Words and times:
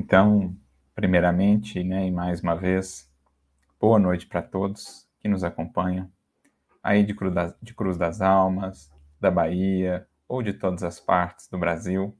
Então, 0.00 0.56
primeiramente, 0.94 1.82
né, 1.82 2.06
e 2.06 2.10
mais 2.12 2.40
uma 2.40 2.54
vez, 2.54 3.10
boa 3.80 3.98
noite 3.98 4.28
para 4.28 4.40
todos 4.40 5.08
que 5.18 5.26
nos 5.26 5.42
acompanham, 5.42 6.08
aí 6.80 7.02
de 7.02 7.12
Cruz, 7.12 7.34
das, 7.34 7.52
de 7.60 7.74
Cruz 7.74 7.98
das 7.98 8.20
Almas, 8.20 8.92
da 9.20 9.28
Bahia 9.28 10.06
ou 10.28 10.40
de 10.40 10.52
todas 10.52 10.84
as 10.84 11.00
partes 11.00 11.48
do 11.48 11.58
Brasil. 11.58 12.16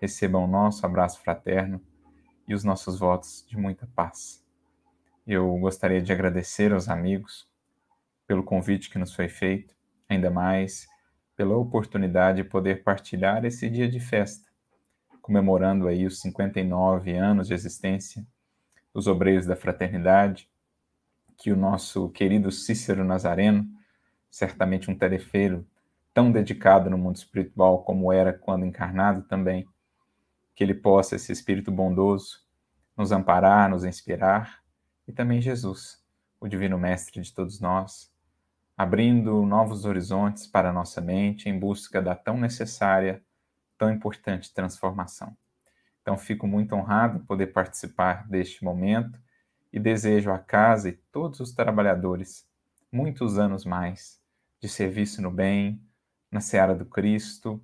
Recebam 0.00 0.44
o 0.44 0.46
nosso 0.46 0.86
abraço 0.86 1.20
fraterno 1.20 1.78
e 2.48 2.54
os 2.54 2.64
nossos 2.64 2.98
votos 2.98 3.44
de 3.46 3.54
muita 3.54 3.86
paz. 3.94 4.42
Eu 5.26 5.54
gostaria 5.58 6.00
de 6.00 6.10
agradecer 6.10 6.72
aos 6.72 6.88
amigos 6.88 7.46
pelo 8.26 8.42
convite 8.42 8.88
que 8.88 8.98
nos 8.98 9.14
foi 9.14 9.28
feito, 9.28 9.76
ainda 10.08 10.30
mais 10.30 10.88
pela 11.36 11.54
oportunidade 11.54 12.42
de 12.42 12.48
poder 12.48 12.82
partilhar 12.82 13.44
esse 13.44 13.68
dia 13.68 13.90
de 13.90 14.00
festa 14.00 14.49
comemorando 15.20 15.86
aí 15.86 16.06
os 16.06 16.20
59 16.20 17.14
anos 17.16 17.48
de 17.48 17.54
existência 17.54 18.26
dos 18.92 19.06
Obreiros 19.06 19.46
da 19.46 19.56
Fraternidade, 19.56 20.48
que 21.36 21.52
o 21.52 21.56
nosso 21.56 22.08
querido 22.10 22.50
Cícero 22.50 23.04
Nazareno, 23.04 23.66
certamente 24.30 24.90
um 24.90 24.96
tarefeiro 24.96 25.66
tão 26.12 26.30
dedicado 26.30 26.90
no 26.90 26.98
mundo 26.98 27.16
espiritual 27.16 27.82
como 27.82 28.12
era 28.12 28.32
quando 28.32 28.66
encarnado 28.66 29.22
também, 29.22 29.66
que 30.54 30.64
ele 30.64 30.74
possa, 30.74 31.16
esse 31.16 31.32
espírito 31.32 31.70
bondoso, 31.70 32.40
nos 32.96 33.12
amparar, 33.12 33.70
nos 33.70 33.84
inspirar, 33.84 34.60
e 35.06 35.12
também 35.12 35.40
Jesus, 35.40 36.04
o 36.40 36.46
Divino 36.46 36.78
Mestre 36.78 37.20
de 37.22 37.32
todos 37.32 37.60
nós, 37.60 38.12
abrindo 38.76 39.44
novos 39.46 39.84
horizontes 39.84 40.46
para 40.46 40.70
a 40.70 40.72
nossa 40.72 41.00
mente 41.00 41.48
em 41.48 41.58
busca 41.58 42.02
da 42.02 42.14
tão 42.14 42.36
necessária 42.36 43.22
tão 43.80 43.90
importante 43.90 44.52
transformação. 44.52 45.34
Então, 46.02 46.18
fico 46.18 46.46
muito 46.46 46.74
honrado 46.74 47.16
em 47.16 47.24
poder 47.24 47.46
participar 47.46 48.28
deste 48.28 48.62
momento 48.62 49.18
e 49.72 49.80
desejo 49.80 50.30
à 50.30 50.38
casa 50.38 50.90
e 50.90 50.92
todos 51.10 51.40
os 51.40 51.52
trabalhadores 51.52 52.46
muitos 52.92 53.38
anos 53.38 53.64
mais 53.64 54.20
de 54.60 54.68
serviço 54.68 55.22
no 55.22 55.30
bem, 55.30 55.82
na 56.30 56.42
seara 56.42 56.74
do 56.74 56.84
Cristo, 56.84 57.58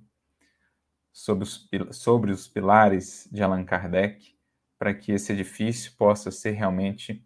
sobre 1.13 1.43
os, 1.43 1.69
sobre 1.91 2.31
os 2.31 2.47
pilares 2.47 3.29
de 3.31 3.43
Allan 3.43 3.63
Kardec, 3.63 4.35
para 4.79 4.95
que 4.95 5.11
esse 5.11 5.31
edifício 5.31 5.91
possa 5.95 6.31
ser 6.31 6.51
realmente 6.51 7.23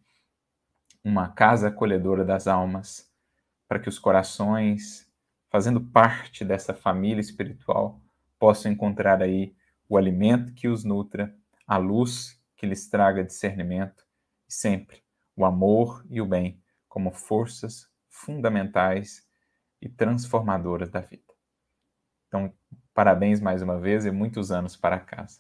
uma 1.02 1.30
casa 1.30 1.70
acolhedora 1.70 2.26
das 2.26 2.46
almas, 2.46 3.10
para 3.70 3.80
que 3.80 3.88
os 3.88 3.98
corações, 3.98 5.10
fazendo 5.50 5.80
parte 5.80 6.44
dessa 6.44 6.74
família 6.74 7.22
espiritual, 7.22 8.02
possam 8.42 8.72
encontrar 8.72 9.22
aí 9.22 9.56
o 9.88 9.96
alimento 9.96 10.52
que 10.56 10.68
os 10.68 10.84
nutra, 10.84 11.32
a 11.68 11.78
luz 11.78 12.42
que 12.56 12.66
lhes 12.66 12.90
traga 12.90 13.24
discernimento 13.24 14.04
e 14.50 14.52
sempre 14.52 15.04
o 15.36 15.46
amor 15.46 16.04
e 16.10 16.20
o 16.20 16.26
bem 16.26 16.60
como 16.90 17.12
forças 17.12 17.88
fundamentais 18.10 19.28
e 19.80 19.88
transformadoras 19.88 20.90
da 20.90 21.02
vida. 21.02 21.32
Então, 22.28 22.52
parabéns 22.96 23.40
mais 23.40 23.62
uma 23.62 23.80
vez 23.80 24.08
e 24.08 24.12
muitos 24.12 24.52
anos 24.52 24.76
para 24.76 25.00
casa. 25.00 25.40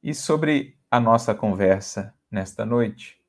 E 0.00 0.14
sobre 0.14 0.78
a 0.88 1.00
nossa 1.00 1.34
conversa 1.34 2.14
nesta 2.30 2.64
noite, 2.64 3.20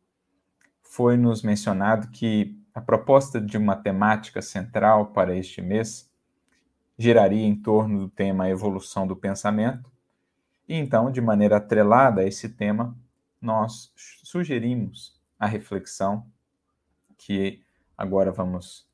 foi 0.83 1.17
nos 1.17 1.41
mencionado 1.41 2.11
que 2.11 2.63
a 2.75 2.79
proposta 2.79 3.41
de 3.41 3.57
uma 3.57 3.75
temática 3.75 4.39
central 4.39 5.07
para 5.13 5.35
este 5.35 5.63
mês 5.63 6.06
giraria 6.97 7.45
em 7.45 7.55
torno 7.55 7.99
do 7.99 8.09
tema 8.09 8.49
evolução 8.49 9.05
do 9.05 9.15
pensamento. 9.15 9.91
E 10.67 10.75
então, 10.75 11.11
de 11.11 11.21
maneira 11.21 11.57
atrelada 11.57 12.21
a 12.21 12.25
esse 12.25 12.49
tema, 12.49 12.97
nós 13.39 13.93
sugerimos 13.95 15.21
a 15.39 15.45
reflexão 15.45 16.25
que 17.17 17.63
agora 17.97 18.31
vamos 18.31 18.87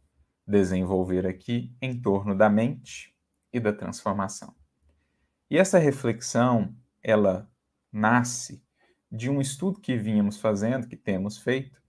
desenvolver 0.45 1.25
aqui 1.25 1.73
em 1.81 1.99
torno 1.99 2.35
da 2.35 2.49
mente 2.49 3.15
e 3.51 3.59
da 3.59 3.71
transformação. 3.71 4.53
E 5.49 5.57
essa 5.57 5.77
reflexão, 5.77 6.75
ela 7.01 7.49
nasce 7.91 8.63
de 9.11 9.29
um 9.29 9.39
estudo 9.39 9.79
que 9.79 9.95
vínhamos 9.95 10.39
fazendo, 10.39 10.87
que 10.87 10.97
temos 10.97 11.37
feito, 11.37 11.81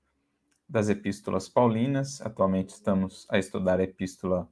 das 0.69 0.89
epístolas 0.89 1.49
paulinas. 1.49 2.21
Atualmente 2.21 2.71
estamos 2.71 3.27
a 3.31 3.39
estudar 3.39 3.81
a 3.81 3.83
epístola 3.83 4.49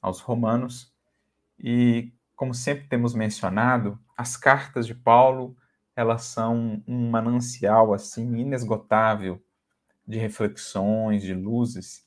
aos 0.00 0.20
Romanos, 0.20 0.95
e, 1.58 2.12
como 2.34 2.54
sempre 2.54 2.86
temos 2.88 3.14
mencionado, 3.14 3.98
as 4.16 4.36
cartas 4.36 4.86
de 4.86 4.94
Paulo, 4.94 5.56
elas 5.94 6.24
são 6.24 6.82
um 6.86 7.10
manancial 7.10 7.94
assim 7.94 8.36
inesgotável 8.36 9.42
de 10.06 10.18
reflexões, 10.18 11.22
de 11.22 11.34
luzes, 11.34 12.06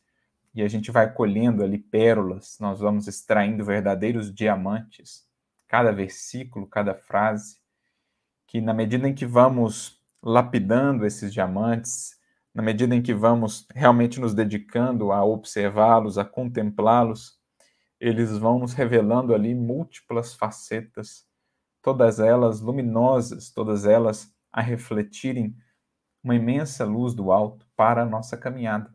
e 0.54 0.62
a 0.62 0.68
gente 0.68 0.92
vai 0.92 1.12
colhendo 1.12 1.64
ali 1.64 1.78
pérolas, 1.78 2.58
nós 2.60 2.80
vamos 2.80 3.08
extraindo 3.08 3.64
verdadeiros 3.64 4.34
diamantes, 4.34 5.28
cada 5.68 5.92
versículo, 5.92 6.68
cada 6.68 6.96
frase, 6.96 7.58
que 8.48 8.60
na 8.60 8.74
medida 8.74 9.08
em 9.08 9.14
que 9.14 9.26
vamos 9.26 10.02
lapidando 10.22 11.06
esses 11.06 11.32
diamantes, 11.32 12.20
na 12.54 12.64
medida 12.64 12.96
em 12.96 13.02
que 13.02 13.14
vamos 13.14 13.68
realmente 13.74 14.20
nos 14.20 14.34
dedicando 14.34 15.12
a 15.12 15.24
observá-los, 15.24 16.18
a 16.18 16.26
contemplá-los, 16.26 17.39
eles 18.00 18.38
vão 18.38 18.60
nos 18.60 18.74
revelando 18.74 19.34
ali 19.34 19.54
múltiplas 19.54 20.34
facetas, 20.34 21.28
todas 21.82 22.20
elas 22.20 22.62
luminosas, 22.62 23.52
todas 23.52 23.86
elas 23.86 24.34
a 24.52 24.62
refletirem 24.62 25.56
uma 26.24 26.36
imensa 26.36 26.86
luz 26.86 27.14
do 27.14 27.32
alto 27.32 27.68
para 27.76 28.04
a 28.04 28.06
nossa 28.06 28.38
caminhada, 28.38 28.94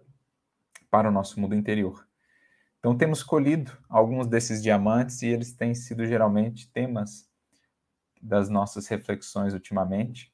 para 0.90 1.08
o 1.08 1.12
nosso 1.12 1.38
mundo 1.38 1.54
interior. 1.54 2.06
Então, 2.78 2.96
temos 2.96 3.22
colhido 3.22 3.72
alguns 3.88 4.26
desses 4.26 4.62
diamantes 4.62 5.22
e 5.22 5.26
eles 5.26 5.54
têm 5.54 5.74
sido 5.74 6.06
geralmente 6.06 6.70
temas 6.70 7.28
das 8.20 8.48
nossas 8.48 8.86
reflexões 8.88 9.54
ultimamente, 9.54 10.32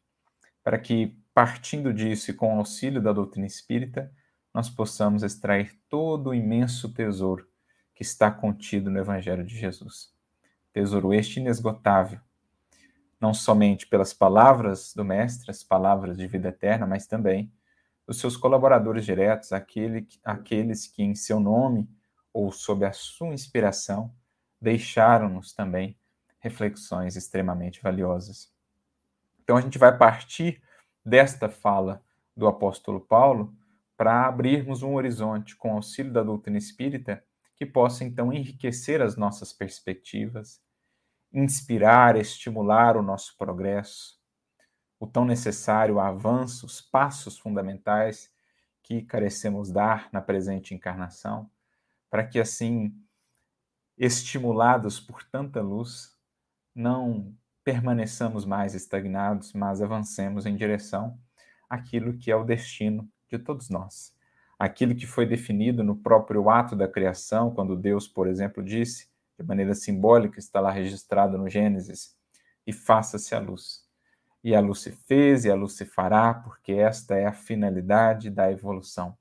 para 0.62 0.78
que, 0.78 1.16
partindo 1.32 1.92
disso 1.92 2.30
e 2.30 2.34
com 2.34 2.54
o 2.54 2.58
auxílio 2.58 3.00
da 3.00 3.12
doutrina 3.12 3.46
espírita, 3.46 4.12
nós 4.52 4.68
possamos 4.68 5.22
extrair 5.22 5.80
todo 5.88 6.30
o 6.30 6.34
imenso 6.34 6.92
tesouro 6.92 7.49
que 8.00 8.04
está 8.04 8.30
contido 8.30 8.90
no 8.90 8.98
Evangelho 8.98 9.44
de 9.44 9.54
Jesus. 9.54 10.10
Tesouro 10.72 11.12
este 11.12 11.38
inesgotável, 11.38 12.18
não 13.20 13.34
somente 13.34 13.86
pelas 13.86 14.14
palavras 14.14 14.94
do 14.94 15.04
Mestre, 15.04 15.50
as 15.50 15.62
palavras 15.62 16.16
de 16.16 16.26
vida 16.26 16.48
eterna, 16.48 16.86
mas 16.86 17.06
também 17.06 17.52
dos 18.06 18.18
seus 18.18 18.38
colaboradores 18.38 19.04
diretos, 19.04 19.52
aquele, 19.52 20.08
aqueles 20.24 20.86
que, 20.86 21.02
em 21.02 21.14
seu 21.14 21.38
nome 21.38 21.90
ou 22.32 22.50
sob 22.50 22.86
a 22.86 22.92
sua 22.94 23.34
inspiração, 23.34 24.10
deixaram-nos 24.58 25.52
também 25.52 25.94
reflexões 26.38 27.16
extremamente 27.16 27.82
valiosas. 27.82 28.50
Então, 29.44 29.58
a 29.58 29.60
gente 29.60 29.76
vai 29.76 29.94
partir 29.94 30.62
desta 31.04 31.50
fala 31.50 32.02
do 32.34 32.46
apóstolo 32.46 32.98
Paulo 32.98 33.54
para 33.94 34.24
abrirmos 34.24 34.82
um 34.82 34.94
horizonte 34.94 35.54
com 35.54 35.74
auxílio 35.74 36.10
da 36.10 36.22
doutrina 36.22 36.56
espírita 36.56 37.22
que 37.60 37.66
possa 37.66 38.04
então 38.04 38.32
enriquecer 38.32 39.02
as 39.02 39.18
nossas 39.18 39.52
perspectivas, 39.52 40.62
inspirar, 41.30 42.16
estimular 42.16 42.96
o 42.96 43.02
nosso 43.02 43.36
progresso, 43.36 44.18
o 44.98 45.06
tão 45.06 45.26
necessário 45.26 46.00
avanço, 46.00 46.64
os 46.64 46.80
passos 46.80 47.38
fundamentais 47.38 48.32
que 48.82 49.02
carecemos 49.02 49.70
dar 49.70 50.08
na 50.10 50.22
presente 50.22 50.74
encarnação, 50.74 51.50
para 52.08 52.26
que 52.26 52.40
assim, 52.40 52.94
estimulados 53.94 54.98
por 54.98 55.22
tanta 55.24 55.60
luz, 55.60 56.16
não 56.74 57.36
permaneçamos 57.62 58.46
mais 58.46 58.74
estagnados, 58.74 59.52
mas 59.52 59.82
avancemos 59.82 60.46
em 60.46 60.56
direção 60.56 61.20
àquilo 61.68 62.16
que 62.16 62.30
é 62.30 62.36
o 62.36 62.42
destino 62.42 63.06
de 63.28 63.38
todos 63.38 63.68
nós 63.68 64.18
aquilo 64.60 64.94
que 64.94 65.06
foi 65.06 65.24
definido 65.24 65.82
no 65.82 65.96
próprio 65.96 66.50
ato 66.50 66.76
da 66.76 66.86
criação, 66.86 67.50
quando 67.50 67.74
Deus, 67.74 68.06
por 68.06 68.28
exemplo, 68.28 68.62
disse, 68.62 69.08
de 69.38 69.46
maneira 69.46 69.74
simbólica, 69.74 70.38
está 70.38 70.60
lá 70.60 70.70
registrado 70.70 71.38
no 71.38 71.48
Gênesis, 71.48 72.14
e 72.66 72.72
faça-se 72.72 73.34
a 73.34 73.38
luz. 73.38 73.88
E 74.44 74.54
a 74.54 74.60
luz 74.60 74.80
se 74.80 74.92
fez 74.92 75.46
e 75.46 75.50
a 75.50 75.54
luz 75.54 75.72
se 75.72 75.86
fará, 75.86 76.34
porque 76.34 76.72
esta 76.72 77.14
é 77.14 77.24
a 77.24 77.32
finalidade 77.32 78.28
da 78.28 78.52
evolução, 78.52 79.16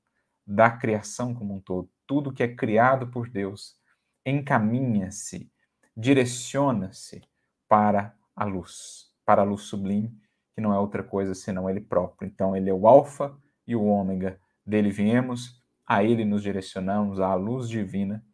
da 0.46 0.70
criação 0.70 1.34
como 1.34 1.54
um 1.54 1.60
todo. 1.60 1.88
Tudo 2.06 2.34
que 2.34 2.42
é 2.42 2.54
criado 2.54 3.06
por 3.06 3.26
Deus 3.30 3.78
encaminha-se, 4.26 5.50
direciona-se 5.96 7.22
para 7.66 8.14
a 8.36 8.44
luz, 8.44 9.10
para 9.24 9.40
a 9.40 9.44
luz 9.44 9.62
sublime, 9.62 10.14
que 10.54 10.60
não 10.60 10.74
é 10.74 10.78
outra 10.78 11.02
coisa 11.02 11.34
senão 11.34 11.70
Ele 11.70 11.80
próprio. 11.80 12.28
Então, 12.28 12.54
Ele 12.54 12.68
é 12.68 12.74
o 12.74 12.86
Alfa 12.86 13.34
e 13.66 13.74
o 13.74 13.84
Ômega, 13.84 14.38
dele 14.70 14.90
viemos, 14.90 15.60
a 15.86 16.02
ele 16.02 16.24
nos 16.24 16.42
direcionamos, 16.42 17.20
à 17.20 17.34
luz 17.34 17.68
divina, 17.68 18.24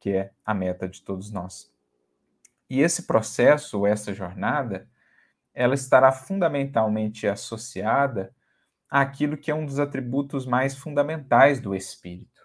que 0.00 0.10
é 0.10 0.32
a 0.44 0.52
meta 0.52 0.88
de 0.88 1.02
todos 1.02 1.30
nós. 1.30 1.72
E 2.68 2.80
esse 2.80 3.02
processo, 3.02 3.86
essa 3.86 4.14
jornada, 4.14 4.88
ela 5.54 5.74
estará 5.74 6.10
fundamentalmente 6.10 7.28
associada 7.28 8.34
àquilo 8.88 9.36
que 9.36 9.50
é 9.50 9.54
um 9.54 9.66
dos 9.66 9.78
atributos 9.78 10.46
mais 10.46 10.76
fundamentais 10.76 11.60
do 11.60 11.74
espírito, 11.74 12.40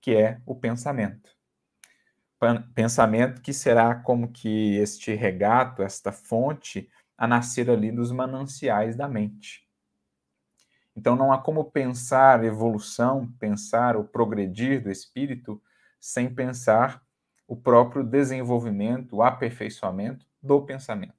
que 0.00 0.14
é 0.14 0.40
o 0.44 0.54
pensamento. 0.54 1.30
Pensamento 2.74 3.40
que 3.40 3.52
será 3.52 3.94
como 3.94 4.30
que 4.30 4.76
este 4.76 5.14
regato, 5.14 5.82
esta 5.82 6.12
fonte, 6.12 6.90
a 7.16 7.26
nascer 7.26 7.70
ali 7.70 7.90
dos 7.90 8.10
mananciais 8.10 8.96
da 8.96 9.08
mente. 9.08 9.63
Então 10.96 11.16
não 11.16 11.32
há 11.32 11.38
como 11.38 11.64
pensar 11.64 12.44
evolução, 12.44 13.28
pensar 13.38 13.96
o 13.96 14.04
progredir 14.04 14.82
do 14.82 14.90
espírito 14.90 15.60
sem 15.98 16.32
pensar 16.32 17.02
o 17.46 17.56
próprio 17.56 18.04
desenvolvimento, 18.04 19.16
o 19.16 19.22
aperfeiçoamento 19.22 20.26
do 20.42 20.60
pensamento. 20.62 21.14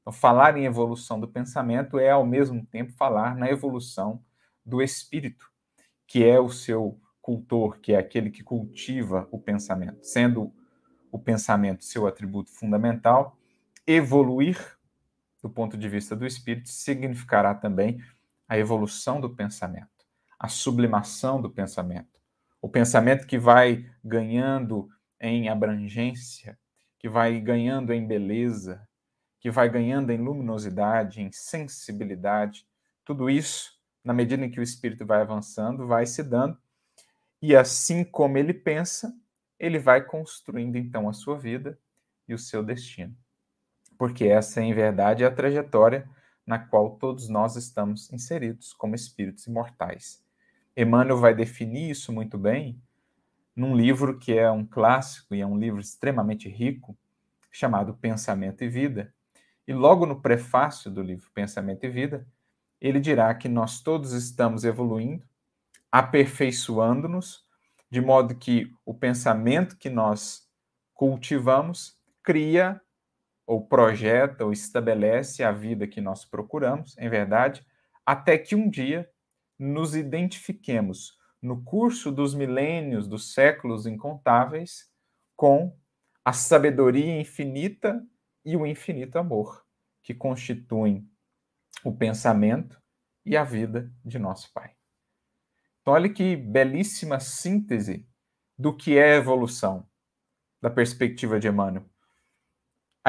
Então, 0.00 0.12
falar 0.12 0.56
em 0.56 0.64
evolução 0.64 1.20
do 1.20 1.28
pensamento 1.28 1.98
é, 1.98 2.10
ao 2.10 2.24
mesmo 2.24 2.64
tempo, 2.66 2.92
falar 2.92 3.36
na 3.36 3.50
evolução 3.50 4.22
do 4.64 4.82
espírito, 4.82 5.50
que 6.06 6.24
é 6.24 6.40
o 6.40 6.48
seu 6.48 6.98
cultor, 7.20 7.78
que 7.80 7.92
é 7.92 7.98
aquele 7.98 8.30
que 8.30 8.42
cultiva 8.42 9.28
o 9.30 9.38
pensamento. 9.38 9.98
Sendo 10.02 10.52
o 11.12 11.18
pensamento 11.18 11.84
seu 11.84 12.06
atributo 12.06 12.50
fundamental, 12.50 13.36
evoluir 13.86 14.78
do 15.42 15.48
ponto 15.48 15.76
de 15.76 15.88
vista 15.88 16.16
do 16.16 16.26
espírito 16.26 16.68
significará 16.68 17.54
também 17.54 18.02
a 18.48 18.56
evolução 18.56 19.20
do 19.20 19.28
pensamento, 19.28 20.06
a 20.38 20.48
sublimação 20.48 21.40
do 21.40 21.50
pensamento. 21.50 22.18
O 22.60 22.68
pensamento 22.68 23.26
que 23.26 23.38
vai 23.38 23.88
ganhando 24.02 24.88
em 25.20 25.48
abrangência, 25.48 26.58
que 26.98 27.08
vai 27.08 27.38
ganhando 27.40 27.92
em 27.92 28.04
beleza, 28.06 28.88
que 29.38 29.50
vai 29.50 29.68
ganhando 29.68 30.10
em 30.10 30.16
luminosidade, 30.16 31.20
em 31.20 31.30
sensibilidade. 31.30 32.66
Tudo 33.04 33.30
isso, 33.30 33.72
na 34.02 34.12
medida 34.12 34.44
em 34.44 34.50
que 34.50 34.58
o 34.58 34.62
espírito 34.62 35.06
vai 35.06 35.20
avançando, 35.20 35.86
vai 35.86 36.06
se 36.06 36.22
dando. 36.22 36.58
E 37.40 37.54
assim 37.54 38.02
como 38.02 38.38
ele 38.38 38.52
pensa, 38.52 39.14
ele 39.58 39.78
vai 39.78 40.02
construindo 40.02 40.76
então 40.76 41.08
a 41.08 41.12
sua 41.12 41.38
vida 41.38 41.78
e 42.26 42.34
o 42.34 42.38
seu 42.38 42.64
destino. 42.64 43.14
Porque 43.96 44.24
essa, 44.24 44.60
em 44.60 44.72
verdade, 44.74 45.22
é 45.22 45.26
a 45.26 45.34
trajetória 45.34 46.08
na 46.48 46.58
qual 46.58 46.96
todos 46.96 47.28
nós 47.28 47.56
estamos 47.56 48.10
inseridos 48.10 48.72
como 48.72 48.94
espíritos 48.94 49.46
imortais. 49.46 50.24
Emmanuel 50.74 51.18
vai 51.18 51.34
definir 51.34 51.90
isso 51.90 52.10
muito 52.10 52.38
bem 52.38 52.80
num 53.54 53.76
livro 53.76 54.18
que 54.18 54.32
é 54.32 54.50
um 54.50 54.64
clássico 54.64 55.34
e 55.34 55.42
é 55.42 55.46
um 55.46 55.58
livro 55.58 55.78
extremamente 55.78 56.48
rico, 56.48 56.96
chamado 57.52 57.92
Pensamento 57.92 58.64
e 58.64 58.68
Vida, 58.68 59.12
e 59.66 59.74
logo 59.74 60.06
no 60.06 60.22
prefácio 60.22 60.90
do 60.90 61.02
livro 61.02 61.30
Pensamento 61.34 61.84
e 61.84 61.90
Vida, 61.90 62.26
ele 62.80 62.98
dirá 62.98 63.34
que 63.34 63.48
nós 63.48 63.82
todos 63.82 64.12
estamos 64.12 64.64
evoluindo, 64.64 65.28
aperfeiçoando-nos, 65.92 67.44
de 67.90 68.00
modo 68.00 68.34
que 68.34 68.72
o 68.86 68.94
pensamento 68.94 69.76
que 69.76 69.90
nós 69.90 70.48
cultivamos 70.94 71.98
cria 72.22 72.80
ou 73.48 73.66
projeta 73.66 74.44
ou 74.44 74.52
estabelece 74.52 75.42
a 75.42 75.50
vida 75.50 75.88
que 75.88 76.02
nós 76.02 76.22
procuramos, 76.22 76.94
em 76.98 77.08
verdade, 77.08 77.66
até 78.04 78.36
que 78.36 78.54
um 78.54 78.68
dia 78.68 79.10
nos 79.58 79.96
identifiquemos 79.96 81.16
no 81.40 81.64
curso 81.64 82.12
dos 82.12 82.34
milênios, 82.34 83.08
dos 83.08 83.32
séculos 83.32 83.86
incontáveis, 83.86 84.92
com 85.34 85.74
a 86.22 86.34
sabedoria 86.34 87.18
infinita 87.18 88.06
e 88.44 88.54
o 88.54 88.66
infinito 88.66 89.18
amor, 89.18 89.64
que 90.02 90.12
constituem 90.12 91.08
o 91.82 91.96
pensamento 91.96 92.78
e 93.24 93.34
a 93.34 93.44
vida 93.44 93.90
de 94.04 94.18
nosso 94.18 94.52
Pai. 94.52 94.74
Então, 95.80 95.94
olha 95.94 96.12
que 96.12 96.36
belíssima 96.36 97.18
síntese 97.18 98.06
do 98.58 98.76
que 98.76 98.98
é 98.98 99.16
evolução, 99.16 99.88
da 100.60 100.68
perspectiva 100.68 101.40
de 101.40 101.48
Emmanuel. 101.48 101.88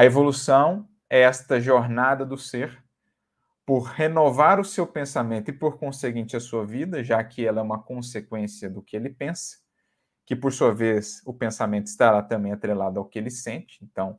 A 0.00 0.04
evolução 0.06 0.88
é 1.10 1.20
esta 1.20 1.60
jornada 1.60 2.24
do 2.24 2.38
ser 2.38 2.82
por 3.66 3.82
renovar 3.82 4.58
o 4.58 4.64
seu 4.64 4.86
pensamento 4.86 5.50
e, 5.50 5.52
por 5.52 5.78
conseguinte, 5.78 6.34
a 6.34 6.40
sua 6.40 6.64
vida, 6.64 7.04
já 7.04 7.22
que 7.22 7.46
ela 7.46 7.60
é 7.60 7.62
uma 7.62 7.82
consequência 7.82 8.70
do 8.70 8.80
que 8.80 8.96
ele 8.96 9.10
pensa, 9.10 9.58
que, 10.24 10.34
por 10.34 10.54
sua 10.54 10.74
vez, 10.74 11.20
o 11.26 11.34
pensamento 11.34 11.88
estará 11.88 12.22
também 12.22 12.50
atrelado 12.50 12.98
ao 12.98 13.04
que 13.04 13.18
ele 13.18 13.30
sente. 13.30 13.84
Então, 13.84 14.18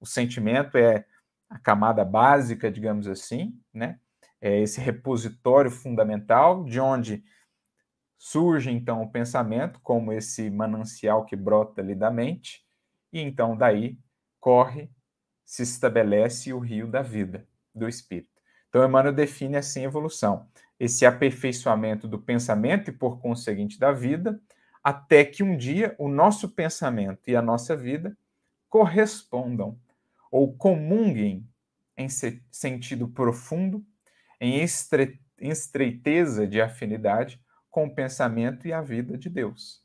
o 0.00 0.04
sentimento 0.04 0.76
é 0.76 1.06
a 1.48 1.60
camada 1.60 2.04
básica, 2.04 2.68
digamos 2.68 3.06
assim, 3.06 3.56
né? 3.72 4.00
É 4.40 4.58
esse 4.58 4.80
repositório 4.80 5.70
fundamental 5.70 6.64
de 6.64 6.80
onde 6.80 7.22
surge 8.18 8.72
então 8.72 9.00
o 9.00 9.12
pensamento 9.12 9.78
como 9.80 10.12
esse 10.12 10.50
manancial 10.50 11.24
que 11.24 11.36
brota 11.36 11.80
ali 11.80 11.94
da 11.94 12.10
mente 12.10 12.64
e 13.12 13.20
então 13.20 13.56
daí 13.56 13.96
corre, 14.40 14.90
se 15.50 15.64
estabelece 15.64 16.52
o 16.52 16.60
rio 16.60 16.86
da 16.86 17.02
vida 17.02 17.44
do 17.74 17.88
espírito. 17.88 18.30
Então 18.68 18.84
Emmanuel 18.84 19.12
define 19.12 19.56
assim 19.56 19.80
a 19.80 19.86
evolução, 19.86 20.48
esse 20.78 21.04
aperfeiçoamento 21.04 22.06
do 22.06 22.20
pensamento 22.20 22.88
e 22.88 22.92
por 22.92 23.20
conseguinte 23.20 23.76
da 23.76 23.90
vida, 23.90 24.40
até 24.80 25.24
que 25.24 25.42
um 25.42 25.56
dia 25.56 25.92
o 25.98 26.08
nosso 26.08 26.50
pensamento 26.50 27.28
e 27.28 27.34
a 27.34 27.42
nossa 27.42 27.76
vida 27.76 28.16
correspondam 28.68 29.76
ou 30.30 30.56
comunguem 30.56 31.44
em 31.96 32.08
sentido 32.08 33.08
profundo, 33.08 33.84
em 34.40 34.62
estreiteza 35.40 36.46
de 36.46 36.60
afinidade 36.60 37.42
com 37.68 37.86
o 37.86 37.92
pensamento 37.92 38.68
e 38.68 38.72
a 38.72 38.80
vida 38.80 39.18
de 39.18 39.28
Deus, 39.28 39.84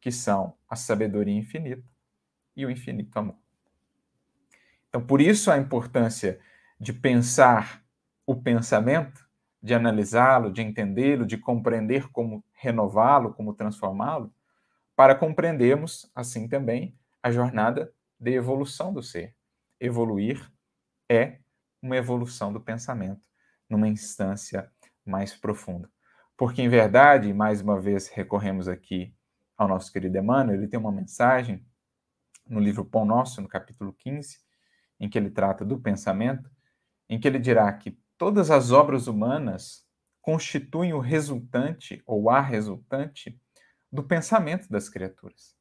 que 0.00 0.10
são 0.10 0.56
a 0.66 0.74
sabedoria 0.74 1.36
infinita 1.36 1.84
e 2.56 2.64
o 2.64 2.70
infinito 2.70 3.14
amor. 3.18 3.47
Então, 4.98 5.06
por 5.06 5.20
isso 5.20 5.48
a 5.48 5.56
importância 5.56 6.40
de 6.80 6.92
pensar 6.92 7.84
o 8.26 8.34
pensamento, 8.34 9.24
de 9.62 9.72
analisá-lo, 9.72 10.52
de 10.52 10.60
entendê-lo, 10.60 11.24
de 11.24 11.38
compreender 11.38 12.08
como 12.10 12.44
renová-lo, 12.52 13.32
como 13.32 13.54
transformá-lo, 13.54 14.34
para 14.96 15.14
compreendermos, 15.14 16.10
assim 16.16 16.48
também, 16.48 16.98
a 17.22 17.30
jornada 17.30 17.92
de 18.18 18.32
evolução 18.32 18.92
do 18.92 19.00
ser. 19.00 19.36
Evoluir 19.78 20.50
é 21.08 21.38
uma 21.80 21.96
evolução 21.96 22.52
do 22.52 22.60
pensamento 22.60 23.22
numa 23.70 23.86
instância 23.86 24.68
mais 25.06 25.32
profunda. 25.32 25.88
Porque, 26.36 26.60
em 26.60 26.68
verdade, 26.68 27.32
mais 27.32 27.60
uma 27.60 27.80
vez 27.80 28.08
recorremos 28.08 28.66
aqui 28.66 29.14
ao 29.56 29.68
nosso 29.68 29.92
querido 29.92 30.18
Emmanuel, 30.18 30.56
ele 30.56 30.66
tem 30.66 30.80
uma 30.80 30.90
mensagem 30.90 31.64
no 32.48 32.58
livro 32.58 32.84
Pão 32.84 33.04
Nosso, 33.04 33.40
no 33.40 33.46
capítulo 33.46 33.92
15, 33.92 34.47
em 34.98 35.08
que 35.08 35.18
ele 35.18 35.30
trata 35.30 35.64
do 35.64 35.78
pensamento, 35.78 36.50
em 37.08 37.18
que 37.18 37.26
ele 37.26 37.38
dirá 37.38 37.72
que 37.72 37.98
todas 38.16 38.50
as 38.50 38.70
obras 38.70 39.06
humanas 39.06 39.86
constituem 40.20 40.92
o 40.92 40.98
resultante 40.98 42.02
ou 42.06 42.28
a 42.28 42.40
resultante 42.40 43.40
do 43.90 44.02
pensamento 44.02 44.68
das 44.68 44.88
criaturas. 44.88 45.56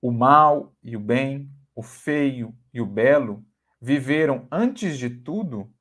O 0.00 0.12
mal 0.12 0.74
e 0.82 0.96
o 0.96 1.00
bem, 1.00 1.50
o 1.74 1.82
feio 1.82 2.56
e 2.72 2.80
o 2.80 2.86
belo 2.86 3.44
viveram, 3.80 4.46
antes 4.50 4.98
de 4.98 5.10
tudo, 5.10 5.72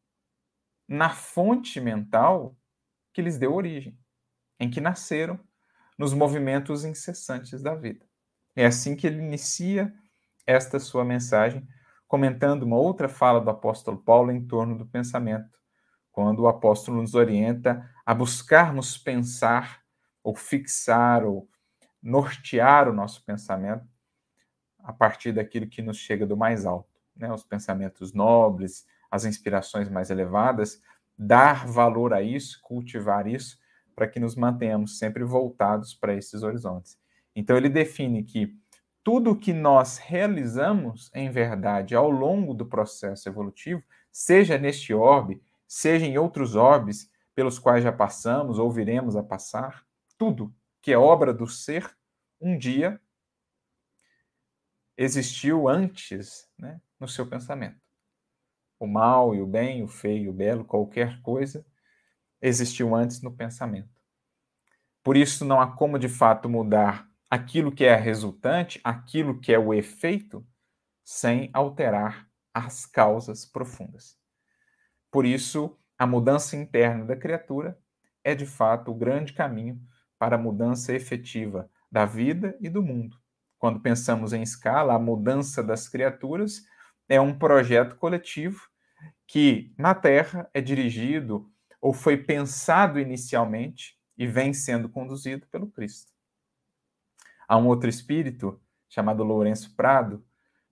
na 0.87 1.09
fonte 1.09 1.79
mental 1.79 2.57
que 3.13 3.21
lhes 3.21 3.37
deu 3.37 3.53
origem, 3.53 3.97
em 4.59 4.69
que 4.69 4.81
nasceram 4.81 5.39
nos 5.97 6.13
movimentos 6.13 6.83
incessantes 6.83 7.61
da 7.61 7.75
vida. 7.75 8.05
É 8.55 8.65
assim 8.65 8.95
que 8.95 9.07
ele 9.07 9.19
inicia 9.19 9.93
esta 10.45 10.79
sua 10.79 11.03
mensagem, 11.03 11.67
comentando 12.15 12.63
uma 12.63 12.77
outra 12.77 13.09
fala 13.09 13.41
do 13.41 13.49
apóstolo 13.49 13.97
Paulo 13.97 14.31
em 14.31 14.41
torno 14.47 14.77
do 14.77 14.85
pensamento, 14.85 15.59
quando 16.13 16.43
o 16.43 16.47
apóstolo 16.47 17.01
nos 17.01 17.13
orienta 17.13 17.91
a 18.05 18.13
buscarmos 18.13 18.97
pensar 18.97 19.81
ou 20.23 20.33
fixar 20.33 21.25
ou 21.25 21.49
nortear 22.01 22.87
o 22.87 22.93
nosso 22.93 23.21
pensamento 23.25 23.85
a 24.79 24.93
partir 24.93 25.33
daquilo 25.33 25.67
que 25.67 25.81
nos 25.81 25.97
chega 25.97 26.25
do 26.25 26.37
mais 26.37 26.65
alto 26.65 26.87
né, 27.13 27.29
os 27.33 27.43
pensamentos 27.43 28.13
nobres, 28.13 28.87
as 29.11 29.25
inspirações 29.25 29.89
mais 29.89 30.09
elevadas, 30.09 30.81
dar 31.17 31.67
valor 31.67 32.13
a 32.13 32.21
isso, 32.21 32.61
cultivar 32.61 33.27
isso, 33.27 33.59
para 33.93 34.07
que 34.07 34.21
nos 34.21 34.37
mantenhamos 34.37 34.97
sempre 34.97 35.25
voltados 35.25 35.93
para 35.93 36.15
esses 36.15 36.43
horizontes. 36.43 36.97
Então, 37.35 37.57
ele 37.57 37.67
define 37.67 38.23
que 38.23 38.57
tudo 39.05 39.37
que 39.37 39.53
nós 39.53 39.99
realizamos, 39.99 41.11
em 41.13 41.29
verdade, 41.29 41.93
ao 41.93 42.09
longo 42.09 42.55
do 42.55 42.65
processo 42.65 43.29
evolutivo, 43.29 43.83
seja 44.11 44.57
neste 44.57 44.95
orbe, 44.95 45.43
seja 45.67 46.07
em 46.07 46.17
outros 46.17 46.55
orbes 46.55 47.07
pelos 47.35 47.59
quais 47.59 47.83
já 47.83 47.91
passamos 47.91 48.57
ou 48.57 48.71
viremos 48.71 49.15
a 49.15 49.21
passar, 49.21 49.85
tudo 50.17 50.51
que 50.81 50.91
é 50.91 50.97
obra 50.97 51.31
do 51.31 51.45
ser, 51.45 51.95
um 52.41 52.57
dia 52.57 52.99
existiu 54.97 55.69
antes 55.69 56.49
né, 56.57 56.81
no 56.99 57.07
seu 57.07 57.27
pensamento. 57.27 57.79
O 58.79 58.87
mal 58.87 59.35
e 59.35 59.39
o 59.39 59.45
bem, 59.45 59.83
o 59.83 59.87
feio 59.87 60.23
e 60.23 60.29
o 60.29 60.33
belo, 60.33 60.65
qualquer 60.65 61.21
coisa, 61.21 61.63
existiu 62.41 62.95
antes 62.95 63.21
no 63.21 63.31
pensamento. 63.31 64.01
Por 65.03 65.15
isso, 65.15 65.45
não 65.45 65.61
há 65.61 65.71
como 65.71 65.99
de 65.99 66.09
fato 66.09 66.49
mudar 66.49 67.07
aquilo 67.35 67.69
que 67.69 67.83
é 67.83 67.93
a 67.93 67.97
resultante, 67.97 68.79
aquilo 68.81 69.41
que 69.41 69.53
é 69.53 69.59
o 69.59 69.73
efeito, 69.73 70.47
sem 71.03 71.49
alterar 71.53 72.29
as 72.53 72.85
causas 72.85 73.45
profundas. 73.45 74.17
Por 75.11 75.25
isso, 75.25 75.77
a 75.97 76.07
mudança 76.07 76.55
interna 76.55 77.03
da 77.03 77.15
criatura 77.15 77.77
é 78.23 78.33
de 78.33 78.45
fato 78.45 78.89
o 78.89 78.95
grande 78.95 79.33
caminho 79.33 79.81
para 80.17 80.37
a 80.37 80.39
mudança 80.39 80.93
efetiva 80.93 81.69
da 81.91 82.05
vida 82.05 82.57
e 82.61 82.69
do 82.69 82.81
mundo. 82.81 83.17
Quando 83.59 83.81
pensamos 83.81 84.31
em 84.31 84.41
escala, 84.41 84.93
a 84.93 84.99
mudança 84.99 85.61
das 85.61 85.89
criaturas 85.89 86.61
é 87.09 87.19
um 87.19 87.37
projeto 87.37 87.97
coletivo 87.97 88.61
que 89.27 89.73
na 89.77 89.93
Terra 89.93 90.49
é 90.53 90.61
dirigido 90.61 91.51
ou 91.81 91.93
foi 91.93 92.15
pensado 92.15 92.97
inicialmente 92.97 93.99
e 94.17 94.25
vem 94.25 94.53
sendo 94.53 94.87
conduzido 94.87 95.45
pelo 95.47 95.69
Cristo. 95.69 96.14
Há 97.47 97.57
um 97.57 97.67
outro 97.67 97.89
espírito 97.89 98.59
chamado 98.89 99.23
Lourenço 99.23 99.75
Prado, 99.75 100.23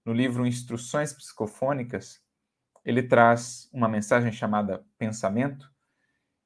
no 0.06 0.14
livro 0.14 0.46
Instruções 0.46 1.14
Psicofônicas, 1.14 2.22
ele 2.84 3.04
traz 3.04 3.70
uma 3.72 3.88
mensagem 3.88 4.32
chamada 4.32 4.86
Pensamento, 4.98 5.72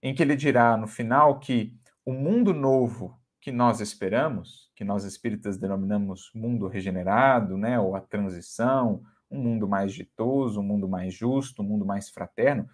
em 0.01 0.13
que 0.13 0.21
ele 0.21 0.35
dirá 0.35 0.77
no 0.77 0.87
final 0.87 1.39
que 1.39 1.75
o 2.05 2.13
mundo 2.13 2.53
novo 2.53 3.19
que 3.41 3.51
nós 3.51 3.79
esperamos, 3.79 4.71
que 4.75 4.83
nós 4.83 5.03
espíritas 5.03 5.57
denominamos 5.57 6.31
mundo 6.35 6.67
regenerado, 6.67 7.57
né, 7.57 7.79
ou 7.79 7.95
a 7.95 8.01
transição, 8.01 9.03
um 9.29 9.39
mundo 9.39 9.67
mais 9.67 9.93
ditoso, 9.93 10.59
um 10.59 10.63
mundo 10.63 10.87
mais 10.87 11.13
justo, 11.13 11.61
um 11.61 11.65
mundo 11.65 11.85
mais 11.85 12.09
fraterno, 12.09 12.69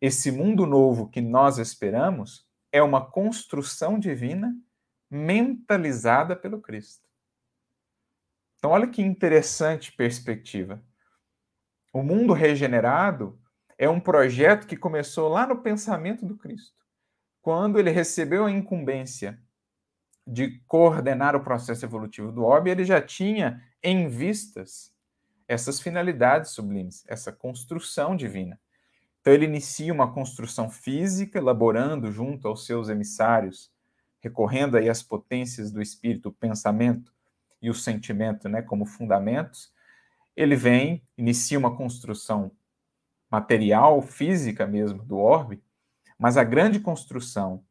esse 0.00 0.30
mundo 0.32 0.66
novo 0.66 1.08
que 1.08 1.20
nós 1.20 1.58
esperamos 1.58 2.46
é 2.72 2.82
uma 2.82 3.04
construção 3.04 3.98
divina 3.98 4.54
mentalizada 5.14 6.34
pelo 6.34 6.60
Cristo. 6.60 7.08
Então, 8.58 8.72
olha 8.72 8.88
que 8.88 9.00
interessante 9.00 9.92
perspectiva. 9.92 10.82
O 11.92 12.02
mundo 12.02 12.32
regenerado 12.32 13.38
é 13.78 13.88
um 13.88 14.00
projeto 14.00 14.66
que 14.66 14.76
começou 14.76 15.28
lá 15.28 15.46
no 15.46 15.62
pensamento 15.62 16.26
do 16.26 16.36
Cristo, 16.36 16.74
quando 17.40 17.78
ele 17.78 17.90
recebeu 17.90 18.46
a 18.46 18.50
incumbência 18.50 19.40
de 20.26 20.58
coordenar 20.66 21.36
o 21.36 21.44
processo 21.44 21.84
evolutivo 21.84 22.32
do 22.32 22.42
orbe, 22.42 22.70
ele 22.70 22.84
já 22.84 23.00
tinha 23.00 23.62
em 23.82 24.08
vistas 24.08 24.92
essas 25.46 25.78
finalidades 25.78 26.52
sublimes, 26.52 27.04
essa 27.06 27.30
construção 27.30 28.16
divina. 28.16 28.58
Então, 29.20 29.32
ele 29.32 29.44
inicia 29.44 29.92
uma 29.92 30.12
construção 30.12 30.70
física, 30.70 31.38
elaborando 31.38 32.10
junto 32.10 32.48
aos 32.48 32.64
seus 32.64 32.88
emissários, 32.88 33.73
recorrendo 34.24 34.78
aí 34.78 34.88
às 34.88 35.02
potências 35.02 35.70
do 35.70 35.82
espírito, 35.82 36.30
o 36.30 36.32
pensamento 36.32 37.12
e 37.60 37.68
o 37.68 37.74
sentimento, 37.74 38.48
né, 38.48 38.62
como 38.62 38.86
fundamentos. 38.86 39.70
Ele 40.34 40.56
vem, 40.56 41.06
inicia 41.16 41.58
uma 41.58 41.76
construção 41.76 42.50
material, 43.30 44.00
física 44.00 44.66
mesmo, 44.66 45.04
do 45.04 45.18
orbe, 45.18 45.62
mas 46.18 46.38
a 46.38 46.42
grande 46.42 46.80
construção 46.80 47.62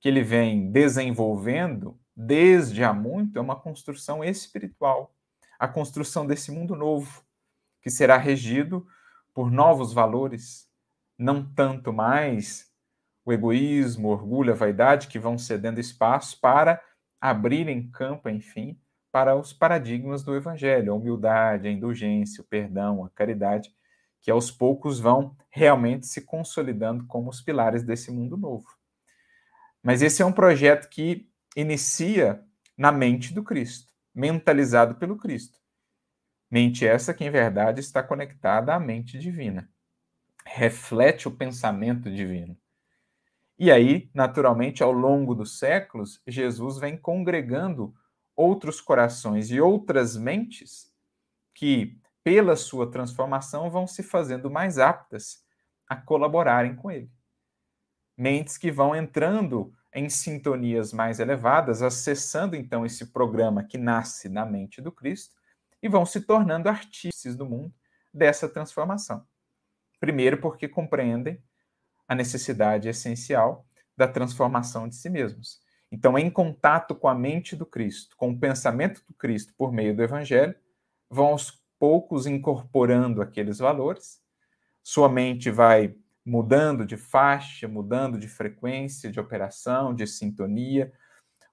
que 0.00 0.08
ele 0.08 0.22
vem 0.22 0.70
desenvolvendo 0.70 2.00
desde 2.16 2.82
há 2.82 2.94
muito 2.94 3.38
é 3.38 3.42
uma 3.42 3.60
construção 3.60 4.24
espiritual, 4.24 5.14
a 5.58 5.68
construção 5.68 6.26
desse 6.26 6.50
mundo 6.50 6.74
novo, 6.74 7.22
que 7.82 7.90
será 7.90 8.16
regido 8.16 8.86
por 9.34 9.50
novos 9.50 9.92
valores, 9.92 10.70
não 11.18 11.44
tanto 11.44 11.92
mais 11.92 12.67
o 13.28 13.32
egoísmo, 13.32 14.08
o 14.08 14.10
orgulho, 14.10 14.52
a 14.52 14.56
vaidade 14.56 15.08
que 15.08 15.18
vão 15.18 15.36
cedendo 15.36 15.80
espaço 15.80 16.40
para 16.40 16.80
abrirem 17.20 17.90
campo, 17.90 18.28
enfim, 18.28 18.80
para 19.10 19.34
os 19.36 19.52
paradigmas 19.52 20.22
do 20.22 20.34
evangelho, 20.36 20.92
a 20.92 20.96
humildade, 20.96 21.68
a 21.68 21.70
indulgência, 21.70 22.42
o 22.42 22.46
perdão, 22.46 23.04
a 23.04 23.10
caridade, 23.10 23.70
que 24.20 24.30
aos 24.30 24.50
poucos 24.50 25.00
vão 25.00 25.36
realmente 25.50 26.06
se 26.06 26.22
consolidando 26.22 27.06
como 27.06 27.30
os 27.30 27.40
pilares 27.40 27.82
desse 27.82 28.10
mundo 28.10 28.36
novo. 28.36 28.66
Mas 29.82 30.02
esse 30.02 30.22
é 30.22 30.26
um 30.26 30.32
projeto 30.32 30.88
que 30.88 31.28
inicia 31.56 32.42
na 32.76 32.92
mente 32.92 33.32
do 33.32 33.42
Cristo, 33.42 33.92
mentalizado 34.14 34.94
pelo 34.96 35.16
Cristo. 35.16 35.58
Mente 36.50 36.86
essa 36.86 37.14
que, 37.14 37.24
em 37.24 37.30
verdade, 37.30 37.80
está 37.80 38.02
conectada 38.02 38.74
à 38.74 38.80
mente 38.80 39.18
divina 39.18 39.68
reflete 40.48 41.28
o 41.28 41.30
pensamento 41.30 42.10
divino. 42.10 42.56
E 43.58 43.72
aí, 43.72 44.08
naturalmente, 44.14 44.82
ao 44.82 44.92
longo 44.92 45.34
dos 45.34 45.58
séculos, 45.58 46.22
Jesus 46.26 46.78
vem 46.78 46.96
congregando 46.96 47.92
outros 48.36 48.80
corações 48.80 49.50
e 49.50 49.60
outras 49.60 50.16
mentes 50.16 50.92
que, 51.52 52.00
pela 52.22 52.54
sua 52.54 52.88
transformação, 52.88 53.68
vão 53.68 53.84
se 53.84 54.02
fazendo 54.02 54.48
mais 54.48 54.78
aptas 54.78 55.42
a 55.88 55.96
colaborarem 55.96 56.76
com 56.76 56.88
ele. 56.88 57.10
Mentes 58.16 58.56
que 58.56 58.70
vão 58.70 58.94
entrando 58.94 59.72
em 59.92 60.08
sintonias 60.08 60.92
mais 60.92 61.18
elevadas, 61.18 61.82
acessando 61.82 62.54
então 62.54 62.86
esse 62.86 63.06
programa 63.06 63.64
que 63.64 63.76
nasce 63.76 64.28
na 64.28 64.46
mente 64.46 64.80
do 64.80 64.92
Cristo 64.92 65.34
e 65.82 65.88
vão 65.88 66.06
se 66.06 66.20
tornando 66.20 66.68
artífices 66.68 67.34
do 67.34 67.44
mundo 67.44 67.74
dessa 68.14 68.48
transformação. 68.48 69.26
Primeiro, 69.98 70.40
porque 70.40 70.68
compreendem 70.68 71.42
a 72.08 72.14
necessidade 72.14 72.88
essencial 72.88 73.64
da 73.96 74.08
transformação 74.08 74.88
de 74.88 74.96
si 74.96 75.10
mesmos. 75.10 75.60
Então, 75.92 76.18
em 76.18 76.30
contato 76.30 76.94
com 76.94 77.08
a 77.08 77.14
mente 77.14 77.54
do 77.54 77.64
Cristo, 77.64 78.16
com 78.16 78.30
o 78.30 78.38
pensamento 78.38 79.02
do 79.06 79.14
Cristo 79.14 79.54
por 79.56 79.72
meio 79.72 79.94
do 79.94 80.02
Evangelho, 80.02 80.54
vão 81.08 81.28
aos 81.28 81.62
poucos 81.78 82.26
incorporando 82.26 83.22
aqueles 83.22 83.58
valores. 83.58 84.20
Sua 84.82 85.08
mente 85.08 85.50
vai 85.50 85.94
mudando 86.24 86.84
de 86.84 86.96
faixa, 86.96 87.68
mudando 87.68 88.18
de 88.18 88.28
frequência, 88.28 89.10
de 89.10 89.20
operação, 89.20 89.94
de 89.94 90.06
sintonia. 90.06 90.92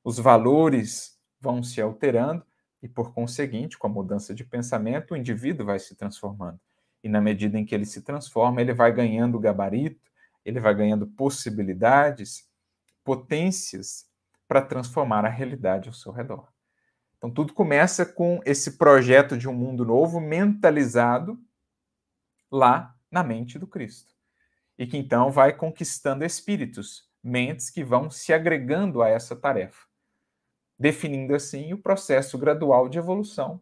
Os 0.04 0.18
valores 0.18 1.20
vão 1.40 1.62
se 1.62 1.82
alterando 1.82 2.46
e, 2.82 2.88
por 2.88 3.14
conseguinte, 3.14 3.78
com 3.78 3.88
a 3.88 3.90
mudança 3.90 4.34
de 4.34 4.44
pensamento, 4.44 5.14
o 5.14 5.18
indivíduo 5.18 5.66
vai 5.66 5.80
se 5.80 5.96
transformando 5.96 6.60
e 7.06 7.08
na 7.08 7.22
medida 7.22 7.60
em 7.60 7.64
que 7.64 7.76
ele 7.76 7.86
se 7.86 8.02
transforma, 8.02 8.60
ele 8.60 8.74
vai 8.74 8.92
ganhando 8.92 9.40
gabarito, 9.40 10.12
ele 10.46 10.60
vai 10.60 10.74
ganhando 10.76 11.08
possibilidades, 11.08 12.48
potências 13.04 14.06
para 14.48 14.62
transformar 14.62 15.26
a 15.26 15.30
realidade 15.30 15.90
ao 15.90 15.94
seu 15.94 16.12
redor. 16.12 16.48
Então 17.18 17.32
tudo 17.32 17.54
começa 17.54 18.06
com 18.06 18.40
esse 18.46 18.78
projeto 18.78 19.38
de 19.38 19.50
um 19.50 19.54
mundo 19.54 19.84
novo 19.84 20.22
mentalizado 20.22 21.38
lá 22.52 22.96
na 23.10 23.24
mente 23.24 23.58
do 23.58 23.66
Cristo. 23.66 24.14
E 24.78 24.86
que 24.86 24.98
então 24.98 25.32
vai 25.32 25.52
conquistando 25.52 26.24
espíritos, 26.24 27.10
mentes 27.24 27.70
que 27.70 27.84
vão 27.84 28.10
se 28.10 28.32
agregando 28.32 29.02
a 29.02 29.10
essa 29.10 29.36
tarefa, 29.36 29.88
definindo 30.78 31.34
assim 31.34 31.74
o 31.74 31.82
processo 31.82 32.38
gradual 32.38 32.88
de 32.88 33.00
evolução 33.00 33.60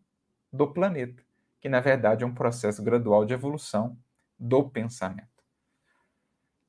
do 0.51 0.67
planeta 0.67 1.23
que 1.63 1.69
na 1.69 1.79
verdade 1.79 2.25
é 2.25 2.27
um 2.27 2.33
processo 2.33 2.83
gradual 2.83 3.23
de 3.23 3.33
evolução 3.33 3.97
do 4.37 4.69
pensamento. 4.69 5.32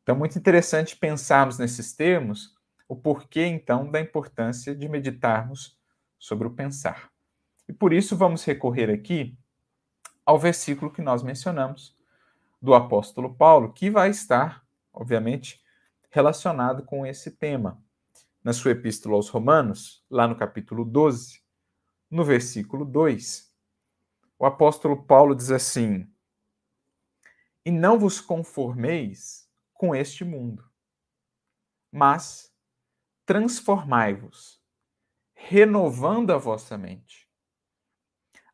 Então, 0.04 0.14
muito 0.14 0.38
interessante 0.38 0.96
pensarmos 0.96 1.58
nesses 1.58 1.94
termos, 1.94 2.54
o 2.86 2.94
porquê 2.94 3.46
então 3.46 3.90
da 3.90 3.98
importância 3.98 4.76
de 4.76 4.86
meditarmos 4.86 5.78
sobre 6.18 6.46
o 6.46 6.50
pensar. 6.50 7.10
E 7.66 7.72
por 7.72 7.90
isso 7.90 8.14
vamos 8.14 8.44
recorrer 8.44 8.90
aqui 8.90 9.34
ao 10.24 10.38
versículo 10.38 10.92
que 10.92 11.00
nós 11.00 11.22
mencionamos 11.22 11.96
do 12.60 12.74
apóstolo 12.74 13.34
Paulo, 13.34 13.72
que 13.72 13.88
vai 13.88 14.10
estar, 14.10 14.62
obviamente, 14.92 15.62
relacionado 16.10 16.84
com 16.84 17.06
esse 17.06 17.30
tema. 17.30 17.82
Na 18.42 18.52
sua 18.52 18.72
epístola 18.72 19.16
aos 19.16 19.30
Romanos, 19.30 20.04
lá 20.10 20.28
no 20.28 20.36
capítulo 20.36 20.84
12, 20.84 21.40
no 22.10 22.22
versículo 22.24 22.84
2, 22.84 23.50
o 24.38 24.44
apóstolo 24.44 25.02
Paulo 25.02 25.34
diz 25.34 25.50
assim: 25.50 26.06
E 27.64 27.70
não 27.70 27.98
vos 27.98 28.20
conformeis 28.20 29.43
com 29.74 29.94
este 29.94 30.24
mundo, 30.24 30.68
mas 31.92 32.54
transformai-vos, 33.26 34.62
renovando 35.34 36.32
a 36.32 36.38
vossa 36.38 36.78
mente, 36.78 37.30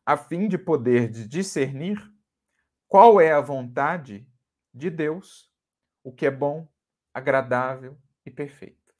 a 0.05 0.17
fim 0.17 0.47
de 0.47 0.57
poder 0.57 1.09
discernir 1.09 1.97
qual 2.87 3.21
é 3.21 3.31
a 3.31 3.39
vontade 3.39 4.27
de 4.73 4.89
Deus, 4.89 5.49
o 6.03 6.11
que 6.11 6.25
é 6.25 6.31
bom, 6.31 6.67
agradável 7.13 7.97
e 8.25 8.31
perfeito. 8.31 8.93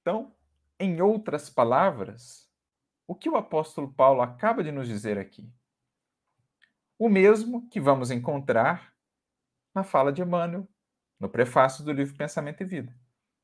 Então, 0.00 0.34
em 0.78 1.00
outras 1.00 1.48
palavras, 1.48 2.50
o 3.06 3.14
que 3.14 3.28
o 3.28 3.36
apóstolo 3.36 3.92
Paulo 3.92 4.20
acaba 4.20 4.64
de 4.64 4.72
nos 4.72 4.88
dizer 4.88 5.16
aqui? 5.16 5.50
O 6.98 7.08
mesmo 7.08 7.68
que 7.68 7.80
vamos 7.80 8.10
encontrar 8.10 8.91
na 9.74 9.82
fala 9.82 10.12
de 10.12 10.22
Emmanuel, 10.22 10.68
no 11.18 11.28
prefácio 11.28 11.84
do 11.84 11.92
livro 11.92 12.16
Pensamento 12.16 12.62
e 12.62 12.66
Vida. 12.66 12.94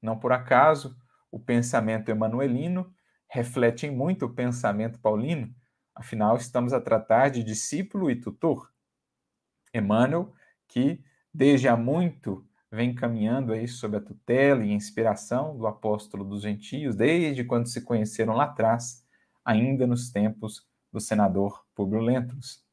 Não 0.01 0.19
por 0.19 0.33
acaso, 0.33 0.97
o 1.31 1.39
pensamento 1.39 2.11
emanuelino 2.11 2.93
reflete 3.29 3.91
muito 3.91 4.27
o 4.27 4.35
pensamento 4.35 4.99
paulino, 4.99 5.55
afinal, 5.95 6.37
estamos 6.37 6.73
a 6.73 6.81
tratar 6.81 7.29
de 7.29 7.43
discípulo 7.43 8.11
e 8.11 8.17
tutor. 8.17 8.73
Emmanuel, 9.75 10.33
que 10.67 11.03
desde 11.33 11.69
há 11.69 11.77
muito 11.77 12.47
vem 12.71 12.95
caminhando 12.95 13.53
aí 13.53 13.67
sob 13.67 13.97
a 13.97 14.01
tutela 14.01 14.65
e 14.65 14.73
inspiração 14.73 15.57
do 15.57 15.67
apóstolo 15.67 16.25
dos 16.25 16.43
gentios, 16.43 16.95
desde 16.95 17.45
quando 17.45 17.67
se 17.67 17.83
conheceram 17.83 18.35
lá 18.35 18.45
atrás, 18.45 19.05
ainda 19.45 19.87
nos 19.87 20.11
tempos 20.11 20.67
do 20.93 21.01
senador 21.01 21.65
Públio 21.75 22.01
Lentulus. 22.01 22.65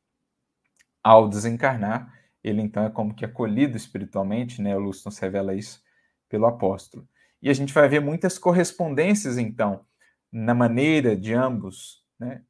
Ao 1.04 1.30
desencarnar, 1.30 2.14
ele 2.46 2.62
então 2.62 2.86
é 2.86 2.92
como 2.92 3.16
que 3.16 3.26
acolhido 3.26 3.76
espiritualmente, 3.76 4.62
né? 4.62 4.78
O 4.78 4.80
Lúcio 4.80 5.02
nos 5.06 5.18
revela 5.18 5.56
isso 5.56 5.84
pelo 6.30 6.46
apóstolo. 6.46 7.10
E 7.42 7.50
a 7.50 7.54
gente 7.54 7.74
vai 7.74 7.90
ver 7.90 8.00
muitas 8.00 8.38
correspondências, 8.38 9.40
então, 9.40 9.84
na 10.32 10.54
maneira 10.54 11.16
de 11.16 11.34
ambos 11.34 12.06
né, 12.20 12.44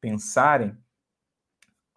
pensarem, 0.00 0.74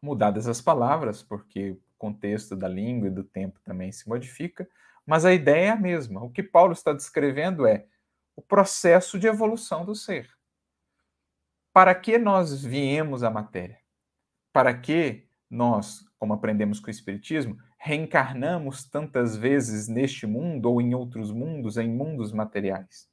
mudadas 0.01 0.47
as 0.47 0.59
palavras, 0.59 1.23
porque 1.23 1.71
o 1.71 1.81
contexto 1.97 2.57
da 2.57 2.67
língua 2.67 3.07
e 3.07 3.11
do 3.11 3.23
tempo 3.23 3.57
também 3.63 3.89
se 3.89 4.07
modifica, 4.07 4.67
mas 5.05 5.23
a 5.23 5.33
ideia 5.33 5.67
é 5.67 5.69
a 5.69 5.77
mesma. 5.77 6.21
O 6.23 6.29
que 6.29 6.43
Paulo 6.43 6.73
está 6.73 6.91
descrevendo 6.91 7.65
é 7.65 7.85
o 8.35 8.41
processo 8.41 9.17
de 9.17 9.27
evolução 9.27 9.85
do 9.85 9.95
ser. 9.95 10.29
Para 11.71 11.95
que 11.95 12.17
nós 12.17 12.63
viemos 12.63 13.23
à 13.23 13.29
matéria? 13.29 13.79
Para 14.51 14.77
que 14.77 15.27
nós, 15.49 16.04
como 16.17 16.33
aprendemos 16.33 16.79
com 16.79 16.87
o 16.87 16.91
Espiritismo, 16.91 17.57
reencarnamos 17.77 18.83
tantas 18.89 19.35
vezes 19.35 19.87
neste 19.87 20.25
mundo 20.25 20.71
ou 20.71 20.81
em 20.81 20.93
outros 20.95 21.31
mundos, 21.31 21.77
em 21.77 21.89
mundos 21.89 22.31
materiais? 22.31 23.07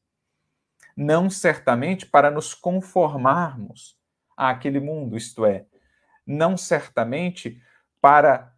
Não 0.96 1.28
certamente 1.28 2.06
para 2.06 2.30
nos 2.30 2.54
conformarmos 2.54 3.98
àquele 4.36 4.80
mundo, 4.80 5.16
isto 5.16 5.44
é, 5.44 5.66
não 6.26 6.56
certamente 6.56 7.60
para 8.00 8.52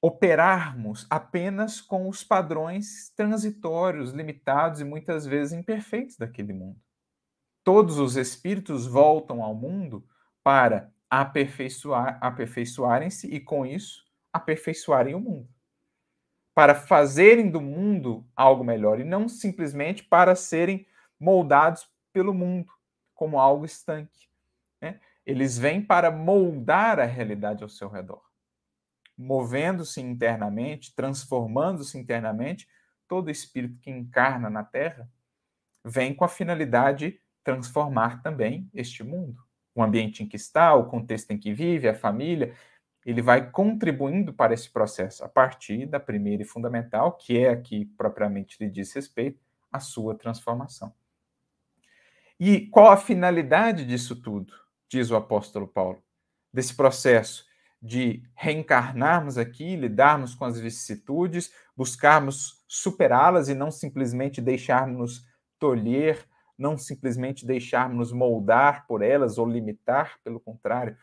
operarmos 0.00 1.06
apenas 1.10 1.80
com 1.80 2.08
os 2.08 2.22
padrões 2.22 3.10
transitórios, 3.16 4.12
limitados 4.12 4.80
e 4.80 4.84
muitas 4.84 5.26
vezes 5.26 5.52
imperfeitos 5.52 6.16
daquele 6.16 6.52
mundo. 6.52 6.80
Todos 7.64 7.98
os 7.98 8.16
espíritos 8.16 8.86
voltam 8.86 9.42
ao 9.42 9.54
mundo 9.54 10.06
para 10.42 10.92
aperfeiçoar, 11.10 12.18
aperfeiçoarem-se 12.20 13.26
e, 13.26 13.40
com 13.40 13.64
isso, 13.64 14.04
aperfeiçoarem 14.32 15.14
o 15.14 15.20
mundo. 15.20 15.48
Para 16.54 16.74
fazerem 16.74 17.50
do 17.50 17.60
mundo 17.60 18.26
algo 18.34 18.64
melhor 18.64 19.00
e 19.00 19.04
não 19.04 19.28
simplesmente 19.28 20.02
para 20.04 20.34
serem 20.34 20.86
moldados 21.18 21.88
pelo 22.12 22.34
mundo 22.34 22.72
como 23.14 23.38
algo 23.38 23.64
estanque. 23.64 24.28
Né? 24.80 25.00
Eles 25.24 25.56
vêm 25.58 25.80
para 25.84 26.10
moldar 26.10 26.98
a 27.00 27.04
realidade 27.04 27.62
ao 27.62 27.68
seu 27.68 27.88
redor. 27.88 28.22
Movendo-se 29.16 30.00
internamente, 30.00 30.94
transformando-se 30.94 31.98
internamente, 31.98 32.68
todo 33.08 33.30
espírito 33.30 33.80
que 33.80 33.90
encarna 33.90 34.48
na 34.48 34.62
Terra 34.62 35.10
vem 35.84 36.14
com 36.14 36.24
a 36.24 36.28
finalidade 36.28 37.12
de 37.12 37.20
transformar 37.42 38.22
também 38.22 38.70
este 38.74 39.02
mundo. 39.02 39.47
O 39.78 39.82
ambiente 39.84 40.24
em 40.24 40.26
que 40.26 40.34
está, 40.34 40.74
o 40.74 40.86
contexto 40.86 41.30
em 41.30 41.38
que 41.38 41.54
vive, 41.54 41.88
a 41.88 41.94
família, 41.94 42.52
ele 43.06 43.22
vai 43.22 43.48
contribuindo 43.48 44.34
para 44.34 44.52
esse 44.52 44.68
processo 44.68 45.22
a 45.22 45.28
partir 45.28 45.86
da 45.86 46.00
primeira 46.00 46.42
e 46.42 46.44
fundamental, 46.44 47.12
que 47.12 47.38
é 47.38 47.50
a 47.50 47.56
que 47.56 47.84
propriamente 47.96 48.56
lhe 48.58 48.68
diz 48.68 48.92
respeito, 48.92 49.40
a 49.70 49.78
sua 49.78 50.16
transformação. 50.16 50.92
E 52.40 52.66
qual 52.66 52.90
a 52.90 52.96
finalidade 52.96 53.84
disso 53.84 54.20
tudo, 54.20 54.52
diz 54.88 55.12
o 55.12 55.16
apóstolo 55.16 55.68
Paulo, 55.68 56.02
desse 56.52 56.74
processo 56.74 57.46
de 57.80 58.24
reencarnarmos 58.34 59.38
aqui, 59.38 59.76
lidarmos 59.76 60.34
com 60.34 60.44
as 60.44 60.58
vicissitudes, 60.58 61.52
buscarmos 61.76 62.64
superá-las 62.66 63.48
e 63.48 63.54
não 63.54 63.70
simplesmente 63.70 64.40
deixarmos 64.40 65.24
tolher, 65.56 66.26
não 66.58 66.76
simplesmente 66.76 67.46
deixarmos 67.46 68.12
moldar 68.12 68.86
por 68.86 69.00
elas 69.00 69.38
ou 69.38 69.48
limitar, 69.48 70.18
pelo 70.24 70.40
contrário, 70.40 70.96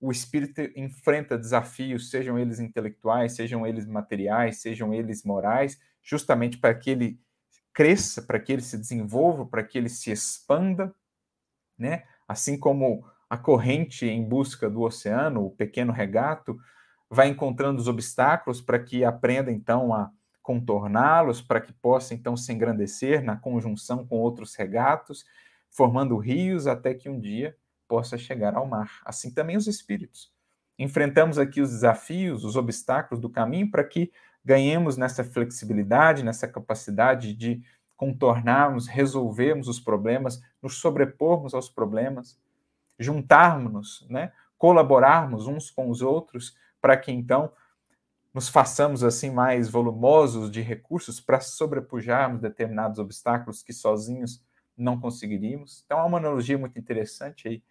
o 0.00 0.12
espírito 0.12 0.60
enfrenta 0.76 1.36
desafios, 1.36 2.10
sejam 2.10 2.38
eles 2.38 2.60
intelectuais, 2.60 3.34
sejam 3.34 3.66
eles 3.66 3.86
materiais, 3.86 4.60
sejam 4.60 4.94
eles 4.94 5.24
morais, 5.24 5.78
justamente 6.02 6.58
para 6.58 6.74
que 6.74 6.90
ele 6.90 7.20
cresça, 7.72 8.22
para 8.22 8.40
que 8.40 8.52
ele 8.52 8.62
se 8.62 8.78
desenvolva, 8.78 9.46
para 9.46 9.62
que 9.62 9.76
ele 9.76 9.88
se 9.88 10.10
expanda, 10.10 10.94
né? 11.78 12.04
Assim 12.26 12.58
como 12.58 13.04
a 13.28 13.36
corrente 13.36 14.06
em 14.06 14.26
busca 14.26 14.68
do 14.68 14.82
oceano, 14.82 15.46
o 15.46 15.50
pequeno 15.50 15.92
regato, 15.92 16.58
vai 17.08 17.28
encontrando 17.28 17.80
os 17.80 17.88
obstáculos 17.88 18.60
para 18.60 18.78
que 18.78 19.04
aprenda 19.04 19.52
então 19.52 19.92
a 19.92 20.10
contorná-los, 20.42 21.40
para 21.40 21.60
que 21.60 21.72
possa 21.72 22.14
então 22.14 22.36
se 22.36 22.52
engrandecer 22.52 23.22
na 23.22 23.36
conjunção 23.36 24.06
com 24.06 24.18
outros 24.18 24.54
regatos, 24.54 25.24
formando 25.70 26.16
rios 26.16 26.66
até 26.66 26.94
que 26.94 27.08
um 27.08 27.20
dia 27.20 27.56
possa 27.86 28.16
chegar 28.16 28.54
ao 28.54 28.66
mar. 28.66 29.00
Assim 29.04 29.32
também 29.32 29.56
os 29.56 29.66
espíritos. 29.66 30.32
Enfrentamos 30.78 31.38
aqui 31.38 31.60
os 31.60 31.70
desafios, 31.70 32.44
os 32.44 32.56
obstáculos 32.56 33.20
do 33.20 33.28
caminho 33.28 33.70
para 33.70 33.84
que 33.84 34.10
ganhemos 34.44 34.96
nessa 34.96 35.22
flexibilidade, 35.22 36.24
nessa 36.24 36.48
capacidade 36.48 37.34
de 37.34 37.62
contornarmos, 37.96 38.86
resolvermos 38.86 39.68
os 39.68 39.78
problemas, 39.78 40.40
nos 40.62 40.78
sobrepormos 40.78 41.52
aos 41.52 41.68
problemas, 41.68 42.40
juntarmos-nos, 42.98 44.06
né? 44.08 44.32
colaborarmos 44.56 45.46
uns 45.46 45.70
com 45.70 45.90
os 45.90 46.00
outros, 46.00 46.56
para 46.80 46.96
que 46.96 47.12
então 47.12 47.52
nos 48.32 48.48
façamos 48.48 49.02
assim 49.02 49.30
mais 49.30 49.68
volumosos 49.68 50.50
de 50.50 50.60
recursos 50.60 51.20
para 51.20 51.40
sobrepujarmos 51.40 52.40
determinados 52.40 52.98
obstáculos 52.98 53.62
que 53.62 53.72
sozinhos 53.72 54.42
não 54.76 54.98
conseguiríamos. 55.00 55.82
Então, 55.84 55.98
há 55.98 56.06
uma 56.06 56.18
analogia 56.18 56.56
muito 56.56 56.78
interessante 56.78 57.48
aí 57.48 57.62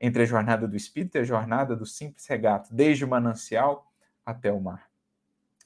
entre 0.00 0.22
a 0.22 0.26
jornada 0.26 0.68
do 0.68 0.76
espírito 0.76 1.16
e 1.16 1.20
a 1.20 1.24
jornada 1.24 1.74
do 1.74 1.84
simples 1.84 2.26
regato, 2.26 2.72
desde 2.72 3.04
o 3.04 3.08
manancial 3.08 3.90
até 4.24 4.52
o 4.52 4.60
mar. 4.60 4.88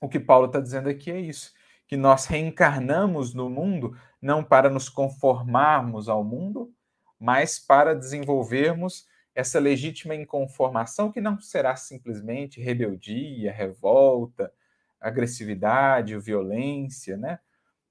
O 0.00 0.08
que 0.08 0.18
Paulo 0.18 0.46
está 0.46 0.60
dizendo 0.60 0.88
aqui 0.88 1.10
é 1.10 1.20
isso, 1.20 1.52
que 1.86 1.96
nós 1.96 2.26
reencarnamos 2.26 3.34
no 3.34 3.50
mundo 3.50 3.96
não 4.20 4.42
para 4.42 4.70
nos 4.70 4.88
conformarmos 4.88 6.08
ao 6.08 6.24
mundo, 6.24 6.72
mas 7.20 7.58
para 7.58 7.94
desenvolvermos 7.94 9.06
essa 9.34 9.58
legítima 9.58 10.14
inconformação 10.14 11.10
que 11.10 11.20
não 11.20 11.40
será 11.40 11.76
simplesmente 11.76 12.60
rebeldia, 12.60 13.52
revolta, 13.52 14.52
agressividade, 15.00 16.16
violência, 16.18 17.16
né? 17.16 17.38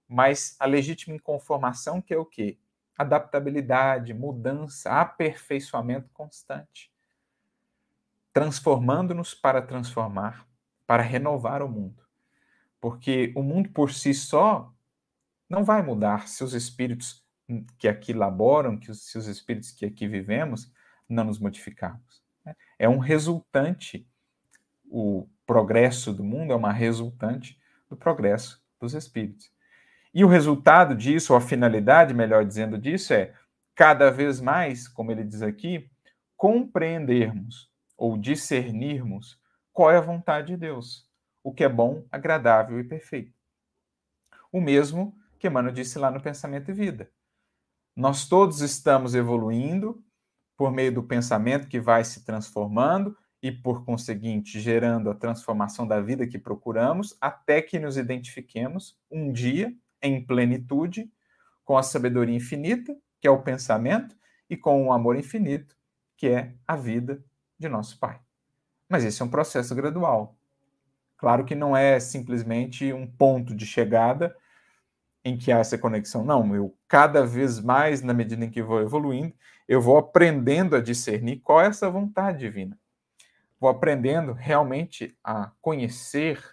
Mas 0.08 0.56
a 0.60 0.66
legítima 0.66 1.16
inconformação 1.16 2.02
que 2.02 2.14
é 2.14 2.18
o 2.18 2.26
quê? 2.26 2.58
adaptabilidade, 3.02 4.14
mudança, 4.14 4.92
aperfeiçoamento 4.92 6.10
constante, 6.14 6.92
transformando-nos 8.34 9.34
para 9.34 9.62
transformar, 9.62 10.48
para 10.86 11.04
renovar 11.04 11.62
o 11.62 11.70
mundo. 11.70 12.04
Porque 12.80 13.32
o 13.36 13.44
mundo 13.44 13.70
por 13.70 13.92
si 13.92 14.14
só 14.14 14.74
não 15.50 15.64
vai 15.64 15.82
mudar 15.82 16.28
se 16.28 16.44
os 16.44 16.54
espíritos 16.54 17.24
que 17.78 17.88
aqui 17.88 18.14
laboram, 18.14 18.78
que 18.78 18.90
os, 18.90 19.06
se 19.06 19.18
os 19.18 19.28
espíritos 19.28 19.72
que 19.72 19.86
aqui 19.86 20.08
vivemos, 20.08 20.72
não 21.14 21.24
nos 21.24 21.40
modificarmos. 21.40 22.22
Né? 22.46 22.56
É 22.78 22.90
um 22.90 22.98
resultante, 22.98 24.08
o 24.86 25.28
progresso 25.46 26.14
do 26.14 26.24
mundo 26.24 26.54
é 26.54 26.56
uma 26.56 26.72
resultante 26.72 27.60
do 27.90 27.96
progresso 27.96 28.64
dos 28.80 28.94
espíritos. 28.94 29.52
E 30.14 30.24
o 30.26 30.28
resultado 30.28 30.96
disso, 30.96 31.34
ou 31.34 31.38
a 31.38 31.42
finalidade, 31.42 32.14
melhor 32.14 32.46
dizendo, 32.46 32.78
disso 32.78 33.14
é 33.14 33.34
cada 33.76 34.12
vez 34.12 34.42
mais, 34.42 34.88
como 34.88 35.12
ele 35.12 35.24
diz 35.24 35.42
aqui, 35.42 35.90
compreendermos 36.36 37.72
ou 37.98 38.18
discernirmos 38.18 39.40
qual 39.72 39.92
é 39.92 39.98
a 39.98 40.02
vontade 40.02 40.48
de 40.48 40.58
Deus, 40.58 41.08
o 41.44 41.54
que 41.54 41.64
é 41.64 41.70
bom, 41.70 42.06
agradável 42.12 42.80
e 42.80 42.84
perfeito. 42.84 43.34
O 44.52 44.60
mesmo 44.60 45.16
que 45.40 45.48
Emmanuel 45.48 45.74
disse 45.74 45.98
lá 45.98 46.12
no 46.12 46.22
Pensamento 46.22 46.70
e 46.70 46.74
Vida. 46.74 47.10
Nós 47.96 48.28
todos 48.28 48.62
estamos 48.62 49.16
evoluindo 49.16 50.04
por 50.62 50.72
meio 50.72 50.94
do 50.94 51.02
pensamento 51.02 51.68
que 51.68 51.80
vai 51.80 52.04
se 52.04 52.24
transformando 52.24 53.18
e, 53.42 53.52
por 53.52 53.84
conseguinte, 53.84 54.60
gerando 54.60 55.10
a 55.10 55.16
transformação 55.16 55.88
da 55.88 56.00
vida 56.00 56.28
que 56.28 56.38
procuramos, 56.38 57.18
até 57.20 57.64
que 57.64 57.80
nos 57.80 57.98
identifiquemos 57.98 58.96
um 59.10 59.32
dia 59.32 59.74
em 60.04 60.24
plenitude 60.24 61.12
com 61.66 61.80
a 61.80 61.82
sabedoria 61.82 62.36
infinita, 62.36 62.96
que 63.20 63.28
é 63.28 63.32
o 63.32 63.42
pensamento, 63.42 64.16
e 64.48 64.56
com 64.56 64.86
o 64.86 64.94
amor 64.94 65.16
infinito, 65.16 65.76
que 66.16 66.28
é 66.28 66.54
a 66.68 66.76
vida 66.76 67.26
de 67.58 67.68
nosso 67.68 67.98
Pai. 67.98 68.20
Mas 68.88 69.04
esse 69.04 69.20
é 69.20 69.26
um 69.26 69.30
processo 69.30 69.74
gradual. 69.74 70.38
Claro 71.18 71.44
que 71.44 71.56
não 71.56 71.76
é 71.76 72.00
simplesmente 72.00 72.94
um 72.94 73.08
ponto 73.08 73.56
de 73.56 73.66
chegada 73.66 74.38
em 75.24 75.38
que 75.38 75.52
há 75.52 75.60
essa 75.60 75.78
conexão. 75.78 76.24
Não, 76.26 76.56
eu 76.56 76.76
cada 76.88 77.26
vez 77.26 77.60
mais, 77.60 78.02
na 78.02 78.14
medida 78.14 78.44
em 78.44 78.50
que 78.50 78.62
vou 78.62 78.82
evoluindo, 78.82 79.34
eu 79.68 79.82
vou 79.82 79.98
aprendendo 79.98 80.76
a 80.76 80.82
discernir 80.82 81.40
qual 81.40 81.62
é 81.62 81.68
essa 81.68 81.90
vontade 81.90 82.40
divina. 82.40 82.78
Vou 83.60 83.70
aprendendo 83.70 84.34
realmente 84.34 85.16
a 85.24 85.52
conhecer, 85.62 86.44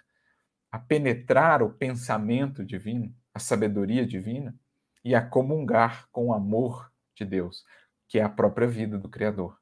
a 0.71 0.77
penetrar 0.77 1.63
o 1.63 1.73
pensamento 1.73 2.63
divino, 2.63 3.13
a 3.33 3.39
sabedoria 3.39 4.05
divina 4.05 4.55
e 5.03 5.15
a 5.15 5.25
comungar 5.25 6.07
com 6.11 6.27
o 6.27 6.33
amor 6.33 6.91
de 7.15 7.25
Deus, 7.25 7.65
que 8.07 8.19
é 8.19 8.23
a 8.23 8.29
própria 8.29 8.67
vida 8.67 8.97
do 8.97 9.09
Criador. 9.09 9.57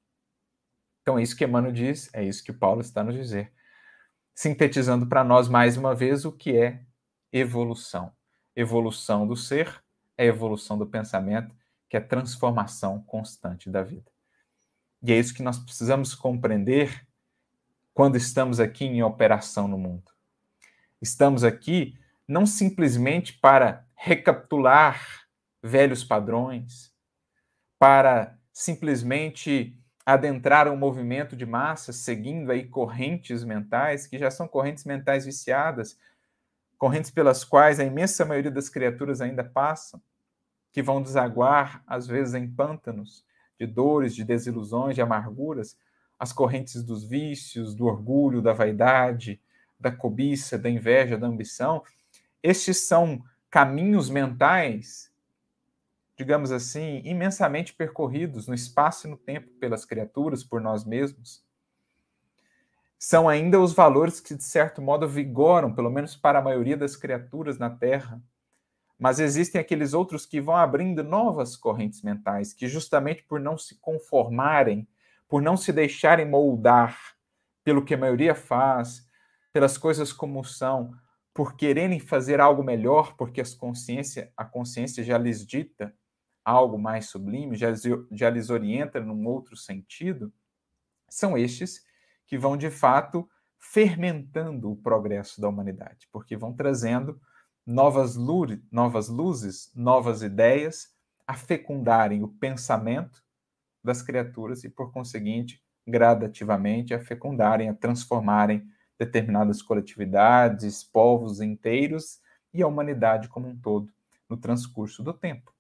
Então 1.02 1.18
é 1.18 1.24
isso 1.24 1.38
que 1.38 1.46
Emmanuel 1.46 1.72
diz, 1.72 2.14
é 2.14 2.24
isso 2.24 2.44
que 2.44 2.52
Paulo 2.52 2.82
está 2.82 3.02
nos 3.02 3.16
dizer, 3.16 3.54
sintetizando 4.36 5.08
para 5.08 5.24
nós 5.24 5.48
mais 5.48 5.78
uma 5.78 5.96
vez 5.96 6.26
o 6.26 6.34
que 6.34 6.58
é 6.58 6.84
evolução 7.32 8.17
evolução 8.58 9.28
do 9.28 9.36
ser, 9.36 9.84
é 10.18 10.26
evolução 10.26 10.80
do 10.80 10.88
pensamento, 10.88 11.56
que 11.88 11.96
é 11.96 12.00
transformação 12.00 13.00
constante 13.04 13.70
da 13.70 13.84
vida. 13.84 14.12
E 15.04 15.14
é 15.14 15.20
isso 15.20 15.34
que 15.34 15.44
nós 15.44 15.60
precisamos 15.60 16.16
compreender 16.16 17.06
quando 17.94 18.18
estamos 18.18 18.60
aqui 18.60 18.84
em 18.86 19.04
operação 19.04 19.68
no 19.68 19.78
mundo. 19.78 20.12
Estamos 21.00 21.44
aqui 21.44 21.96
não 22.28 22.48
simplesmente 22.48 23.34
para 23.34 23.86
recapitular 23.96 25.28
velhos 25.62 26.04
padrões, 26.04 26.92
para 27.78 28.38
simplesmente 28.52 29.80
adentrar 30.04 30.68
um 30.68 30.76
movimento 30.76 31.36
de 31.36 31.46
massas 31.46 31.98
seguindo 31.98 32.52
aí 32.52 32.68
correntes 32.68 33.44
mentais 33.44 34.08
que 34.08 34.18
já 34.18 34.32
são 34.32 34.48
correntes 34.48 34.84
mentais 34.84 35.26
viciadas, 35.26 35.98
correntes 36.78 37.12
pelas 37.12 37.44
quais 37.44 37.80
a 37.80 37.84
imensa 37.84 38.26
maioria 38.26 38.52
das 38.52 38.70
criaturas 38.70 39.22
ainda 39.22 39.44
passam, 39.44 40.02
que 40.72 40.82
vão 40.82 41.02
desaguar, 41.02 41.84
às 41.88 42.06
vezes, 42.06 42.34
em 42.36 42.48
pântanos 42.48 43.26
de 43.60 43.66
dores, 43.66 44.14
de 44.14 44.24
desilusões, 44.24 44.96
de 44.96 45.02
amarguras, 45.02 45.78
as 46.20 46.32
correntes 46.32 46.84
dos 46.84 47.04
vícios, 47.04 47.74
do 47.74 47.86
orgulho, 47.86 48.42
da 48.42 48.54
vaidade, 48.54 49.42
da 49.80 49.92
cobiça, 49.92 50.58
da 50.58 50.70
inveja, 50.70 51.18
da 51.18 51.28
ambição. 51.28 51.84
Estes 52.42 52.88
são 52.88 53.24
caminhos 53.50 54.10
mentais, 54.10 55.12
digamos 56.16 56.52
assim, 56.52 57.02
imensamente 57.06 57.74
percorridos 57.74 58.48
no 58.48 58.54
espaço 58.54 59.08
e 59.08 59.10
no 59.10 59.18
tempo 59.18 59.48
pelas 59.60 59.86
criaturas, 59.86 60.44
por 60.44 60.62
nós 60.62 60.86
mesmos 60.86 61.47
são 63.00 63.30
ainda 63.30 63.60
os 63.60 63.74
valores 63.74 64.20
que, 64.20 64.36
de 64.36 64.44
certo 64.44 64.82
modo, 64.82 65.08
vigoram, 65.08 65.74
pelo 65.74 65.90
menos 65.90 66.16
para 66.16 66.40
a 66.40 66.42
maioria 66.42 66.76
das 66.76 66.96
criaturas 66.96 67.60
na 67.60 67.70
Terra. 67.70 68.22
Mas 69.00 69.20
existem 69.20 69.62
aqueles 69.62 69.94
outros 69.94 70.26
que 70.26 70.42
vão 70.42 70.56
abrindo 70.56 71.04
novas 71.04 71.56
correntes 71.56 72.02
mentais, 72.02 72.54
que, 72.54 72.68
justamente 72.68 73.24
por 73.24 73.40
não 73.40 73.58
se 73.58 73.80
conformarem, 73.80 74.88
por 75.28 75.42
não 75.42 75.56
se 75.56 75.72
deixarem 75.72 76.28
moldar 76.28 76.98
pelo 77.64 77.84
que 77.84 77.94
a 77.94 77.98
maioria 77.98 78.34
faz, 78.34 79.08
pelas 79.54 79.78
coisas 79.78 80.12
como 80.12 80.44
são, 80.44 80.92
por 81.34 81.56
quererem 81.56 82.00
fazer 82.00 82.40
algo 82.40 82.64
melhor, 82.64 83.16
porque 83.16 83.40
as 83.40 83.54
consciência, 83.54 84.32
a 84.36 84.44
consciência 84.44 85.04
já 85.04 85.18
lhes 85.18 85.46
dita 85.46 85.94
algo 86.44 86.80
mais 86.80 87.10
sublime, 87.10 87.56
já, 87.56 87.68
já 88.12 88.30
lhes 88.30 88.50
orienta 88.50 89.00
num 89.00 89.28
outro 89.28 89.56
sentido, 89.56 90.34
são 91.10 91.38
estes 91.38 91.86
que 92.28 92.38
vão 92.38 92.56
de 92.56 92.70
fato 92.70 93.28
fermentando 93.58 94.72
o 94.72 94.76
progresso 94.76 95.42
da 95.42 95.50
humanidade, 95.50 96.08
porque 96.12 96.38
vão 96.38 96.54
trazendo 96.54 97.20
novas, 97.66 98.16
novas 98.72 99.10
luzes, 99.10 99.72
novas 99.74 100.22
ideias 100.22 100.96
a 101.26 101.34
fecundarem 101.34 102.24
o 102.24 102.28
pensamento 102.28 103.24
das 103.84 104.02
criaturas 104.02 104.64
e, 104.64 104.70
por 104.70 104.92
conseguinte, 104.92 105.62
gradativamente 105.86 106.94
a 106.94 107.00
fecundarem, 107.00 107.70
a 107.70 107.74
transformarem 107.74 108.70
determinadas 109.00 109.62
coletividades, 109.62 110.84
povos 110.84 111.40
inteiros 111.40 112.20
e 112.54 112.62
a 112.62 112.68
humanidade 112.68 113.30
como 113.30 113.48
um 113.48 113.58
todo 113.58 113.92
no 114.30 114.38
transcurso 114.38 115.04
do 115.04 115.14
tempo. 115.14 115.54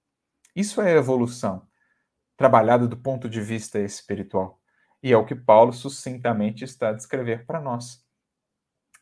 Isso 0.56 0.82
é 0.82 0.95
evolução, 0.95 1.67
trabalhada 2.36 2.88
do 2.88 2.97
ponto 2.97 3.30
de 3.30 3.41
vista 3.41 3.80
espiritual. 3.80 4.57
E 5.02 5.12
é 5.12 5.18
o 5.18 5.26
que 5.26 5.36
Paulo 5.36 5.74
sucintamente 5.74 6.64
está 6.64 6.90
a 6.90 6.94
descrever 6.94 7.46
para 7.46 7.62
nós. 7.62 8.04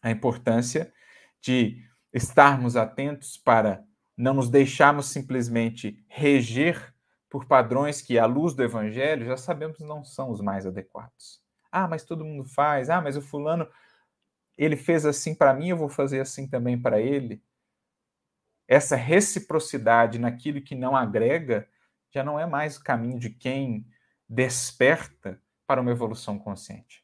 A 0.01 0.11
importância 0.11 0.93
de 1.41 1.81
estarmos 2.13 2.75
atentos 2.75 3.37
para 3.37 3.83
não 4.17 4.33
nos 4.33 4.49
deixarmos 4.49 5.07
simplesmente 5.07 6.03
reger 6.07 6.93
por 7.29 7.45
padrões 7.45 8.01
que, 8.01 8.17
à 8.17 8.25
luz 8.25 8.53
do 8.53 8.63
evangelho, 8.63 9.25
já 9.25 9.35
sabemos 9.35 9.79
não 9.79 10.03
são 10.03 10.31
os 10.31 10.39
mais 10.39 10.65
adequados. 10.65 11.41
Ah, 11.71 11.87
mas 11.87 12.05
todo 12.05 12.23
mundo 12.23 12.45
faz. 12.45 12.89
Ah, 12.89 13.01
mas 13.01 13.17
o 13.17 13.21
fulano, 13.21 13.67
ele 14.57 14.77
fez 14.77 15.05
assim 15.05 15.35
para 15.35 15.53
mim, 15.53 15.69
eu 15.69 15.77
vou 15.77 15.89
fazer 15.89 16.21
assim 16.21 16.47
também 16.47 16.81
para 16.81 17.01
ele. 17.01 17.43
Essa 18.67 18.95
reciprocidade 18.95 20.17
naquilo 20.17 20.61
que 20.61 20.73
não 20.73 20.95
agrega 20.95 21.67
já 22.09 22.23
não 22.23 22.39
é 22.39 22.45
mais 22.45 22.77
o 22.77 22.83
caminho 22.83 23.19
de 23.19 23.29
quem 23.29 23.85
desperta 24.29 25.41
para 25.65 25.81
uma 25.81 25.91
evolução 25.91 26.37
consciente. 26.37 27.03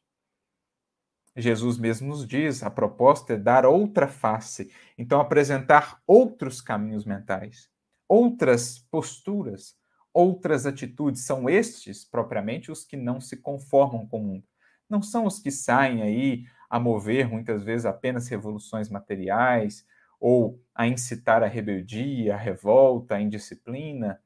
Jesus 1.35 1.77
mesmo 1.77 2.09
nos 2.09 2.27
diz, 2.27 2.61
a 2.61 2.69
proposta 2.69 3.33
é 3.33 3.37
dar 3.37 3.65
outra 3.65 4.07
face, 4.07 4.71
então 4.97 5.19
apresentar 5.19 6.01
outros 6.05 6.59
caminhos 6.59 7.05
mentais, 7.05 7.69
outras 8.07 8.79
posturas, 8.79 9.75
outras 10.13 10.65
atitudes. 10.65 11.23
São 11.23 11.49
estes, 11.49 12.03
propriamente, 12.03 12.71
os 12.71 12.83
que 12.83 12.97
não 12.97 13.21
se 13.21 13.37
conformam 13.37 14.05
com 14.05 14.19
o 14.19 14.23
mundo. 14.23 14.43
Não 14.89 15.01
são 15.01 15.25
os 15.25 15.39
que 15.39 15.49
saem 15.49 16.01
aí 16.01 16.43
a 16.69 16.79
mover, 16.79 17.29
muitas 17.29 17.63
vezes, 17.63 17.85
apenas 17.85 18.27
revoluções 18.27 18.89
materiais, 18.89 19.85
ou 20.19 20.61
a 20.75 20.85
incitar 20.85 21.41
a 21.43 21.47
rebeldia, 21.47 22.35
a 22.35 22.37
revolta, 22.37 23.15
a 23.15 23.21
indisciplina, 23.21 24.21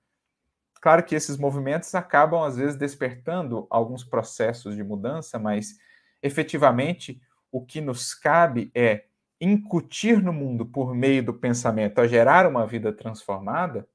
Claro 0.86 1.04
que 1.04 1.16
esses 1.16 1.36
movimentos 1.36 1.96
acabam, 1.96 2.44
às 2.44 2.58
vezes, 2.58 2.76
despertando 2.76 3.66
alguns 3.72 4.04
processos 4.04 4.76
de 4.76 4.84
mudança, 4.84 5.40
mas 5.40 5.80
efetivamente 6.22 7.20
o 7.52 7.66
que 7.66 7.82
nos 7.82 8.14
cabe 8.14 8.70
é 8.76 9.06
incutir 9.42 10.22
no 10.22 10.32
mundo, 10.32 10.64
por 10.64 10.94
meio 10.94 11.26
do 11.26 11.34
pensamento, 11.34 11.98
a 12.00 12.06
gerar 12.06 12.46
uma 12.48 12.68
vida 12.68 12.94
transformada, 12.94 13.88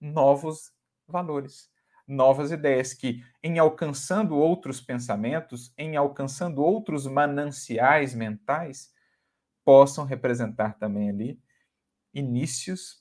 novos 0.00 0.72
valores, 1.06 1.70
novas 2.08 2.50
ideias 2.50 2.92
que, 2.92 3.22
em 3.40 3.60
alcançando 3.60 4.36
outros 4.36 4.80
pensamentos, 4.80 5.72
em 5.78 5.96
alcançando 5.96 6.60
outros 6.60 7.06
mananciais 7.06 8.16
mentais, 8.16 8.92
possam 9.64 10.04
representar 10.04 10.76
também 10.76 11.10
ali 11.10 11.40
inícios, 12.12 13.00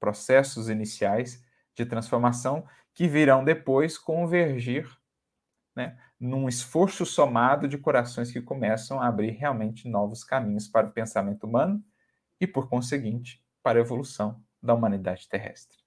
processos 0.00 0.68
iniciais 0.68 1.46
de 1.82 1.86
transformação 1.86 2.66
que 2.92 3.06
virão 3.06 3.44
depois 3.44 3.96
convergir 3.96 4.88
né, 5.76 5.96
num 6.18 6.48
esforço 6.48 7.06
somado 7.06 7.68
de 7.68 7.78
corações 7.78 8.32
que 8.32 8.40
começam 8.40 9.00
a 9.00 9.06
abrir 9.06 9.30
realmente 9.30 9.88
novos 9.88 10.24
caminhos 10.24 10.66
para 10.66 10.88
o 10.88 10.92
pensamento 10.92 11.46
humano 11.46 11.82
e, 12.40 12.46
por 12.46 12.68
conseguinte, 12.68 13.40
para 13.62 13.78
a 13.78 13.82
evolução 13.82 14.42
da 14.60 14.74
humanidade 14.74 15.28
terrestre. 15.28 15.78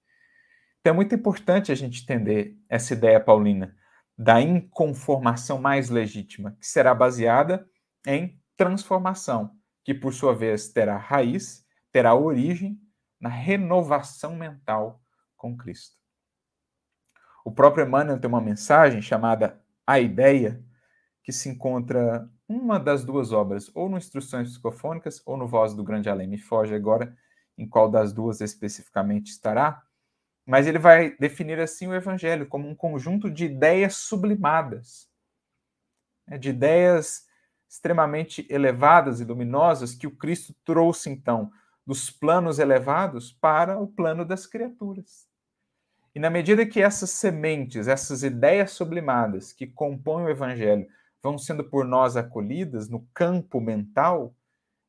Então 0.80 0.94
é 0.94 0.96
muito 0.96 1.14
importante 1.14 1.72
a 1.72 1.76
gente 1.76 2.02
entender 2.02 2.58
essa 2.70 2.94
ideia 2.94 3.20
paulina 3.20 3.76
da 4.18 4.42
inconformação 4.42 5.60
mais 5.60 5.90
legítima, 5.90 6.56
que 6.60 6.66
será 6.66 6.96
baseada 6.96 7.68
em 8.08 8.40
transformação, 8.56 9.52
que 9.84 9.94
por 9.94 10.14
sua 10.14 10.34
vez 10.34 10.70
terá 10.70 10.96
raiz, 10.98 11.66
terá 11.92 12.16
origem 12.16 12.80
na 13.20 13.30
renovação 13.30 14.36
mental 14.36 15.01
com 15.42 15.58
Cristo. 15.58 15.98
O 17.44 17.52
próprio 17.52 17.84
Emmanuel 17.84 18.20
tem 18.20 18.30
uma 18.30 18.40
mensagem 18.40 19.02
chamada 19.02 19.60
A 19.88 20.00
Ideia, 20.00 20.64
que 21.24 21.34
se 21.34 21.50
encontra 21.50 22.30
uma 22.48 22.80
das 22.80 23.04
duas 23.04 23.32
obras, 23.32 23.72
ou 23.74 23.90
no 23.90 23.98
Instruções 23.98 24.50
Psicofônicas 24.52 25.20
ou 25.26 25.36
no 25.36 25.48
Voz 25.48 25.74
do 25.74 25.84
Grande 25.84 26.12
Além. 26.12 26.28
Me 26.28 26.38
foge 26.38 26.76
agora 26.76 27.18
em 27.58 27.68
qual 27.68 27.90
das 27.90 28.14
duas 28.14 28.40
especificamente 28.40 29.32
estará, 29.32 29.82
mas 30.46 30.68
ele 30.68 30.78
vai 30.78 31.18
definir 31.18 31.60
assim 31.60 31.88
o 31.88 31.96
Evangelho 31.96 32.48
como 32.48 32.70
um 32.70 32.76
conjunto 32.76 33.30
de 33.30 33.46
ideias 33.46 33.96
sublimadas, 33.96 35.10
né, 36.28 36.38
de 36.38 36.50
ideias 36.50 37.26
extremamente 37.68 38.46
elevadas 38.48 39.20
e 39.20 39.26
luminosas 39.26 39.96
que 39.96 40.06
o 40.06 40.16
Cristo 40.16 40.54
trouxe 40.64 41.10
então 41.10 41.52
dos 41.86 42.12
planos 42.12 42.60
elevados 42.60 43.32
para 43.32 43.80
o 43.80 43.88
plano 43.88 44.24
das 44.24 44.46
criaturas. 44.46 45.31
E 46.14 46.20
na 46.20 46.30
medida 46.30 46.66
que 46.66 46.82
essas 46.82 47.12
sementes, 47.12 47.88
essas 47.88 48.22
ideias 48.22 48.72
sublimadas 48.72 49.54
que 49.54 49.66
compõem 49.66 50.26
o 50.26 50.30
evangelho 50.30 50.88
vão 51.24 51.38
sendo 51.38 51.64
por 51.64 51.86
nós 51.86 52.18
acolhidas 52.18 52.90
no 52.90 53.08
campo 53.14 53.62
mental, 53.62 54.36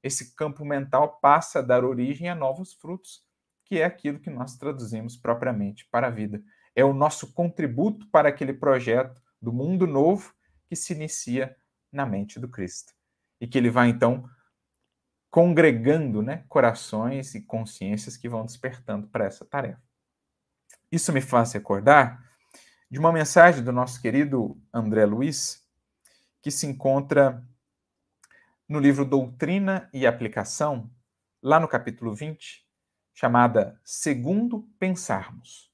esse 0.03 0.35
campo 0.35 0.65
mental 0.65 1.19
passa 1.21 1.61
a 1.61 1.63
dar 1.63 1.85
origem 1.85 2.29
a 2.29 2.35
novos 2.35 2.73
frutos, 2.73 3.23
que 3.65 3.79
é 3.79 3.85
aquilo 3.85 4.19
que 4.19 4.31
nós 4.31 4.57
traduzimos 4.57 5.17
propriamente 5.17 5.87
para 5.91 6.09
a 6.09 6.11
vida. 6.11 6.43
É 6.75 6.85
o 6.85 6.93
nosso 6.93 7.33
contributo 7.33 8.09
para 8.11 8.29
aquele 8.29 8.53
projeto 8.53 9.23
do 9.41 9.53
mundo 9.53 9.87
novo 9.87 10.35
que 10.67 10.75
se 10.75 10.93
inicia 10.93 11.57
na 11.93 12.05
mente 12.05 12.41
do 12.41 12.49
Cristo. 12.49 12.93
E 13.41 13.47
que 13.47 13.59
ele 13.59 13.71
vai 13.71 13.89
então 13.89 14.29
congregando 15.31 16.21
né, 16.21 16.45
corações 16.49 17.35
e 17.35 17.41
consciências 17.41 18.17
que 18.17 18.29
vão 18.29 18.45
despertando 18.45 19.07
para 19.07 19.25
essa 19.25 19.45
tarefa. 19.45 19.92
Isso 20.93 21.11
me 21.11 21.23
faz 21.23 21.51
recordar 21.53 22.23
de 22.91 22.99
uma 22.99 23.11
mensagem 23.11 23.65
do 23.65 23.73
nosso 23.73 23.99
querido 23.99 24.61
André 24.71 25.07
Luiz, 25.07 25.67
que 26.43 26.51
se 26.51 26.67
encontra 26.67 27.43
no 28.69 28.79
livro 28.79 29.03
Doutrina 29.07 29.89
e 29.91 30.07
Aplicação, 30.07 30.91
lá 31.43 31.59
no 31.59 31.67
capítulo 31.67 32.15
20, 32.15 32.69
chamada 33.15 33.81
Segundo 33.83 34.69
Pensarmos. 34.79 35.73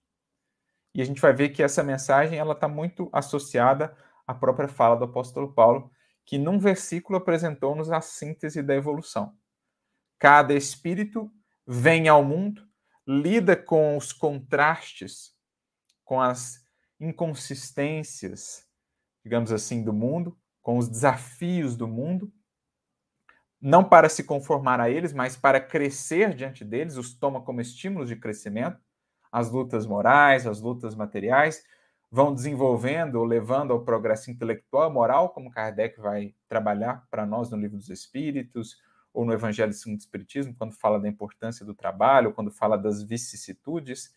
E 0.94 1.02
a 1.02 1.04
gente 1.04 1.20
vai 1.20 1.32
ver 1.32 1.48
que 1.48 1.64
essa 1.64 1.82
mensagem 1.82 2.38
ela 2.38 2.52
está 2.52 2.68
muito 2.68 3.10
associada 3.12 3.96
à 4.24 4.32
própria 4.32 4.68
fala 4.68 4.94
do 4.94 5.06
apóstolo 5.06 5.52
Paulo, 5.52 5.90
que 6.24 6.38
num 6.38 6.60
versículo 6.60 7.18
apresentou-nos 7.18 7.90
a 7.90 8.00
síntese 8.00 8.62
da 8.62 8.76
evolução. 8.76 9.36
Cada 10.16 10.54
espírito 10.54 11.28
vem 11.66 12.06
ao 12.06 12.22
mundo, 12.22 12.67
lida 13.08 13.56
com 13.56 13.96
os 13.96 14.12
contrastes, 14.12 15.34
com 16.04 16.20
as 16.20 16.62
inconsistências, 17.00 18.66
digamos 19.24 19.50
assim, 19.50 19.82
do 19.82 19.94
mundo, 19.94 20.38
com 20.60 20.76
os 20.76 20.90
desafios 20.90 21.74
do 21.74 21.88
mundo, 21.88 22.30
não 23.58 23.82
para 23.82 24.10
se 24.10 24.24
conformar 24.24 24.78
a 24.78 24.90
eles, 24.90 25.14
mas 25.14 25.36
para 25.36 25.58
crescer 25.58 26.34
diante 26.34 26.62
deles, 26.62 26.98
os 26.98 27.14
toma 27.14 27.40
como 27.40 27.62
estímulos 27.62 28.10
de 28.10 28.16
crescimento. 28.16 28.78
As 29.32 29.50
lutas 29.50 29.86
morais, 29.86 30.46
as 30.46 30.60
lutas 30.60 30.94
materiais 30.94 31.64
vão 32.10 32.34
desenvolvendo 32.34 33.16
ou 33.16 33.24
levando 33.24 33.72
ao 33.72 33.84
progresso 33.84 34.30
intelectual 34.30 34.90
e 34.90 34.92
moral, 34.92 35.30
como 35.30 35.50
Kardec 35.50 35.98
vai 35.98 36.34
trabalhar 36.46 37.06
para 37.10 37.24
nós 37.24 37.50
no 37.50 37.56
Livro 37.56 37.78
dos 37.78 37.88
Espíritos 37.88 38.76
ou 39.18 39.24
no 39.24 39.32
Evangelho 39.32 39.72
segundo 39.72 39.98
o 39.98 40.00
Espiritismo, 40.00 40.54
quando 40.54 40.72
fala 40.72 41.00
da 41.00 41.08
importância 41.08 41.66
do 41.66 41.74
trabalho, 41.74 42.32
quando 42.32 42.52
fala 42.52 42.78
das 42.78 43.02
vicissitudes. 43.02 44.14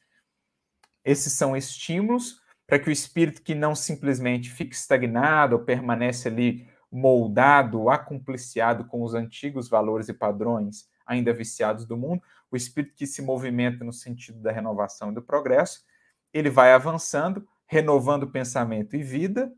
Esses 1.04 1.34
são 1.34 1.58
estímulos 1.58 2.40
para 2.68 2.78
que 2.78 2.88
o 2.88 2.92
espírito 2.92 3.42
que 3.42 3.56
não 3.56 3.74
simplesmente 3.74 4.52
fique 4.52 4.76
estagnado 4.76 5.56
ou 5.56 5.66
permanece 5.66 6.28
ali 6.28 6.70
moldado, 6.92 7.90
acumpliciado 7.90 8.86
com 8.86 9.02
os 9.02 9.16
antigos 9.16 9.68
valores 9.68 10.08
e 10.08 10.14
padrões 10.14 10.88
ainda 11.04 11.34
viciados 11.34 11.84
do 11.84 11.98
mundo, 11.98 12.22
o 12.52 12.56
espírito 12.56 12.94
que 12.94 13.08
se 13.08 13.24
movimenta 13.24 13.84
no 13.84 13.92
sentido 13.92 14.40
da 14.40 14.52
renovação 14.52 15.10
e 15.10 15.16
do 15.16 15.22
progresso, 15.24 15.84
ele 16.32 16.52
vai 16.52 16.74
avançando, 16.74 17.48
renovando 17.66 18.30
pensamento 18.30 18.96
e 18.96 19.02
vida, 19.02 19.52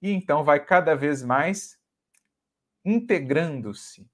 e 0.00 0.12
então 0.12 0.44
vai 0.44 0.64
cada 0.64 0.94
vez 0.94 1.24
mais 1.24 1.76
integrando-se, 2.84 4.08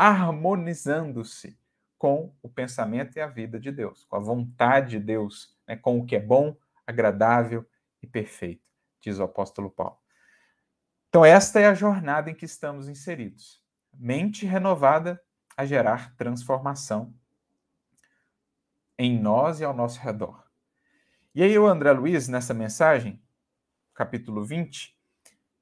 harmonizando-se 0.00 1.58
com 1.98 2.32
o 2.40 2.48
pensamento 2.48 3.16
e 3.16 3.20
a 3.20 3.26
vida 3.26 3.58
de 3.58 3.72
Deus, 3.72 4.04
com 4.04 4.14
a 4.14 4.20
vontade 4.20 4.90
de 4.90 5.00
Deus, 5.00 5.58
né, 5.66 5.76
com 5.76 5.98
o 5.98 6.06
que 6.06 6.14
é 6.14 6.20
bom, 6.20 6.56
agradável 6.86 7.68
e 8.00 8.06
perfeito, 8.06 8.62
diz 9.00 9.18
o 9.18 9.24
apóstolo 9.24 9.68
Paulo. 9.68 9.98
Então, 11.08 11.24
esta 11.24 11.58
é 11.58 11.66
a 11.66 11.74
jornada 11.74 12.30
em 12.30 12.34
que 12.34 12.44
estamos 12.44 12.88
inseridos. 12.88 13.60
Mente 13.92 14.46
renovada 14.46 15.20
a 15.56 15.66
gerar 15.66 16.14
transformação 16.14 17.12
em 18.96 19.18
nós 19.18 19.58
e 19.58 19.64
ao 19.64 19.74
nosso 19.74 19.98
redor. 19.98 20.44
E 21.34 21.42
aí, 21.42 21.58
o 21.58 21.66
André 21.66 21.90
Luiz, 21.90 22.28
nessa 22.28 22.54
mensagem, 22.54 23.20
capítulo 23.94 24.44
20, 24.44 24.96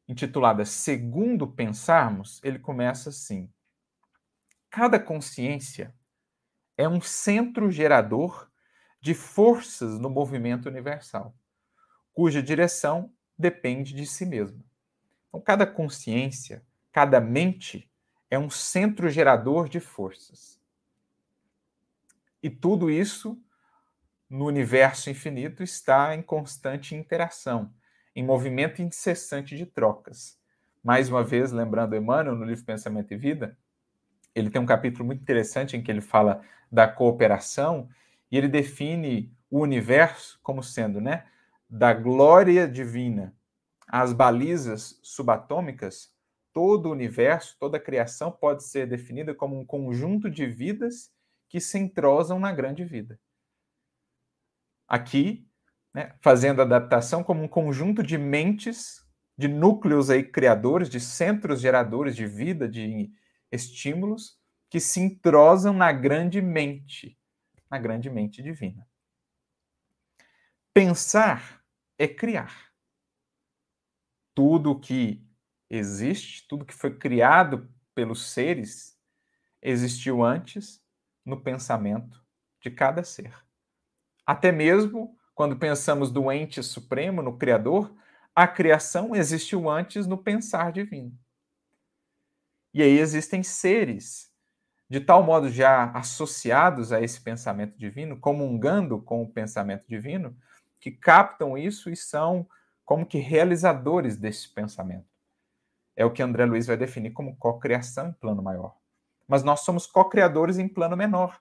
intitulada 0.07 0.67
Segundo 0.67 1.47
Pensarmos, 1.47 2.39
ele 2.45 2.59
começa 2.59 3.09
assim: 3.09 3.51
Cada 4.71 4.99
consciência 4.99 5.95
é 6.77 6.89
um 6.89 7.01
centro 7.01 7.71
gerador 7.71 8.51
de 9.01 9.15
forças 9.15 9.99
no 9.99 10.11
movimento 10.11 10.69
universal, 10.69 11.35
cuja 12.13 12.43
direção 12.43 13.13
depende 13.39 13.95
de 13.95 14.07
si 14.07 14.27
mesma. 14.27 14.65
Então, 15.29 15.41
cada 15.41 15.67
consciência, 15.67 16.65
cada 16.91 17.21
mente 17.21 17.91
é 18.31 18.39
um 18.39 18.51
centro 18.51 19.09
gerador 19.09 19.69
de 19.69 19.81
forças. 19.81 20.61
E 22.43 22.51
tudo 22.51 22.91
isso 22.91 23.41
no 24.29 24.47
universo 24.47 25.09
infinito 25.09 25.63
está 25.63 26.15
em 26.15 26.23
constante 26.23 26.95
interação, 26.95 27.73
em 28.15 28.25
movimento 28.25 28.83
incessante 28.83 29.57
de 29.57 29.67
trocas. 29.67 30.39
Mais 30.83 31.09
uma 31.09 31.23
vez, 31.23 31.53
lembrando 31.53 31.95
Emmanuel, 31.95 32.35
no 32.35 32.45
livro 32.45 32.65
Pensamento 32.65 33.13
e 33.13 33.17
Vida, 33.17 33.57
ele 34.37 34.51
tem 34.51 34.61
um 34.61 34.67
capítulo 34.67 35.05
muito 35.05 35.23
interessante 35.23 35.77
em 35.77 35.83
que 35.83 35.91
ele 35.91 36.01
fala 36.01 36.43
da 36.71 36.87
cooperação 36.87 37.89
e 38.31 38.37
ele 38.37 38.49
define 38.49 39.33
o 39.51 39.61
universo 39.61 40.39
como 40.43 40.63
sendo, 40.63 41.01
né, 41.01 41.25
da 41.69 41.93
glória 41.93 42.69
divina 42.69 43.35
as 43.87 44.13
balizas 44.13 44.99
subatômicas, 45.03 46.13
todo 46.53 46.87
o 46.87 46.93
universo, 46.93 47.57
toda 47.59 47.77
a 47.77 47.81
criação 47.81 48.33
pode 48.33 48.65
ser 48.65 48.87
definida 48.87 49.35
como 49.35 49.59
um 49.59 49.65
conjunto 49.65 50.29
de 50.29 50.47
vidas 50.47 51.11
que 51.49 51.61
se 51.61 51.79
entrosam 51.79 52.41
na 52.41 52.51
grande 52.51 52.85
vida. 52.85 53.19
Aqui, 54.89 55.47
né, 55.95 56.15
fazendo 56.21 56.63
adaptação 56.63 57.23
como 57.23 57.43
um 57.43 57.49
conjunto 57.49 58.03
de 58.03 58.19
mentes, 58.19 59.07
de 59.39 59.49
núcleos 59.49 60.11
aí 60.11 60.25
criadores, 60.25 60.89
de 60.89 60.99
centros 60.99 61.61
geradores 61.61 62.17
de 62.17 62.27
vida, 62.27 62.69
de 62.69 63.11
estímulos, 63.51 64.39
que 64.69 64.81
se 64.81 65.01
entrosam 65.01 65.73
na 65.73 65.93
grande 65.93 66.43
mente, 66.43 67.19
na 67.71 67.79
grande 67.79 68.11
mente 68.11 68.43
divina. 68.43 68.87
Pensar 70.75 71.65
é 71.99 72.07
criar 72.07 72.73
tudo 74.35 74.79
que 74.79 75.27
existe, 75.71 76.47
tudo 76.47 76.67
que 76.67 76.75
foi 76.75 76.97
criado 76.99 77.73
pelos 77.95 78.31
seres, 78.31 79.01
existiu 79.63 80.23
antes 80.23 80.85
no 81.25 81.41
pensamento 81.43 82.23
de 82.61 82.71
cada 82.71 83.03
ser. 83.03 83.35
Até 84.27 84.53
mesmo 84.53 85.17
quando 85.35 85.59
pensamos 85.59 86.11
do 86.11 86.31
ente 86.33 86.63
supremo, 86.63 87.23
no 87.23 87.37
Criador, 87.37 87.95
a 88.35 88.47
criação 88.47 89.15
existiu 89.15 89.69
antes 89.69 90.07
no 90.07 90.19
pensar 90.19 90.73
divino. 90.73 91.19
E 92.77 92.83
aí 92.83 92.99
existem 92.99 93.43
seres 93.43 94.31
de 94.87 95.01
tal 95.01 95.23
modo 95.23 95.49
já 95.49 95.91
associados 95.93 96.93
a 96.93 97.01
esse 97.01 97.19
pensamento 97.19 97.75
divino, 97.79 98.21
comungando 98.21 99.01
com 99.01 99.23
o 99.23 99.33
pensamento 99.33 99.87
divino, 99.89 100.37
que 100.79 100.91
captam 100.91 101.57
isso 101.57 101.89
e 101.89 101.97
são 101.97 102.47
como 102.85 103.07
que 103.07 103.17
realizadores 103.17 104.19
desse 104.19 104.53
pensamento. 104.53 105.07
É 105.97 106.05
o 106.05 106.11
que 106.11 106.23
André 106.23 106.45
Luiz 106.45 106.67
vai 106.67 106.77
definir 106.77 107.13
como 107.13 107.35
cocriação 107.37 108.11
em 108.11 108.13
plano 108.13 108.43
maior. 108.43 108.77
Mas 109.27 109.43
nós 109.43 109.61
somos 109.61 109.87
co-criadores 109.87 110.59
em 110.59 110.69
plano 110.69 110.99
menor, 110.99 111.41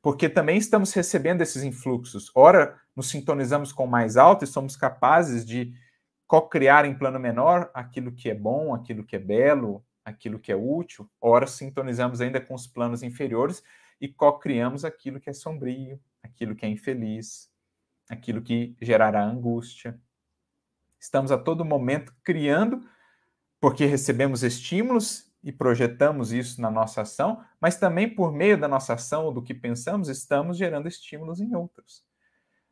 porque 0.00 0.30
também 0.30 0.56
estamos 0.56 0.94
recebendo 0.94 1.42
esses 1.42 1.62
influxos. 1.62 2.32
Ora, 2.34 2.80
nos 2.96 3.10
sintonizamos 3.10 3.70
com 3.70 3.84
o 3.84 3.90
mais 3.90 4.16
alto 4.16 4.44
e 4.44 4.48
somos 4.48 4.76
capazes 4.76 5.44
de 5.44 5.74
co-criar 6.26 6.86
em 6.86 6.96
plano 6.96 7.20
menor 7.20 7.70
aquilo 7.74 8.12
que 8.12 8.30
é 8.30 8.34
bom, 8.34 8.74
aquilo 8.74 9.04
que 9.04 9.14
é 9.14 9.18
belo, 9.18 9.84
aquilo 10.08 10.38
que 10.38 10.50
é 10.50 10.56
útil. 10.56 11.08
Ora, 11.20 11.46
sintonizamos 11.46 12.20
ainda 12.20 12.40
com 12.40 12.54
os 12.54 12.66
planos 12.66 13.02
inferiores 13.02 13.62
e 14.00 14.08
co-criamos 14.08 14.84
aquilo 14.84 15.20
que 15.20 15.30
é 15.30 15.32
sombrio, 15.32 16.00
aquilo 16.22 16.54
que 16.54 16.64
é 16.64 16.68
infeliz, 16.68 17.50
aquilo 18.08 18.42
que 18.42 18.76
gerará 18.80 19.24
angústia. 19.24 20.00
Estamos 20.98 21.30
a 21.30 21.38
todo 21.38 21.64
momento 21.64 22.14
criando, 22.24 22.80
porque 23.60 23.84
recebemos 23.84 24.42
estímulos 24.42 25.32
e 25.42 25.52
projetamos 25.52 26.32
isso 26.32 26.60
na 26.60 26.70
nossa 26.70 27.02
ação, 27.02 27.44
mas 27.60 27.76
também 27.76 28.12
por 28.12 28.32
meio 28.32 28.58
da 28.58 28.66
nossa 28.66 28.94
ação 28.94 29.26
ou 29.26 29.32
do 29.32 29.42
que 29.42 29.54
pensamos, 29.54 30.08
estamos 30.08 30.56
gerando 30.56 30.88
estímulos 30.88 31.40
em 31.40 31.54
outros. 31.54 32.04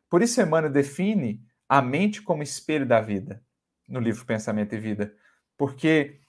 Por 0.08 0.22
isso, 0.22 0.40
Emmanuel 0.40 0.72
define 0.72 1.44
a 1.68 1.82
mente 1.82 2.22
como 2.22 2.42
espelho 2.42 2.86
da 2.86 3.00
vida, 3.00 3.42
no 3.88 4.00
livro 4.00 4.24
Pensamento 4.24 4.74
e 4.74 4.78
Vida, 4.78 5.14
porque 5.56 6.20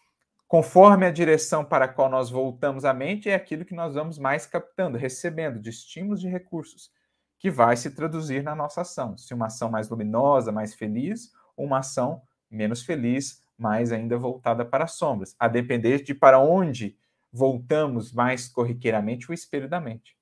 conforme 0.48 1.06
a 1.06 1.12
direção 1.12 1.66
para 1.66 1.86
a 1.86 1.88
qual 1.88 2.10
nós 2.10 2.30
voltamos 2.30 2.86
a 2.86 2.94
mente, 2.94 3.30
é 3.30 3.36
aquilo 3.36 3.66
que 3.66 3.76
nós 3.76 3.96
vamos 3.96 4.18
mais 4.18 4.46
captando, 4.46 4.98
recebendo 4.98 5.60
de 5.60 5.70
estímulos 5.70 6.24
e 6.24 6.28
recursos, 6.28 6.92
que 7.38 7.52
vai 7.52 7.76
se 7.76 7.92
traduzir 7.92 8.42
na 8.42 8.56
nossa 8.56 8.82
ação. 8.82 9.18
Se 9.18 9.34
uma 9.34 9.48
ação 9.48 9.70
mais 9.70 9.90
luminosa, 9.90 10.52
mais 10.52 10.74
feliz, 10.74 11.32
uma 11.56 11.80
ação 11.80 12.22
menos 12.50 12.82
feliz, 12.82 13.42
mais 13.58 13.92
ainda 13.92 14.18
voltada 14.18 14.64
para 14.64 14.86
as 14.86 14.94
sombras, 14.94 15.36
a 15.38 15.48
depender 15.48 16.02
de 16.04 16.14
para 16.14 16.40
onde 16.40 16.98
voltamos 17.32 18.14
mais 18.14 18.48
corriqueiramente 18.48 19.30
o 19.30 19.34
espelho 19.34 19.68
da 19.68 19.82
mente. 19.82 20.16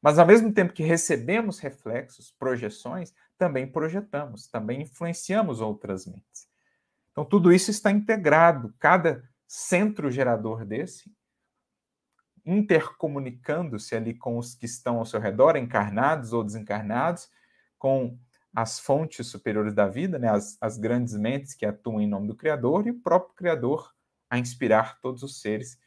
Mas 0.00 0.18
ao 0.18 0.26
mesmo 0.26 0.52
tempo 0.52 0.72
que 0.72 0.82
recebemos 0.82 1.58
reflexos, 1.58 2.34
projeções, 2.38 3.12
também 3.36 3.66
projetamos, 3.66 4.46
também 4.46 4.82
influenciamos 4.82 5.60
outras 5.60 6.06
mentes. 6.06 6.48
Então 7.12 7.24
tudo 7.24 7.52
isso 7.52 7.70
está 7.70 7.90
integrado, 7.90 8.74
cada 8.78 9.22
centro 9.46 10.10
gerador 10.10 10.64
desse 10.64 11.10
intercomunicando-se 12.46 13.96
ali 13.96 14.14
com 14.14 14.38
os 14.38 14.54
que 14.54 14.66
estão 14.66 14.98
ao 14.98 15.04
seu 15.04 15.18
redor, 15.18 15.56
encarnados 15.56 16.32
ou 16.32 16.44
desencarnados, 16.44 17.28
com 17.76 18.16
as 18.54 18.78
fontes 18.78 19.26
superiores 19.26 19.74
da 19.74 19.88
vida, 19.88 20.18
né, 20.18 20.30
as, 20.30 20.56
as 20.60 20.78
grandes 20.78 21.14
mentes 21.14 21.54
que 21.54 21.66
atuam 21.66 22.00
em 22.00 22.06
nome 22.06 22.28
do 22.28 22.36
Criador, 22.36 22.86
e 22.86 22.90
o 22.90 23.00
próprio 23.00 23.34
Criador 23.34 23.92
a 24.30 24.38
inspirar 24.38 25.00
todos 25.00 25.22
os 25.24 25.40
seres 25.40 25.78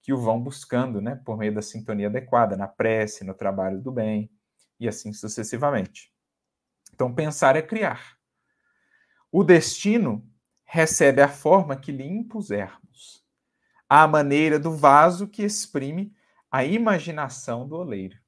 que 0.00 0.12
o 0.12 0.18
vão 0.18 0.40
buscando, 0.40 1.00
né, 1.00 1.20
por 1.24 1.36
meio 1.36 1.52
da 1.52 1.60
sintonia 1.60 2.06
adequada, 2.06 2.56
na 2.56 2.68
prece, 2.68 3.24
no 3.24 3.34
trabalho 3.34 3.80
do 3.80 3.90
bem, 3.90 4.30
e 4.78 4.88
assim 4.88 5.12
sucessivamente. 5.12 6.12
Então, 6.94 7.12
pensar 7.12 7.56
é 7.56 7.62
criar. 7.62 8.16
O 9.32 9.42
destino 9.42 10.24
recebe 10.64 11.22
a 11.22 11.28
forma 11.28 11.76
que 11.76 11.92
lhe 11.92 12.04
impusermos 12.04 13.24
à 13.88 14.06
maneira 14.06 14.58
do 14.58 14.72
vaso 14.72 15.28
que 15.28 15.42
exprime 15.42 16.14
a 16.50 16.64
imaginação 16.64 17.66
do 17.66 17.76
oleiro. 17.76 18.18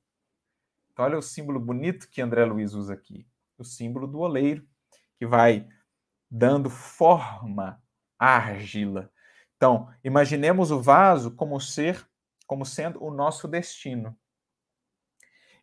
Então, 0.92 1.04
olha 1.04 1.18
o 1.18 1.22
símbolo 1.22 1.60
bonito 1.60 2.08
que 2.08 2.22
André 2.22 2.44
Luiz 2.44 2.72
usa 2.72 2.94
aqui. 2.94 3.26
O 3.58 3.64
símbolo 3.64 4.06
do 4.06 4.18
oleiro, 4.18 4.66
que 5.18 5.26
vai 5.26 5.66
dando 6.30 6.68
forma 6.68 7.82
à 8.18 8.36
argila. 8.36 9.10
Então, 9.56 9.92
imaginemos 10.04 10.70
o 10.70 10.80
vaso 10.80 11.30
como 11.30 11.60
ser, 11.60 12.06
como 12.46 12.64
sendo 12.64 13.02
o 13.02 13.10
nosso 13.10 13.48
destino. 13.48 14.16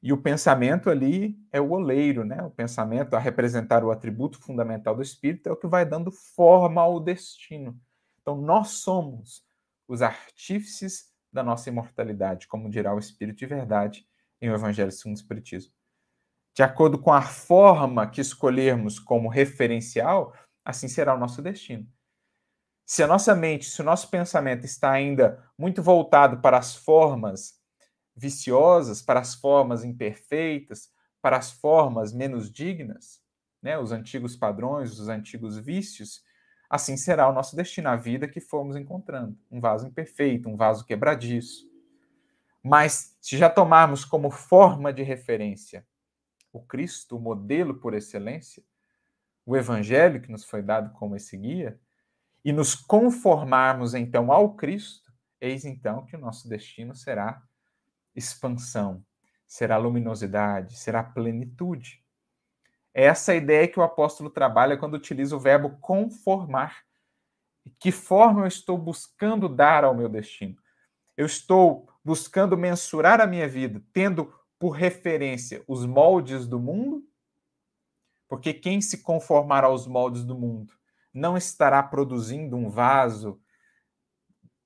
E 0.04 0.12
o 0.12 0.22
pensamento 0.22 0.90
ali 0.90 1.40
é 1.50 1.62
o 1.62 1.72
oleiro, 1.72 2.26
né? 2.26 2.44
O 2.44 2.52
pensamento 2.52 3.16
a 3.16 3.20
representar 3.20 3.86
o 3.86 3.90
atributo 3.90 4.38
fundamental 4.38 4.94
do 4.94 5.02
espírito 5.02 5.48
é 5.48 5.52
o 5.54 5.56
que 5.56 5.66
vai 5.66 5.86
dando 5.86 6.12
forma 6.12 6.82
ao 6.82 7.00
destino. 7.00 7.80
Então, 8.22 8.36
nós 8.36 8.72
somos 8.72 9.46
os 9.88 10.02
artífices 10.02 11.14
da 11.32 11.42
nossa 11.42 11.70
imortalidade, 11.70 12.48
como 12.48 12.70
dirá 12.70 12.94
o 12.94 13.00
Espírito 13.00 13.40
de 13.40 13.46
Verdade 13.46 14.06
em 14.42 14.50
o 14.50 14.54
Evangelho 14.54 14.92
segundo 14.92 15.16
o 15.16 15.20
Espiritismo. 15.20 15.72
De 16.54 16.64
acordo 16.64 17.00
com 17.00 17.14
a 17.14 17.22
forma 17.22 18.06
que 18.06 18.20
escolhermos 18.20 19.00
como 19.00 19.30
referencial, 19.30 20.34
assim 20.66 20.90
será 20.90 21.16
o 21.16 21.20
nosso 21.20 21.42
destino. 21.42 21.88
Se 22.86 23.02
a 23.02 23.08
nossa 23.08 23.34
mente, 23.34 23.66
se 23.66 23.82
o 23.82 23.86
nosso 23.86 24.10
pensamento 24.10 24.66
está 24.66 24.92
ainda 24.92 25.42
muito 25.58 25.82
voltado 25.82 26.42
para 26.42 26.58
as 26.58 26.76
formas 26.76 27.63
viciosas, 28.16 29.02
para 29.02 29.20
as 29.20 29.36
formas 29.36 29.84
imperfeitas, 29.84 30.92
para 31.22 31.38
as 31.38 31.52
formas 31.52 32.14
menos 32.14 32.52
dignas, 32.52 33.22
né, 33.62 33.78
os 33.78 33.92
antigos 33.92 34.36
padrões, 34.36 35.00
os 35.00 35.08
antigos 35.08 35.58
vícios, 35.58 36.22
assim 36.70 36.98
será 36.98 37.30
o 37.30 37.34
nosso 37.34 37.56
destino, 37.56 37.90
a 37.90 37.96
vida 37.96 38.28
que 38.28 38.42
formos 38.42 38.76
encontrando. 38.76 39.38
Um 39.50 39.62
vaso 39.62 39.88
imperfeito, 39.88 40.50
um 40.50 40.58
vaso 40.58 40.86
quebradiço. 40.86 41.70
Mas 42.62 43.18
se 43.22 43.38
já 43.38 43.50
tomarmos 43.50 44.04
como 44.04 44.30
forma 44.30 44.92
de 44.92 45.04
referência 45.04 45.86
o 46.54 46.62
Cristo, 46.62 47.18
o 47.18 47.20
modelo 47.20 47.80
por 47.80 47.96
excelência, 47.96 48.64
o 49.44 49.58
Evangelho 49.58 50.22
que 50.22 50.32
nos 50.32 50.44
foi 50.46 50.62
dado 50.62 50.94
como 50.94 51.16
esse 51.16 51.36
guia, 51.36 51.80
e 52.46 52.52
nos 52.54 52.76
conformarmos 52.76 53.96
então 53.96 54.32
ao 54.32 54.54
Cristo, 54.56 55.12
eis 55.42 55.66
então 55.66 56.06
que 56.06 56.16
o 56.16 56.20
nosso 56.20 56.48
destino 56.48 56.94
será 56.94 57.42
expansão, 58.16 59.04
será 59.48 59.78
luminosidade, 59.78 60.78
será 60.78 61.04
plenitude. 61.04 62.04
É 62.94 63.06
essa 63.06 63.34
ideia 63.34 63.68
que 63.68 63.80
o 63.80 63.84
apóstolo 63.84 64.30
trabalha 64.30 64.78
quando 64.78 64.94
utiliza 64.94 65.36
o 65.36 65.40
verbo 65.40 65.78
conformar. 65.80 66.84
Que 67.80 67.92
forma 67.92 68.42
eu 68.42 68.48
estou 68.48 68.78
buscando 68.78 69.50
dar 69.50 69.84
ao 69.84 69.96
meu 69.96 70.10
destino? 70.10 70.58
Eu 71.18 71.26
estou 71.26 71.90
buscando 72.04 72.58
mensurar 72.58 73.22
a 73.22 73.28
minha 73.28 73.48
vida, 73.48 73.82
tendo 73.94 74.34
por 74.60 74.72
referência 74.72 75.64
os 75.68 75.86
moldes 75.86 76.48
do 76.48 76.60
mundo? 76.60 77.04
Porque 78.28 78.54
quem 78.54 78.82
se 78.82 79.04
conformar 79.04 79.64
aos 79.64 79.88
moldes 79.88 80.24
do 80.24 80.38
mundo 80.38 80.74
não 81.14 81.38
estará 81.38 81.84
produzindo 81.84 82.56
um 82.56 82.70
vaso 82.70 83.40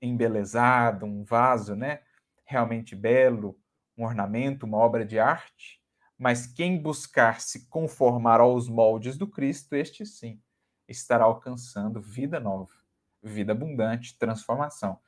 embelezado, 0.01 1.05
um 1.05 1.23
vaso, 1.23 1.75
né, 1.75 2.01
realmente 2.47 2.95
belo, 2.95 3.59
um 3.97 4.05
ornamento, 4.05 4.65
uma 4.65 4.77
obra 4.77 5.05
de 5.05 5.19
arte, 5.19 5.81
mas 6.17 6.47
quem 6.47 6.81
buscar 6.81 7.41
se 7.41 7.67
conformar 7.67 8.39
aos 8.39 8.67
moldes 8.67 9.17
do 9.17 9.27
Cristo, 9.27 9.75
este 9.75 10.05
sim 10.05 10.41
estará 10.87 11.25
alcançando 11.25 12.01
vida 12.01 12.39
nova, 12.39 12.71
vida 13.21 13.51
abundante, 13.51 14.17
transformação. 14.17 14.99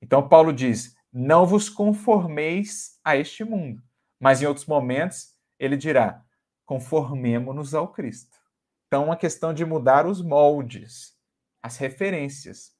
Então, 0.00 0.28
Paulo 0.28 0.52
diz: 0.52 0.94
não 1.10 1.46
vos 1.46 1.70
conformeis 1.70 3.00
a 3.02 3.16
este 3.16 3.42
mundo, 3.42 3.82
mas 4.20 4.42
em 4.42 4.46
outros 4.46 4.66
momentos 4.66 5.34
ele 5.58 5.76
dirá: 5.76 6.22
conformemo-nos 6.66 7.74
ao 7.74 7.88
Cristo. 7.88 8.36
Então, 8.86 9.04
uma 9.04 9.16
questão 9.16 9.54
de 9.54 9.64
mudar 9.64 10.06
os 10.06 10.22
moldes, 10.22 11.16
as 11.62 11.78
referências. 11.78 12.75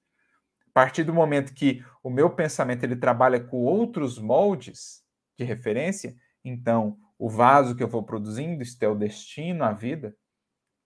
A 0.76 0.80
partir 0.80 1.04
do 1.04 1.14
momento 1.14 1.54
que 1.54 1.82
o 2.02 2.10
meu 2.10 2.28
pensamento 2.28 2.84
ele 2.84 2.96
trabalha 2.96 3.40
com 3.40 3.56
outros 3.64 4.18
moldes 4.18 5.02
de 5.34 5.42
referência, 5.42 6.14
então 6.44 6.98
o 7.18 7.30
vaso 7.30 7.74
que 7.74 7.82
eu 7.82 7.88
vou 7.88 8.02
produzindo, 8.02 8.62
isto 8.62 8.82
é 8.82 8.86
o 8.86 8.94
destino, 8.94 9.64
a 9.64 9.72
vida, 9.72 10.14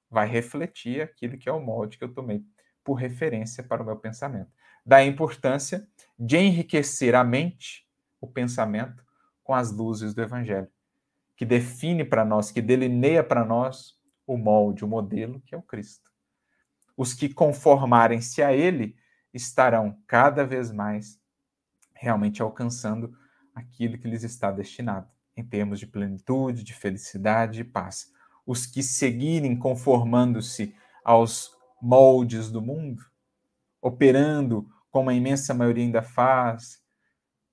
vai 0.08 0.28
refletir 0.28 1.02
aquilo 1.02 1.36
que 1.36 1.48
é 1.48 1.52
o 1.52 1.58
molde 1.58 1.98
que 1.98 2.04
eu 2.04 2.14
tomei 2.14 2.44
por 2.84 2.94
referência 2.94 3.64
para 3.64 3.82
o 3.82 3.84
meu 3.84 3.96
pensamento. 3.96 4.52
Da 4.86 5.04
importância 5.04 5.84
de 6.16 6.36
enriquecer 6.36 7.16
a 7.16 7.24
mente, 7.24 7.84
o 8.20 8.28
pensamento, 8.28 9.04
com 9.42 9.52
as 9.52 9.72
luzes 9.72 10.14
do 10.14 10.22
Evangelho, 10.22 10.68
que 11.36 11.44
define 11.44 12.04
para 12.04 12.24
nós, 12.24 12.52
que 12.52 12.62
delineia 12.62 13.24
para 13.24 13.44
nós 13.44 13.98
o 14.24 14.36
molde, 14.36 14.84
o 14.84 14.88
modelo, 14.88 15.40
que 15.40 15.52
é 15.52 15.58
o 15.58 15.62
Cristo. 15.62 16.08
Os 16.96 17.12
que 17.12 17.28
conformarem-se 17.28 18.40
a 18.40 18.52
Ele 18.52 18.94
estarão 19.32 19.96
cada 20.06 20.44
vez 20.44 20.70
mais 20.72 21.20
realmente 21.94 22.40
alcançando 22.40 23.14
aquilo 23.54 23.98
que 23.98 24.08
lhes 24.08 24.22
está 24.22 24.50
destinado 24.50 25.08
em 25.36 25.44
termos 25.44 25.78
de 25.78 25.86
plenitude, 25.86 26.64
de 26.64 26.74
felicidade 26.74 27.60
e 27.60 27.64
paz. 27.64 28.12
Os 28.46 28.66
que 28.66 28.82
seguirem 28.82 29.56
conformando-se 29.58 30.74
aos 31.04 31.50
moldes 31.80 32.50
do 32.50 32.60
mundo, 32.60 33.02
operando 33.80 34.68
como 34.90 35.10
a 35.10 35.14
imensa 35.14 35.54
maioria 35.54 35.84
ainda 35.84 36.02
faz, 36.02 36.82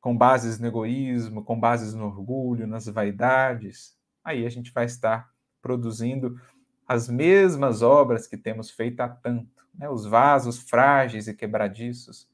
com 0.02 0.18
bases 0.18 0.60
no 0.60 0.68
egoísmo, 0.68 1.44
com 1.44 1.60
bases 1.60 1.94
no 1.94 2.06
orgulho, 2.06 2.68
nas 2.68 2.88
vaidades, 2.88 3.96
aí 4.24 4.46
a 4.46 4.50
gente 4.50 4.72
vai 4.72 4.86
estar 4.86 5.30
produzindo 5.62 6.40
as 6.88 7.10
mesmas 7.10 7.82
obras 7.82 8.28
que 8.28 8.38
temos 8.38 8.70
feito 8.72 9.02
há 9.02 9.10
tanto, 9.10 9.67
né? 9.78 9.90
os 9.90 10.06
vasos 10.06 10.58
frágeis 10.58 11.28
e 11.28 11.34
quebradiços, 11.34 12.30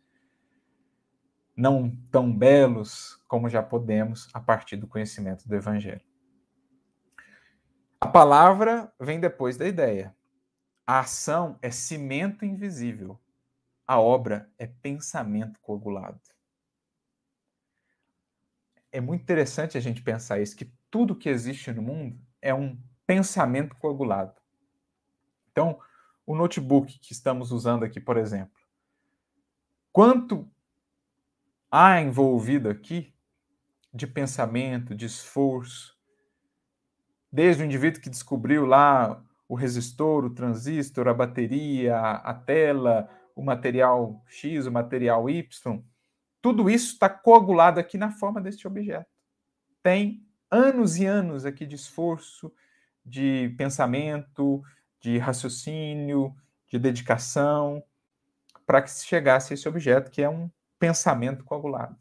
não 1.55 1.95
tão 2.11 2.35
belos 2.35 3.21
como 3.27 3.49
já 3.49 3.61
podemos 3.61 4.29
a 4.33 4.39
partir 4.39 4.77
do 4.77 4.87
conhecimento 4.87 5.47
do 5.47 5.55
Evangelho. 5.55 6.01
A 8.01 8.07
palavra 8.07 8.91
vem 8.99 9.19
depois 9.19 9.55
da 9.55 9.67
ideia. 9.67 10.15
A 10.85 10.99
ação 10.99 11.57
é 11.61 11.71
cimento 11.71 12.43
invisível. 12.43 13.19
A 13.87 13.99
obra 13.99 14.51
é 14.57 14.67
pensamento 14.67 15.59
coagulado. 15.61 16.19
É 18.91 18.99
muito 18.99 19.21
interessante 19.21 19.77
a 19.77 19.81
gente 19.81 20.01
pensar 20.01 20.39
isso, 20.39 20.55
que 20.55 20.71
tudo 20.91 21.15
que 21.15 21.29
existe 21.29 21.71
no 21.71 21.81
mundo 21.81 22.19
é 22.41 22.53
um 22.53 22.77
pensamento 23.07 23.75
coagulado. 23.77 24.39
Então, 25.51 25.79
o 26.25 26.35
notebook 26.35 26.99
que 26.99 27.13
estamos 27.13 27.51
usando 27.51 27.83
aqui, 27.83 27.99
por 27.99 28.17
exemplo, 28.17 28.61
quanto 29.91 30.49
há 31.69 32.01
envolvido 32.01 32.69
aqui 32.69 33.13
de 33.93 34.07
pensamento, 34.07 34.95
de 34.95 35.05
esforço, 35.05 35.97
desde 37.31 37.63
o 37.63 37.65
indivíduo 37.65 38.01
que 38.01 38.09
descobriu 38.09 38.65
lá 38.65 39.23
o 39.47 39.55
resistor, 39.55 40.25
o 40.25 40.33
transistor, 40.33 41.07
a 41.07 41.13
bateria, 41.13 41.99
a 41.99 42.33
tela, 42.33 43.09
o 43.35 43.43
material 43.43 44.23
X, 44.27 44.65
o 44.65 44.71
material 44.71 45.29
Y, 45.29 45.47
tudo 46.41 46.69
isso 46.69 46.93
está 46.93 47.09
coagulado 47.09 47.79
aqui 47.79 47.97
na 47.97 48.11
forma 48.11 48.41
deste 48.41 48.67
objeto. 48.67 49.09
Tem 49.81 50.25
anos 50.49 50.97
e 50.97 51.05
anos 51.05 51.45
aqui 51.45 51.65
de 51.65 51.75
esforço, 51.75 52.53
de 53.05 53.53
pensamento, 53.57 54.61
de 55.03 55.17
raciocínio, 55.17 56.33
de 56.65 56.79
dedicação, 56.79 57.83
para 58.65 58.81
que 58.81 58.89
se 58.89 59.05
chegasse 59.05 59.51
a 59.51 59.55
esse 59.55 59.67
objeto 59.67 60.09
que 60.09 60.21
é 60.21 60.29
um 60.29 60.49
pensamento 60.79 61.43
coagulado. 61.43 61.97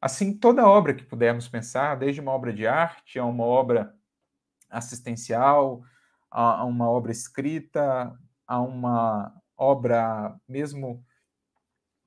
Assim, 0.00 0.36
toda 0.36 0.66
obra 0.66 0.92
que 0.92 1.04
pudermos 1.04 1.48
pensar, 1.48 1.94
desde 1.94 2.20
uma 2.20 2.32
obra 2.32 2.52
de 2.52 2.66
arte 2.66 3.18
a 3.18 3.24
uma 3.24 3.44
obra 3.44 3.94
assistencial, 4.68 5.82
a 6.28 6.64
uma 6.64 6.90
obra 6.90 7.12
escrita, 7.12 8.12
a 8.44 8.60
uma 8.60 9.32
obra 9.56 10.36
mesmo 10.48 11.02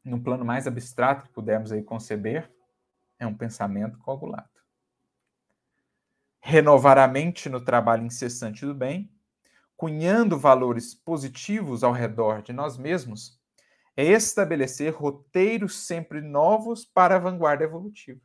no 0.04 0.22
plano 0.22 0.44
mais 0.44 0.68
abstrato 0.68 1.24
que 1.24 1.34
pudermos 1.34 1.72
aí 1.72 1.82
conceber, 1.82 2.52
é 3.18 3.26
um 3.26 3.34
pensamento 3.34 3.98
coagulado. 4.00 4.50
Renovar 6.42 6.98
a 6.98 7.08
mente 7.08 7.50
no 7.50 7.64
trabalho 7.64 8.06
incessante 8.06 8.66
do 8.66 8.76
bem, 8.76 9.10
cunhando 9.78 10.38
valores 10.38 10.96
positivos 10.96 11.84
ao 11.84 11.94
redor 11.94 12.42
de 12.42 12.52
nós 12.52 12.78
mesmos, 12.78 13.40
é 13.96 14.04
estabelecer 14.04 14.94
roteiros 14.94 15.86
sempre 15.86 16.20
novos 16.20 16.84
para 16.84 17.16
a 17.16 17.20
vanguarda 17.20 17.64
evolutiva. 17.64 18.20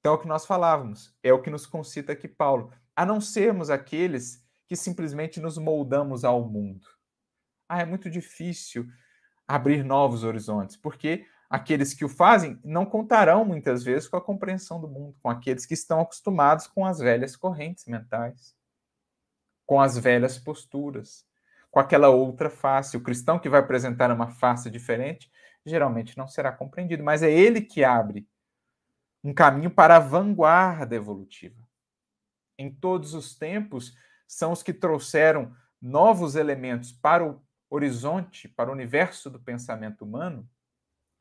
Então, 0.00 0.14
é 0.14 0.16
o 0.16 0.18
que 0.18 0.26
nós 0.26 0.44
falávamos, 0.44 1.14
é 1.22 1.32
o 1.32 1.40
que 1.40 1.50
nos 1.50 1.64
concita 1.64 2.12
aqui 2.12 2.26
Paulo, 2.26 2.72
a 2.96 3.06
não 3.06 3.20
sermos 3.20 3.70
aqueles 3.70 4.44
que 4.66 4.74
simplesmente 4.74 5.38
nos 5.38 5.58
moldamos 5.58 6.24
ao 6.24 6.44
mundo. 6.48 6.86
Ah, 7.68 7.82
é 7.82 7.84
muito 7.84 8.10
difícil 8.10 8.86
abrir 9.46 9.84
novos 9.84 10.24
horizontes, 10.24 10.76
porque 10.76 11.26
aqueles 11.48 11.92
que 11.94 12.04
o 12.04 12.08
fazem 12.08 12.58
não 12.64 12.86
contarão 12.86 13.44
muitas 13.44 13.84
vezes 13.84 14.08
com 14.08 14.16
a 14.16 14.20
compreensão 14.20 14.80
do 14.80 14.88
mundo, 14.88 15.16
com 15.22 15.28
aqueles 15.28 15.66
que 15.66 15.74
estão 15.74 16.00
acostumados 16.00 16.66
com 16.66 16.84
as 16.86 16.98
velhas 16.98 17.36
correntes 17.36 17.84
mentais, 17.86 18.54
com 19.72 19.80
as 19.80 19.96
velhas 19.96 20.38
posturas, 20.38 21.26
com 21.70 21.80
aquela 21.80 22.10
outra 22.10 22.50
face. 22.50 22.94
O 22.94 23.02
cristão 23.02 23.38
que 23.38 23.48
vai 23.48 23.58
apresentar 23.58 24.10
uma 24.10 24.28
face 24.28 24.68
diferente 24.68 25.32
geralmente 25.64 26.18
não 26.18 26.28
será 26.28 26.52
compreendido, 26.52 27.02
mas 27.02 27.22
é 27.22 27.32
ele 27.32 27.62
que 27.62 27.82
abre 27.82 28.28
um 29.24 29.32
caminho 29.32 29.70
para 29.70 29.96
a 29.96 29.98
vanguarda 29.98 30.94
evolutiva. 30.94 31.66
Em 32.58 32.70
todos 32.70 33.14
os 33.14 33.34
tempos, 33.34 33.96
são 34.28 34.52
os 34.52 34.62
que 34.62 34.74
trouxeram 34.74 35.56
novos 35.80 36.36
elementos 36.36 36.92
para 36.92 37.24
o 37.26 37.42
horizonte, 37.70 38.48
para 38.48 38.68
o 38.68 38.74
universo 38.74 39.30
do 39.30 39.40
pensamento 39.40 40.04
humano 40.04 40.46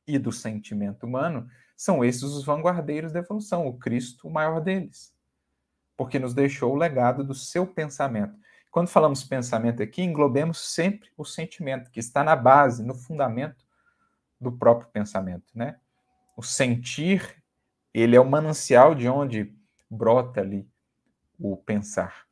e 0.06 0.20
do 0.20 0.34
sentimento 0.34 1.06
humano, 1.06 1.49
são 1.78 2.04
esses 2.04 2.24
os 2.24 2.43
vanguardeiros 2.43 3.14
da 3.14 3.20
evolução, 3.20 3.66
o 3.66 3.80
Cristo, 3.80 4.28
o 4.28 4.30
maior 4.30 4.60
deles, 4.60 5.16
porque 5.95 6.20
nos 6.20 6.34
deixou 6.34 6.74
o 6.74 6.78
legado 6.78 7.24
do 7.24 7.34
seu 7.34 7.66
pensamento. 7.66 8.41
Quando 8.72 8.88
falamos 8.88 9.22
pensamento 9.22 9.84
aqui, 9.84 10.01
englobemos 10.01 10.57
sempre 10.74 11.09
o 11.17 11.26
sentimento, 11.26 11.91
que 11.91 11.99
está 11.99 12.24
na 12.24 12.38
base, 12.38 12.82
no 12.82 12.95
fundamento 12.95 13.65
do 14.39 14.49
próprio 14.49 14.89
pensamento, 14.89 15.51
né? 15.53 15.78
O 16.38 16.41
sentir, 16.41 17.43
ele 17.93 18.15
é 18.15 18.19
o 18.19 18.28
manancial 18.28 18.95
de 18.95 19.09
onde 19.09 19.53
brota 19.89 20.39
ali 20.39 20.65
o 21.38 21.57
pensar. 21.57 22.26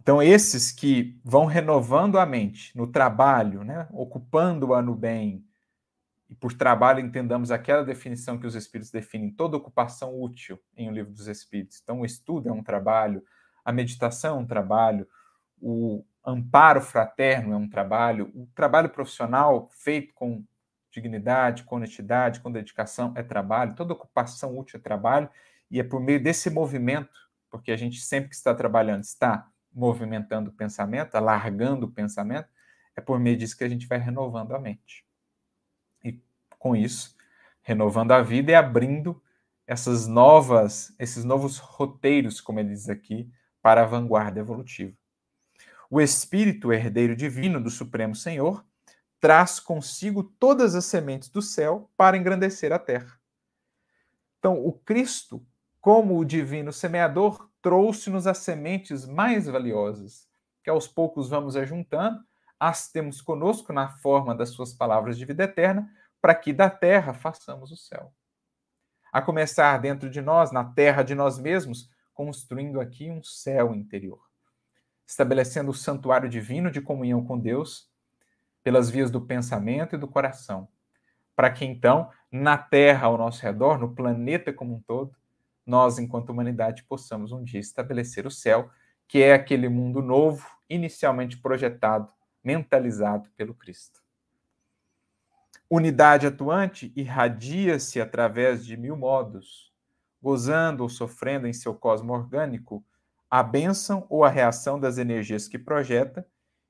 Então, 0.00 0.22
esses 0.22 0.70
que 0.70 1.20
vão 1.24 1.44
renovando 1.44 2.18
a 2.18 2.24
mente 2.24 2.76
no 2.76 2.86
trabalho, 2.86 3.64
né? 3.64 3.88
ocupando-a 3.92 4.80
no 4.80 4.94
bem, 4.94 5.44
e 6.28 6.34
por 6.34 6.52
trabalho 6.52 7.00
entendamos 7.00 7.50
aquela 7.50 7.84
definição 7.84 8.38
que 8.38 8.46
os 8.46 8.54
Espíritos 8.54 8.90
definem, 8.90 9.30
toda 9.30 9.56
ocupação 9.56 10.20
útil 10.20 10.58
em 10.76 10.88
O 10.88 10.92
Livro 10.92 11.12
dos 11.12 11.26
Espíritos. 11.26 11.80
Então, 11.82 12.00
o 12.00 12.06
estudo 12.06 12.48
é 12.48 12.52
um 12.52 12.62
trabalho, 12.62 13.24
a 13.64 13.72
meditação 13.72 14.36
é 14.36 14.40
um 14.40 14.46
trabalho, 14.46 15.08
o 15.60 16.04
amparo 16.24 16.80
fraterno 16.80 17.54
é 17.54 17.56
um 17.56 17.68
trabalho, 17.68 18.30
o 18.34 18.46
trabalho 18.54 18.88
profissional 18.88 19.68
feito 19.72 20.12
com 20.14 20.44
dignidade, 20.90 21.64
com 21.64 21.76
honestidade, 21.76 22.40
com 22.40 22.52
dedicação 22.52 23.12
é 23.16 23.22
trabalho, 23.22 23.74
toda 23.74 23.94
ocupação 23.94 24.58
útil 24.58 24.78
é 24.78 24.82
trabalho, 24.82 25.28
e 25.70 25.80
é 25.80 25.82
por 25.82 26.00
meio 26.00 26.22
desse 26.22 26.50
movimento, 26.50 27.18
porque 27.50 27.72
a 27.72 27.76
gente 27.76 28.00
sempre 28.00 28.28
que 28.28 28.34
está 28.34 28.54
trabalhando 28.54 29.02
está 29.02 29.48
movimentando 29.72 30.50
o 30.50 30.52
pensamento, 30.52 31.14
alargando 31.14 31.86
o 31.86 31.90
pensamento, 31.90 32.48
é 32.94 33.00
por 33.00 33.18
meio 33.18 33.36
disso 33.38 33.56
que 33.56 33.64
a 33.64 33.68
gente 33.68 33.86
vai 33.86 33.98
renovando 33.98 34.54
a 34.54 34.58
mente. 34.58 35.04
E 36.04 36.20
com 36.58 36.76
isso, 36.76 37.16
renovando 37.62 38.12
a 38.12 38.20
vida 38.20 38.52
e 38.52 38.54
abrindo 38.54 39.22
essas 39.66 40.06
novas, 40.06 40.94
esses 40.98 41.24
novos 41.24 41.56
roteiros, 41.56 42.40
como 42.40 42.60
ele 42.60 42.68
diz 42.68 42.90
aqui, 42.90 43.30
para 43.62 43.82
a 43.82 43.86
vanguarda 43.86 44.40
evolutiva. 44.40 44.96
O 45.88 46.00
Espírito 46.00 46.72
herdeiro 46.72 47.14
divino 47.14 47.62
do 47.62 47.70
Supremo 47.70 48.14
Senhor 48.14 48.64
traz 49.20 49.60
consigo 49.60 50.24
todas 50.24 50.74
as 50.74 50.84
sementes 50.84 51.28
do 51.28 51.40
céu 51.40 51.88
para 51.96 52.16
engrandecer 52.16 52.72
a 52.72 52.78
terra. 52.78 53.20
Então, 54.38 54.58
o 54.58 54.72
Cristo, 54.72 55.46
como 55.80 56.18
o 56.18 56.24
divino 56.24 56.72
semeador, 56.72 57.48
trouxe-nos 57.62 58.26
as 58.26 58.38
sementes 58.38 59.06
mais 59.06 59.46
valiosas, 59.46 60.28
que 60.64 60.68
aos 60.68 60.88
poucos 60.88 61.28
vamos 61.28 61.54
ajuntando, 61.56 62.20
as 62.58 62.90
temos 62.90 63.20
conosco 63.20 63.72
na 63.72 63.88
forma 63.88 64.34
das 64.34 64.50
suas 64.50 64.72
palavras 64.72 65.16
de 65.16 65.24
vida 65.24 65.44
eterna, 65.44 65.88
para 66.20 66.34
que 66.34 66.52
da 66.52 66.68
terra 66.68 67.14
façamos 67.14 67.70
o 67.70 67.76
céu. 67.76 68.12
A 69.12 69.20
começar 69.20 69.76
dentro 69.78 70.10
de 70.10 70.20
nós, 70.20 70.50
na 70.50 70.64
terra 70.64 71.02
de 71.02 71.14
nós 71.14 71.38
mesmos, 71.38 71.88
construindo 72.24 72.80
aqui 72.80 73.10
um 73.10 73.20
céu 73.20 73.74
interior, 73.74 74.20
estabelecendo 75.04 75.72
o 75.72 75.74
santuário 75.74 76.28
divino 76.28 76.70
de 76.70 76.80
comunhão 76.80 77.24
com 77.24 77.36
Deus 77.36 77.90
pelas 78.62 78.88
vias 78.88 79.10
do 79.10 79.20
pensamento 79.20 79.96
e 79.96 79.98
do 79.98 80.06
coração, 80.06 80.68
para 81.34 81.50
que 81.50 81.64
então, 81.64 82.10
na 82.30 82.56
Terra 82.56 83.08
ao 83.08 83.18
nosso 83.18 83.42
redor, 83.42 83.76
no 83.76 83.92
planeta 83.92 84.52
como 84.52 84.76
um 84.76 84.80
todo, 84.80 85.16
nós, 85.66 85.98
enquanto 85.98 86.30
humanidade, 86.30 86.84
possamos 86.84 87.32
um 87.32 87.42
dia 87.42 87.58
estabelecer 87.58 88.24
o 88.24 88.30
céu, 88.30 88.70
que 89.08 89.20
é 89.20 89.34
aquele 89.34 89.68
mundo 89.68 90.00
novo, 90.00 90.48
inicialmente 90.70 91.36
projetado, 91.36 92.08
mentalizado 92.42 93.28
pelo 93.36 93.52
Cristo. 93.52 94.00
Unidade 95.68 96.28
atuante 96.28 96.92
irradia-se 96.94 98.00
através 98.00 98.64
de 98.64 98.76
mil 98.76 98.96
modos, 98.96 99.71
gozando 100.22 100.84
ou 100.84 100.88
sofrendo 100.88 101.46
em 101.46 101.52
seu 101.52 101.74
cosmo 101.74 102.12
orgânico 102.12 102.84
a 103.28 103.42
bênção 103.42 104.06
ou 104.08 104.24
a 104.24 104.28
reação 104.28 104.78
das 104.78 104.98
energias 104.98 105.48
que 105.48 105.58
projeta 105.58 106.26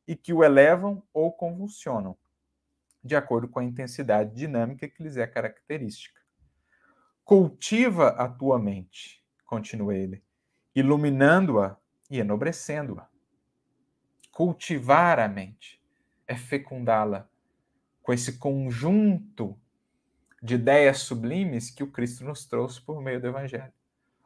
e 0.06 0.16
que 0.16 0.32
o 0.32 0.42
elevam 0.42 1.02
ou 1.12 1.32
convulsionam, 1.32 2.16
de 3.04 3.14
acordo 3.14 3.48
com 3.48 3.58
a 3.58 3.64
intensidade 3.64 4.34
dinâmica 4.34 4.88
que 4.88 5.02
lhes 5.02 5.16
é 5.16 5.26
característica. 5.26 6.20
Cultiva 7.24 8.08
a 8.10 8.28
tua 8.28 8.58
mente, 8.58 9.24
continua 9.44 9.94
ele, 9.94 10.24
iluminando-a 10.74 11.76
e 12.10 12.18
enobrecendo-a. 12.18 13.08
Cultivar 14.30 15.18
a 15.18 15.28
mente 15.28 15.82
é 16.26 16.36
fecundá-la 16.36 17.28
com 18.02 18.12
esse 18.12 18.38
conjunto 18.38 19.58
de 20.42 20.56
ideias 20.56 20.98
sublimes 20.98 21.70
que 21.70 21.84
o 21.84 21.90
Cristo 21.90 22.24
nos 22.24 22.44
trouxe 22.44 22.80
por 22.80 23.00
meio 23.00 23.20
do 23.20 23.28
Evangelho. 23.28 23.72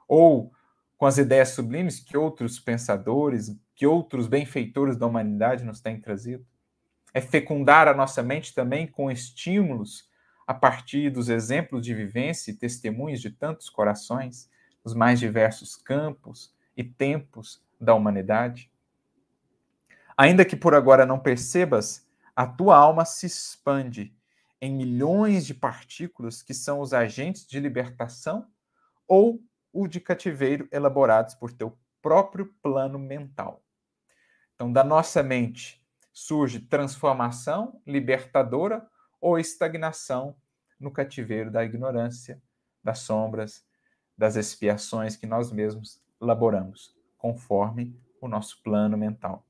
Ou 0.09 0.51
com 0.97 1.05
as 1.05 1.19
ideias 1.19 1.51
sublimes 1.51 2.01
que 2.01 2.17
outros 2.17 2.59
pensadores, 2.59 3.55
que 3.75 3.87
outros 3.87 4.27
benfeitores 4.27 4.97
da 4.97 5.07
humanidade 5.07 5.63
nos 5.63 5.81
têm 5.81 6.01
trazido. 6.01 6.47
É 7.13 7.21
fecundar 7.21 7.87
a 7.87 7.95
nossa 7.95 8.23
mente 8.23 8.55
também 8.55 8.87
com 8.87 9.11
estímulos 9.11 10.09
a 10.47 10.55
partir 10.55 11.11
dos 11.11 11.29
exemplos 11.29 11.85
de 11.85 11.93
vivência 11.93 12.51
e 12.51 12.55
testemunhos 12.55 13.21
de 13.21 13.31
tantos 13.31 13.69
corações, 13.69 14.49
nos 14.83 14.95
mais 14.95 15.19
diversos 15.19 15.77
campos 15.77 16.55
e 16.77 16.85
tempos 16.85 17.63
da 17.81 17.95
humanidade. 17.95 18.71
Ainda 20.17 20.45
que 20.45 20.57
por 20.57 20.75
agora 20.75 21.05
não 21.05 21.19
percebas, 21.19 22.07
a 22.35 22.47
tua 22.47 22.77
alma 22.77 23.05
se 23.05 23.27
expande 23.27 24.15
em 24.61 24.75
milhões 24.75 25.47
de 25.47 25.55
partículas 25.55 26.43
que 26.43 26.55
são 26.55 26.81
os 26.81 26.93
agentes 26.93 27.47
de 27.47 27.61
libertação 27.61 28.47
ou 29.07 29.41
o 29.73 29.87
de 29.87 30.01
cativeiro 30.01 30.69
elaborados 30.73 31.35
por 31.35 31.53
teu 31.53 31.77
próprio 32.01 32.55
plano 32.63 32.99
mental. 32.99 33.63
Então, 34.55 34.73
da 34.73 34.83
nossa 34.83 35.23
mente 35.23 35.85
surge 36.13 36.61
transformação 36.61 37.81
libertadora 37.87 38.89
ou 39.21 39.39
estagnação 39.39 40.35
no 40.81 40.91
cativeiro 40.91 41.51
da 41.51 41.65
ignorância, 41.65 42.41
das 42.83 43.01
sombras, 43.01 43.67
das 44.17 44.37
expiações 44.37 45.17
que 45.17 45.27
nós 45.27 45.53
mesmos 45.53 46.01
elaboramos, 46.21 46.97
conforme 47.19 48.01
o 48.21 48.29
nosso 48.29 48.63
plano 48.63 48.97
mental. 48.97 49.45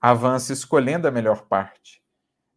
Avança 0.00 0.52
escolhendo 0.52 1.06
a 1.06 1.10
melhor 1.10 1.42
parte, 1.42 2.02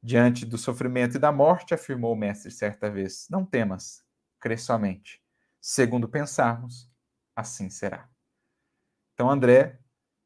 Diante 0.01 0.45
do 0.45 0.57
sofrimento 0.57 1.17
e 1.17 1.19
da 1.19 1.31
morte, 1.31 1.73
afirmou 1.73 2.13
o 2.13 2.17
mestre 2.17 2.49
certa 2.51 2.89
vez: 2.89 3.27
Não 3.29 3.45
temas, 3.45 4.03
crê 4.39 4.57
somente. 4.57 5.21
Segundo 5.59 6.07
pensarmos, 6.07 6.89
assim 7.35 7.69
será. 7.69 8.09
Então, 9.13 9.29
André 9.29 9.79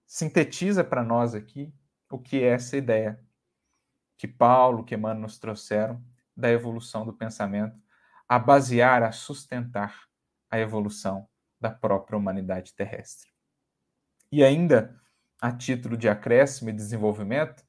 sintetiza 0.06 0.84
para 0.84 1.04
nós 1.04 1.34
aqui 1.34 1.74
o 2.10 2.20
que 2.20 2.44
é 2.44 2.50
essa 2.50 2.78
ideia 2.78 3.20
que 4.16 4.28
Paulo, 4.28 4.84
que 4.84 4.94
Emmanuel 4.94 5.22
nos 5.22 5.40
trouxeram 5.40 6.04
da 6.38 6.52
evolução 6.52 7.06
do 7.06 7.14
pensamento 7.14 7.82
a 8.30 8.38
basear, 8.38 9.04
a 9.04 9.12
sustentar 9.12 10.08
a 10.50 10.60
evolução 10.60 11.28
da 11.60 11.72
própria 11.72 12.18
humanidade 12.18 12.74
terrestre. 12.74 13.30
E 14.32 14.44
ainda, 14.44 15.00
a 15.42 15.52
título 15.52 15.98
de 15.98 16.08
acréscimo 16.08 16.70
e 16.70 16.74
desenvolvimento, 16.74 17.64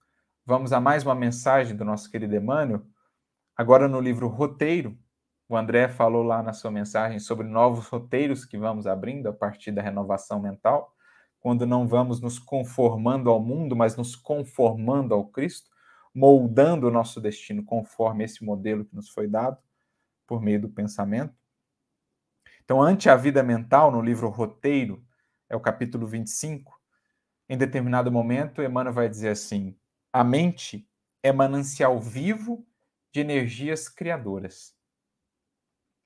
vamos 0.46 0.74
a 0.74 0.80
mais 0.80 1.02
uma 1.04 1.14
mensagem 1.14 1.74
do 1.74 1.84
nosso 1.84 2.10
querido 2.10 2.36
Emmanuel, 2.36 2.82
agora 3.56 3.88
no 3.88 3.98
livro 3.98 4.28
Roteiro. 4.28 4.98
O 5.48 5.56
André 5.56 5.88
falou 5.88 6.22
lá 6.22 6.42
na 6.42 6.52
sua 6.52 6.70
mensagem 6.70 7.18
sobre 7.18 7.46
novos 7.46 7.86
roteiros 7.86 8.44
que 8.44 8.58
vamos 8.58 8.86
abrindo 8.86 9.26
a 9.28 9.32
partir 9.32 9.72
da 9.72 9.80
renovação 9.80 10.40
mental, 10.40 10.94
quando 11.40 11.66
não 11.66 11.88
vamos 11.88 12.20
nos 12.20 12.38
conformando 12.38 13.30
ao 13.30 13.40
mundo, 13.40 13.74
mas 13.74 13.96
nos 13.96 14.16
conformando 14.16 15.14
ao 15.14 15.26
Cristo, 15.26 15.70
moldando 16.14 16.88
o 16.88 16.90
nosso 16.90 17.20
destino 17.20 17.64
conforme 17.64 18.24
esse 18.24 18.44
modelo 18.44 18.84
que 18.84 18.94
nos 18.94 19.08
foi 19.10 19.26
dado 19.26 19.58
por 20.26 20.42
meio 20.42 20.60
do 20.60 20.68
pensamento. 20.68 21.34
Então, 22.64 22.82
ante 22.82 23.10
a 23.10 23.16
vida 23.16 23.42
mental, 23.42 23.90
no 23.90 24.00
livro 24.00 24.28
Roteiro, 24.28 25.04
é 25.48 25.56
o 25.56 25.60
capítulo 25.60 26.06
25, 26.06 26.72
em 27.46 27.58
determinado 27.58 28.10
momento, 28.10 28.62
Emmanuel 28.62 28.94
vai 28.94 29.08
dizer 29.08 29.28
assim: 29.28 29.76
a 30.14 30.22
mente 30.22 30.88
é 31.24 31.32
manancial 31.32 32.00
vivo 32.00 32.64
de 33.12 33.18
energias 33.18 33.88
criadoras. 33.88 34.72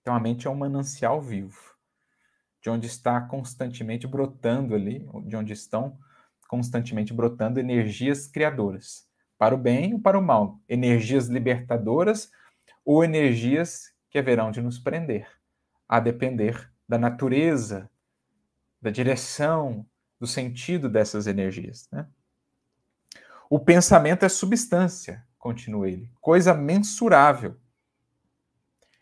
Então, 0.00 0.14
a 0.14 0.18
mente 0.18 0.46
é 0.46 0.50
um 0.50 0.54
manancial 0.54 1.20
vivo, 1.20 1.76
de 2.62 2.70
onde 2.70 2.86
está 2.86 3.20
constantemente 3.20 4.06
brotando 4.06 4.74
ali, 4.74 5.06
de 5.26 5.36
onde 5.36 5.52
estão 5.52 5.98
constantemente 6.48 7.12
brotando 7.12 7.60
energias 7.60 8.26
criadoras, 8.26 9.06
para 9.36 9.54
o 9.54 9.58
bem 9.58 9.92
ou 9.92 10.00
para 10.00 10.18
o 10.18 10.22
mal, 10.22 10.58
energias 10.66 11.26
libertadoras 11.26 12.30
ou 12.86 13.04
energias 13.04 13.92
que 14.08 14.18
haverão 14.18 14.50
de 14.50 14.62
nos 14.62 14.78
prender, 14.78 15.28
a 15.86 16.00
depender 16.00 16.72
da 16.88 16.96
natureza, 16.96 17.90
da 18.80 18.88
direção, 18.88 19.84
do 20.18 20.26
sentido 20.26 20.88
dessas 20.88 21.26
energias. 21.26 21.86
Né? 21.92 22.08
O 23.50 23.58
pensamento 23.58 24.24
é 24.24 24.28
substância, 24.28 25.24
continua 25.38 25.88
ele, 25.88 26.10
coisa 26.20 26.52
mensurável. 26.52 27.56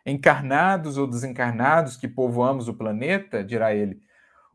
Encarnados 0.05 0.97
ou 0.97 1.07
desencarnados 1.07 1.97
que 1.97 2.07
povoamos 2.07 2.68
o 2.68 2.74
planeta, 2.74 3.42
dirá 3.42 3.74
ele, 3.74 4.01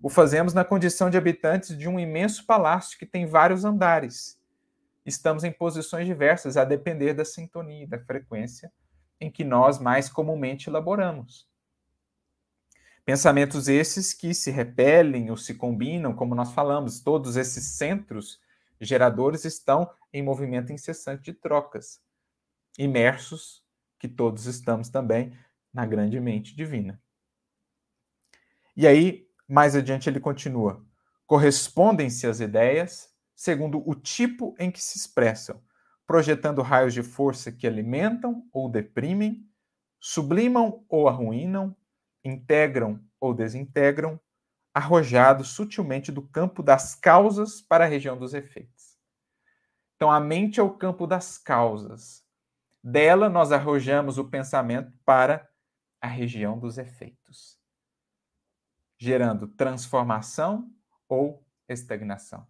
o 0.02 0.10
fazemos 0.10 0.54
na 0.54 0.64
condição 0.64 1.10
de 1.10 1.18
habitantes 1.18 1.78
de 1.78 1.89
um 1.89 2.00
imenso 2.00 2.46
palácio 2.46 2.98
que 2.98 3.06
tem 3.06 3.26
vários 3.26 3.66
andares. 3.66 4.39
Estamos 5.06 5.44
em 5.44 5.52
posições 5.52 6.06
diversas, 6.06 6.56
a 6.56 6.64
depender 6.64 7.14
da 7.14 7.26
sintonia, 7.26 7.88
da 7.88 8.00
frequência 8.00 8.72
em 9.20 9.30
que 9.30 9.44
nós 9.44 9.78
mais 9.78 10.10
comumente 10.10 10.70
elaboramos. 10.70 11.48
Pensamentos 13.06 13.68
esses 13.68 14.14
que 14.14 14.34
se 14.34 14.50
repelem 14.52 15.30
ou 15.30 15.38
se 15.38 15.54
combinam, 15.54 16.14
como 16.14 16.34
nós 16.34 16.54
falamos, 16.54 17.02
todos 17.02 17.36
esses 17.36 17.76
centros 17.76 18.39
geradores 18.88 19.46
estão 19.46 19.90
em 20.12 20.24
movimento 20.24 20.74
incessante 20.74 21.24
de 21.24 21.34
trocas, 21.34 22.02
imersos, 22.78 23.64
que 24.00 24.08
todos 24.08 24.46
estamos 24.46 24.90
também 24.90 25.38
na 25.74 25.86
grande 25.86 26.20
mente 26.20 26.56
divina. 26.56 27.02
E 28.76 28.88
aí, 28.88 29.28
mais 29.48 29.76
adiante, 29.76 30.10
ele 30.10 30.20
continua: 30.20 30.86
correspondem-se 31.26 32.26
as 32.26 32.40
ideias 32.40 33.12
segundo 33.36 33.82
o 33.90 33.96
tipo 33.96 34.56
em 34.60 34.70
que 34.70 34.82
se 34.82 34.98
expressam, 34.98 35.62
projetando 36.06 36.62
raios 36.62 36.94
de 36.94 37.02
força 37.02 37.52
que 37.52 37.66
alimentam 37.66 38.48
ou 38.54 38.70
deprimem, 38.70 39.48
sublimam 40.00 40.86
ou 40.88 41.08
arruinam, 41.08 41.76
integram 42.24 43.04
ou 43.20 43.34
desintegram, 43.34 44.20
arrojados 44.74 45.49
sutilmente 45.49 46.11
do 46.11 46.22
campo 46.22 46.63
das 46.63 46.95
causas 46.95 47.61
para 47.61 47.86
a 47.86 47.88
região 47.88 48.17
dos 48.17 48.34
efeitos. 48.34 48.97
Então, 49.95 50.09
a 50.09 50.19
mente 50.19 50.59
é 50.59 50.63
o 50.63 50.74
campo 50.74 51.05
das 51.05 51.38
causas. 51.38 52.26
Dela, 52.84 53.30
nós 53.30 53.51
arrojamos 53.51 54.17
o 54.17 54.30
pensamento 54.30 54.97
para 55.05 55.47
a 55.99 56.07
região 56.07 56.57
dos 56.57 56.78
efeitos, 56.78 57.59
gerando 58.97 59.47
transformação 59.47 60.74
ou 61.07 61.45
estagnação, 61.67 62.47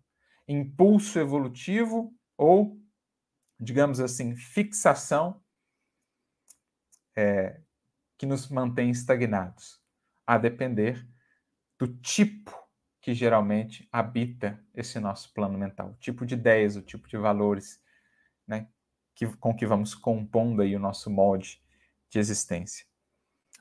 impulso 0.48 1.20
evolutivo 1.20 2.16
ou 2.38 2.82
digamos 3.62 4.00
assim, 4.00 4.36
fixação 4.36 5.40
é, 7.16 7.62
que 8.18 8.26
nos 8.26 8.50
mantém 8.50 8.90
estagnados, 8.90 9.80
a 10.26 10.40
depender 10.40 11.08
do 11.82 11.88
tipo 11.88 12.56
que 13.02 13.12
geralmente 13.12 13.90
habita 13.92 14.64
esse 14.72 15.00
nosso 15.00 15.34
plano 15.34 15.58
mental, 15.58 15.90
o 15.90 15.96
tipo 15.96 16.28
de 16.28 16.36
ideias, 16.36 16.76
o 16.76 16.82
tipo 16.84 17.08
de 17.08 17.18
valores, 17.18 17.82
né, 18.46 18.68
que, 19.16 19.26
com 19.38 19.52
que 19.52 19.66
vamos 19.66 19.96
compondo 19.96 20.62
aí 20.62 20.76
o 20.76 20.80
nosso 20.80 21.10
molde 21.10 21.60
de 22.08 22.20
existência. 22.20 22.86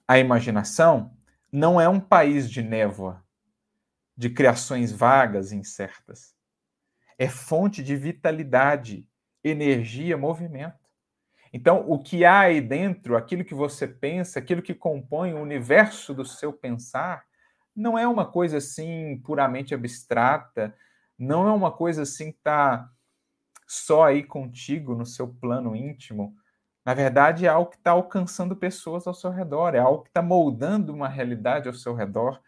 A 0.07 0.19
imaginação 0.19 1.17
não 1.51 1.81
é 1.81 1.89
um 1.89 1.99
país 1.99 2.51
de 2.51 2.63
névoa, 2.63 3.25
de 4.15 4.29
criações 4.29 4.93
vagas 4.93 5.51
e 5.51 5.57
incertas. 5.57 6.37
É 7.17 7.27
fonte 7.27 7.83
de 7.83 7.97
vitalidade 7.97 9.09
energia, 9.43 10.19
movimento. 10.19 10.87
Então, 11.55 11.89
o 11.89 11.99
que 11.99 12.27
há 12.27 12.41
aí 12.41 12.61
dentro, 12.61 13.17
aquilo 13.17 13.47
que 13.47 13.55
você 13.55 13.89
pensa, 13.89 14.39
aquilo 14.39 14.61
que 14.61 14.75
compõe 14.75 15.33
o 15.33 15.41
universo 15.41 16.13
do 16.13 16.27
seu 16.27 16.53
pensar, 16.53 17.30
não 17.75 17.99
é 17.99 18.07
uma 18.07 18.27
coisa 18.27 18.59
assim 18.59 19.21
puramente 19.25 19.75
abstrata, 19.75 20.75
não 21.19 21.47
é 21.47 21.53
uma 21.53 21.71
coisa 21.71 22.03
assim 22.03 22.33
que 22.33 22.39
está 22.39 22.91
só 23.67 24.05
aí 24.05 24.23
contigo 24.23 24.95
no 24.95 25.07
seu 25.07 25.29
plano 25.29 25.77
íntimo. 25.77 26.37
Na 26.85 26.95
verdade, 26.95 27.47
é 27.47 27.49
algo 27.49 27.71
que 27.71 27.77
está 27.77 27.93
alcançando 27.93 28.57
pessoas 28.57 29.07
ao 29.07 29.15
seu 29.15 29.31
redor, 29.31 29.75
é 29.75 29.79
algo 29.79 30.03
que 30.03 30.11
está 30.11 30.23
moldando 30.23 30.93
uma 30.93 31.09
realidade 31.09 31.69
ao 31.69 31.75
seu 31.75 31.95
redor, 31.95 32.41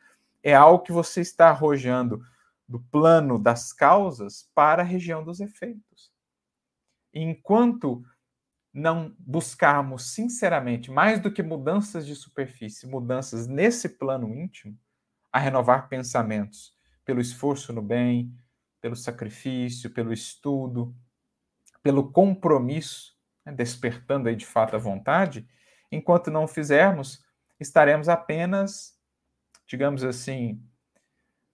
é 0.42 0.54
algo 0.54 0.84
que 0.84 0.92
você 0.92 1.20
está 1.20 1.50
arrojando 1.50 2.24
do 2.66 2.80
plano 2.80 3.38
das 3.38 3.72
causas 3.72 4.50
para 4.54 4.82
a 4.82 4.86
região 4.86 5.22
dos 5.22 5.40
efeitos 5.40 6.12
enquanto 7.12 8.04
não 8.72 9.14
buscarmos 9.18 10.14
sinceramente, 10.14 10.90
mais 10.90 11.20
do 11.20 11.30
que 11.30 11.42
mudanças 11.42 12.06
de 12.06 12.14
superfície, 12.14 12.86
mudanças 12.86 13.46
nesse 13.46 13.88
plano 13.88 14.34
íntimo, 14.34 14.78
a 15.32 15.38
renovar 15.38 15.88
pensamentos 15.88 16.76
pelo 17.04 17.20
esforço 17.20 17.72
no 17.72 17.82
bem, 17.82 18.36
pelo 18.80 18.94
sacrifício, 18.94 19.90
pelo 19.90 20.12
estudo, 20.12 20.94
pelo 21.82 22.12
compromisso, 22.12 23.16
né, 23.44 23.52
despertando 23.52 24.28
aí 24.28 24.36
de 24.36 24.46
fato 24.46 24.76
a 24.76 24.78
vontade, 24.78 25.48
enquanto 25.90 26.30
não 26.30 26.46
fizermos, 26.46 27.24
estaremos 27.58 28.08
apenas, 28.08 28.98
digamos 29.66 30.04
assim, 30.04 30.62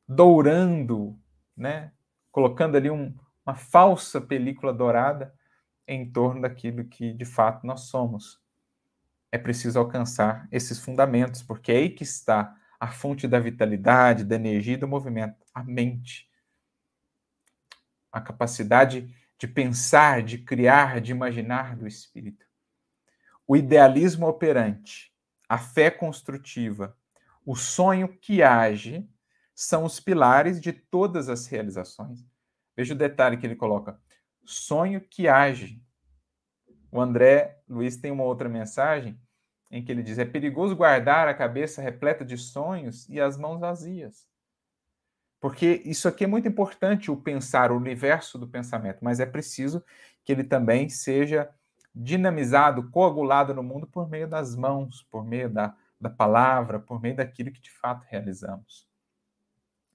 dourando, 0.06 1.18
né, 1.56 1.92
colocando 2.30 2.76
ali 2.76 2.90
um, 2.90 3.14
uma 3.44 3.54
falsa 3.54 4.20
película 4.20 4.72
dourada 4.72 5.34
em 5.86 6.10
torno 6.10 6.42
daquilo 6.42 6.84
que 6.84 7.12
de 7.12 7.24
fato 7.24 7.66
nós 7.66 7.82
somos. 7.82 8.40
É 9.30 9.38
preciso 9.38 9.78
alcançar 9.78 10.48
esses 10.50 10.78
fundamentos, 10.78 11.42
porque 11.42 11.72
é 11.72 11.76
aí 11.76 11.90
que 11.90 12.02
está 12.02 12.54
a 12.78 12.88
fonte 12.88 13.26
da 13.26 13.40
vitalidade, 13.40 14.24
da 14.24 14.36
energia 14.36 14.74
e 14.74 14.78
do 14.78 14.86
movimento, 14.86 15.44
a 15.52 15.64
mente. 15.64 16.30
A 18.12 18.20
capacidade 18.20 19.14
de 19.38 19.46
pensar, 19.46 20.22
de 20.22 20.38
criar, 20.38 21.00
de 21.00 21.12
imaginar 21.12 21.76
do 21.76 21.86
espírito. 21.86 22.46
O 23.46 23.56
idealismo 23.56 24.26
operante, 24.26 25.12
a 25.48 25.58
fé 25.58 25.90
construtiva, 25.90 26.96
o 27.44 27.56
sonho 27.56 28.08
que 28.08 28.42
age 28.42 29.08
são 29.54 29.84
os 29.84 29.98
pilares 29.98 30.60
de 30.60 30.72
todas 30.72 31.28
as 31.28 31.46
realizações. 31.46 32.24
Veja 32.76 32.94
o 32.94 32.98
detalhe 32.98 33.36
que 33.36 33.46
ele 33.46 33.56
coloca: 33.56 34.00
sonho 34.44 35.00
que 35.00 35.26
age. 35.26 35.82
O 36.90 37.00
André 37.00 37.60
Luiz 37.68 37.96
tem 37.96 38.10
uma 38.10 38.24
outra 38.24 38.48
mensagem 38.48 39.20
em 39.70 39.84
que 39.84 39.92
ele 39.92 40.02
diz: 40.02 40.18
é 40.18 40.24
perigoso 40.24 40.76
guardar 40.76 41.28
a 41.28 41.34
cabeça 41.34 41.82
repleta 41.82 42.24
de 42.24 42.36
sonhos 42.36 43.08
e 43.08 43.20
as 43.20 43.36
mãos 43.36 43.58
vazias. 43.58 44.26
Porque 45.40 45.82
isso 45.84 46.08
aqui 46.08 46.24
é 46.24 46.26
muito 46.26 46.48
importante, 46.48 47.10
o 47.10 47.16
pensar, 47.16 47.70
o 47.70 47.76
universo 47.76 48.38
do 48.38 48.48
pensamento, 48.48 48.98
mas 49.02 49.20
é 49.20 49.26
preciso 49.26 49.84
que 50.24 50.32
ele 50.32 50.42
também 50.42 50.88
seja 50.88 51.48
dinamizado, 51.94 52.90
coagulado 52.90 53.54
no 53.54 53.62
mundo 53.62 53.86
por 53.86 54.08
meio 54.08 54.28
das 54.28 54.56
mãos, 54.56 55.06
por 55.10 55.24
meio 55.24 55.48
da, 55.48 55.74
da 56.00 56.10
palavra, 56.10 56.78
por 56.78 57.00
meio 57.00 57.16
daquilo 57.16 57.52
que 57.52 57.60
de 57.60 57.70
fato 57.70 58.04
realizamos. 58.08 58.86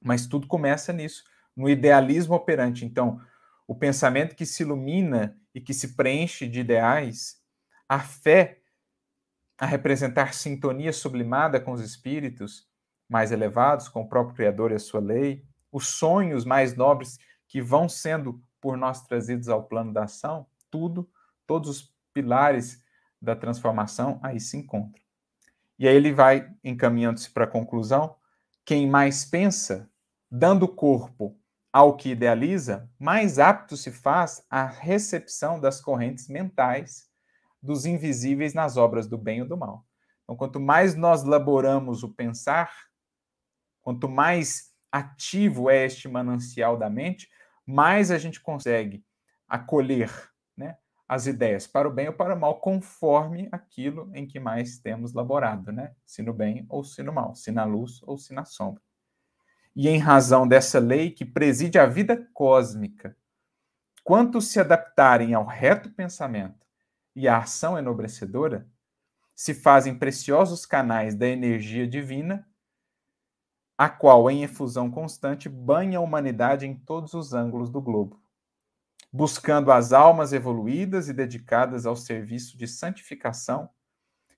Mas 0.01 0.25
tudo 0.25 0.47
começa 0.47 0.91
nisso, 0.93 1.23
no 1.55 1.69
idealismo 1.69 2.35
operante. 2.35 2.85
Então, 2.85 3.21
o 3.67 3.75
pensamento 3.75 4.35
que 4.35 4.45
se 4.45 4.63
ilumina 4.63 5.37
e 5.53 5.61
que 5.61 5.73
se 5.73 5.95
preenche 5.95 6.47
de 6.47 6.61
ideais, 6.61 7.41
a 7.87 7.99
fé 7.99 8.62
a 9.57 9.65
representar 9.65 10.33
sintonia 10.33 10.91
sublimada 10.91 11.59
com 11.59 11.71
os 11.71 11.81
espíritos 11.81 12.67
mais 13.07 13.31
elevados, 13.31 13.87
com 13.87 14.01
o 14.01 14.09
próprio 14.09 14.35
Criador 14.35 14.71
e 14.71 14.75
a 14.75 14.79
sua 14.79 14.99
lei, 14.99 15.45
os 15.71 15.87
sonhos 15.87 16.45
mais 16.45 16.75
nobres 16.75 17.17
que 17.47 17.61
vão 17.61 17.87
sendo 17.87 18.41
por 18.59 18.77
nós 18.77 19.03
trazidos 19.03 19.49
ao 19.49 19.63
plano 19.63 19.93
da 19.93 20.03
ação, 20.03 20.47
tudo, 20.71 21.09
todos 21.45 21.69
os 21.69 21.93
pilares 22.13 22.81
da 23.21 23.35
transformação 23.35 24.19
aí 24.23 24.39
se 24.39 24.57
encontram. 24.57 25.01
E 25.77 25.87
aí 25.87 25.95
ele 25.95 26.13
vai 26.13 26.51
encaminhando-se 26.63 27.29
para 27.29 27.43
a 27.43 27.47
conclusão: 27.47 28.15
quem 28.65 28.89
mais 28.89 29.25
pensa, 29.25 29.89
dando 30.29 30.67
corpo 30.67 31.37
ao 31.71 31.97
que 31.97 32.09
idealiza, 32.09 32.89
mais 32.99 33.39
apto 33.39 33.75
se 33.75 33.91
faz 33.91 34.45
à 34.49 34.65
recepção 34.65 35.59
das 35.59 35.81
correntes 35.81 36.27
mentais 36.27 37.09
dos 37.63 37.85
invisíveis 37.85 38.53
nas 38.53 38.77
obras 38.77 39.07
do 39.07 39.17
bem 39.17 39.41
ou 39.41 39.47
do 39.47 39.57
mal. 39.57 39.85
Então, 40.23 40.35
quanto 40.35 40.59
mais 40.59 40.95
nós 40.95 41.23
laboramos 41.23 42.03
o 42.03 42.13
pensar, 42.13 42.71
quanto 43.81 44.09
mais 44.09 44.73
ativo 44.91 45.69
é 45.69 45.85
este 45.85 46.07
manancial 46.07 46.77
da 46.77 46.89
mente, 46.89 47.29
mais 47.65 48.11
a 48.11 48.17
gente 48.17 48.41
consegue 48.41 49.03
acolher 49.47 50.11
né, 50.55 50.77
as 51.07 51.25
ideias 51.25 51.65
para 51.65 51.87
o 51.87 51.91
bem 51.91 52.09
ou 52.09 52.13
para 52.13 52.35
o 52.35 52.39
mal, 52.39 52.59
conforme 52.59 53.47
aquilo 53.51 54.11
em 54.13 54.27
que 54.27 54.39
mais 54.39 54.77
temos 54.79 55.13
laborado, 55.13 55.71
né? 55.71 55.95
se 56.05 56.21
no 56.21 56.33
bem 56.33 56.65
ou 56.69 56.83
se 56.83 57.01
no 57.01 57.13
mal, 57.13 57.33
se 57.33 57.51
na 57.51 57.63
luz 57.63 58.01
ou 58.03 58.17
se 58.17 58.33
na 58.33 58.45
sombra 58.45 58.83
e 59.75 59.89
em 59.89 59.97
razão 59.97 60.47
dessa 60.47 60.79
lei 60.79 61.11
que 61.11 61.25
preside 61.25 61.79
a 61.79 61.85
vida 61.85 62.29
cósmica, 62.33 63.15
quantos 64.03 64.49
se 64.49 64.59
adaptarem 64.59 65.33
ao 65.33 65.45
reto 65.45 65.91
pensamento 65.91 66.62
e 67.15 67.27
à 67.27 67.37
ação 67.37 67.77
enobrecedora, 67.77 68.67
se 69.35 69.53
fazem 69.53 69.97
preciosos 69.97 70.65
canais 70.65 71.15
da 71.15 71.27
energia 71.27 71.87
divina, 71.87 72.47
a 73.77 73.89
qual, 73.89 74.29
em 74.29 74.43
efusão 74.43 74.89
constante, 74.89 75.49
banha 75.49 75.97
a 75.97 76.01
humanidade 76.01 76.65
em 76.65 76.75
todos 76.75 77.13
os 77.13 77.33
ângulos 77.33 77.69
do 77.69 77.81
globo, 77.81 78.21
buscando 79.11 79.71
as 79.71 79.91
almas 79.91 80.31
evoluídas 80.31 81.09
e 81.09 81.13
dedicadas 81.13 81.85
ao 81.85 81.95
serviço 81.95 82.57
de 82.57 82.67
santificação, 82.67 83.69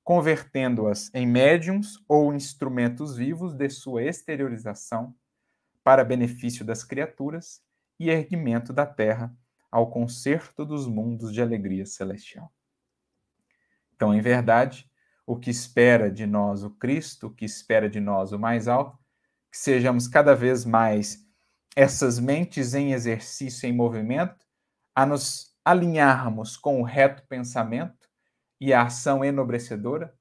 convertendo-as 0.04 1.10
em 1.14 1.28
médiums 1.28 2.04
ou 2.08 2.34
instrumentos 2.34 3.18
vivos 3.18 3.54
de 3.54 3.70
sua 3.70 4.04
exteriorização 4.04 5.14
para 5.84 6.06
benefício 6.06 6.64
das 6.64 6.84
criaturas 6.84 7.62
e 8.00 8.10
erguimento 8.10 8.72
da 8.72 8.86
terra 8.86 9.36
ao 9.72 9.90
concerto 9.90 10.66
dos 10.66 10.88
mundos 10.88 11.34
de 11.34 11.42
alegria 11.42 11.86
celestial. 11.86 12.52
Então, 13.96 14.14
em 14.14 14.22
verdade, 14.22 14.90
o 15.26 15.38
que 15.38 15.50
espera 15.50 16.12
de 16.12 16.26
nós 16.26 16.64
o 16.64 16.70
Cristo, 16.70 17.28
o 17.28 17.34
que 17.34 17.46
espera 17.46 17.90
de 17.90 18.00
nós 18.00 18.32
o 18.32 18.40
mais 18.40 18.68
alto, 18.68 18.98
que 19.52 19.58
sejamos 19.58 20.08
cada 20.08 20.36
vez 20.36 20.66
mais 20.66 21.26
essas 21.76 22.20
mentes 22.20 22.74
em 22.74 22.94
exercício, 22.94 23.68
em 23.68 23.74
movimento, 23.74 24.46
a 24.94 25.06
nos 25.06 25.56
alinharmos 25.64 26.56
com 26.56 26.82
o 26.82 26.84
reto 26.84 27.26
pensamento 27.28 28.08
e 28.60 28.74
a 28.74 28.84
ação 28.84 29.26
enobrecedora, 29.26 30.14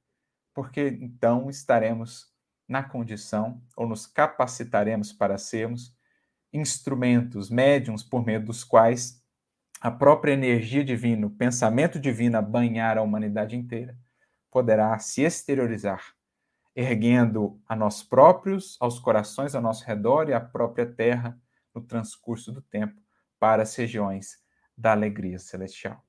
porque 0.53 0.99
então 1.01 1.51
estaremos 1.51 2.33
na 2.69 2.83
condição, 2.83 3.63
ou 3.77 3.87
nos 3.87 4.07
capacitaremos 4.07 5.13
para 5.13 5.37
sermos, 5.37 5.95
instrumentos, 6.53 7.51
médiums, 7.51 8.03
por 8.03 8.25
meio 8.25 8.43
dos 8.43 8.65
quais 8.65 9.23
a 9.85 9.91
própria 9.91 10.33
energia 10.33 10.83
divina, 10.83 11.27
o 11.27 11.31
pensamento 11.31 12.01
divino 12.01 12.39
a 12.39 12.43
banhar 12.43 12.97
a 12.97 13.03
humanidade 13.03 13.55
inteira, 13.55 13.95
poderá 14.51 14.99
se 14.99 15.23
exteriorizar, 15.23 16.15
erguendo 16.75 17.61
a 17.69 17.77
nós 17.77 18.03
próprios, 18.03 18.79
aos 18.81 18.99
corações 18.99 19.55
ao 19.55 19.61
nosso 19.61 19.85
redor 19.85 20.29
e 20.29 20.33
à 20.33 20.41
própria 20.41 20.87
terra 20.87 21.39
no 21.75 21.83
transcurso 21.83 22.51
do 22.51 22.63
tempo 22.63 22.99
para 23.39 23.63
as 23.63 23.77
regiões 23.77 24.39
da 24.77 24.93
alegria 24.93 25.39
celestial. 25.39 26.03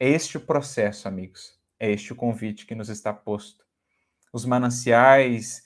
É 0.00 0.08
este 0.08 0.36
o 0.36 0.40
processo, 0.40 1.06
amigos. 1.06 1.58
É 1.78 1.90
este 1.90 2.12
o 2.12 2.16
convite 2.16 2.66
que 2.66 2.74
nos 2.74 2.88
está 2.88 3.12
posto 3.12 3.64
os 4.36 4.44
mananciais 4.44 5.64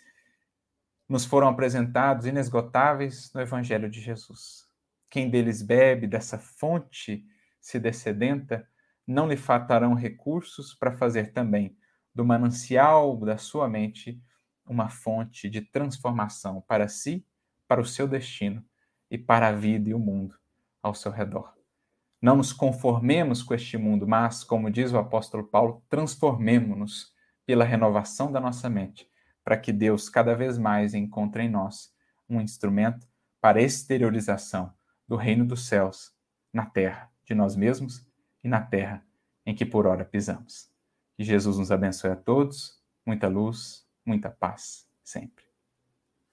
nos 1.08 1.24
foram 1.24 1.48
apresentados 1.48 2.26
inesgotáveis 2.26 3.32
no 3.34 3.40
Evangelho 3.40 3.90
de 3.90 4.00
Jesus. 4.00 4.69
Quem 5.10 5.28
deles 5.28 5.60
bebe 5.60 6.06
dessa 6.06 6.38
fonte 6.38 7.26
se 7.60 7.80
descedenta, 7.80 8.66
não 9.04 9.28
lhe 9.28 9.36
faltarão 9.36 9.92
recursos 9.92 10.72
para 10.72 10.92
fazer 10.92 11.32
também 11.32 11.76
do 12.14 12.24
manancial 12.24 13.16
da 13.16 13.36
sua 13.36 13.68
mente 13.68 14.22
uma 14.64 14.88
fonte 14.88 15.50
de 15.50 15.60
transformação 15.60 16.60
para 16.62 16.86
si, 16.86 17.26
para 17.66 17.80
o 17.80 17.84
seu 17.84 18.06
destino 18.06 18.64
e 19.10 19.18
para 19.18 19.48
a 19.48 19.52
vida 19.52 19.90
e 19.90 19.94
o 19.94 19.98
mundo 19.98 20.36
ao 20.80 20.94
seu 20.94 21.10
redor. 21.10 21.52
Não 22.22 22.36
nos 22.36 22.52
conformemos 22.52 23.42
com 23.42 23.52
este 23.52 23.76
mundo, 23.76 24.06
mas, 24.06 24.44
como 24.44 24.70
diz 24.70 24.92
o 24.92 24.98
apóstolo 24.98 25.42
Paulo, 25.42 25.82
transformemo-nos 25.88 27.12
pela 27.44 27.64
renovação 27.64 28.30
da 28.30 28.38
nossa 28.38 28.70
mente, 28.70 29.08
para 29.42 29.56
que 29.56 29.72
Deus 29.72 30.08
cada 30.08 30.36
vez 30.36 30.56
mais 30.56 30.94
encontre 30.94 31.42
em 31.42 31.48
nós 31.50 31.92
um 32.28 32.40
instrumento 32.40 33.08
para 33.40 33.60
exteriorização 33.60 34.72
do 35.10 35.16
reino 35.16 35.44
dos 35.44 35.66
céus 35.66 36.14
na 36.52 36.64
terra 36.64 37.10
de 37.24 37.34
nós 37.34 37.56
mesmos 37.56 38.06
e 38.44 38.48
na 38.48 38.60
terra 38.60 39.04
em 39.44 39.52
que 39.52 39.66
por 39.66 39.84
ora 39.84 40.04
pisamos. 40.04 40.70
Que 41.16 41.24
Jesus 41.24 41.58
nos 41.58 41.72
abençoe 41.72 42.12
a 42.12 42.16
todos, 42.16 42.80
muita 43.04 43.26
luz, 43.26 43.84
muita 44.06 44.30
paz 44.30 44.88
sempre. 45.02 45.49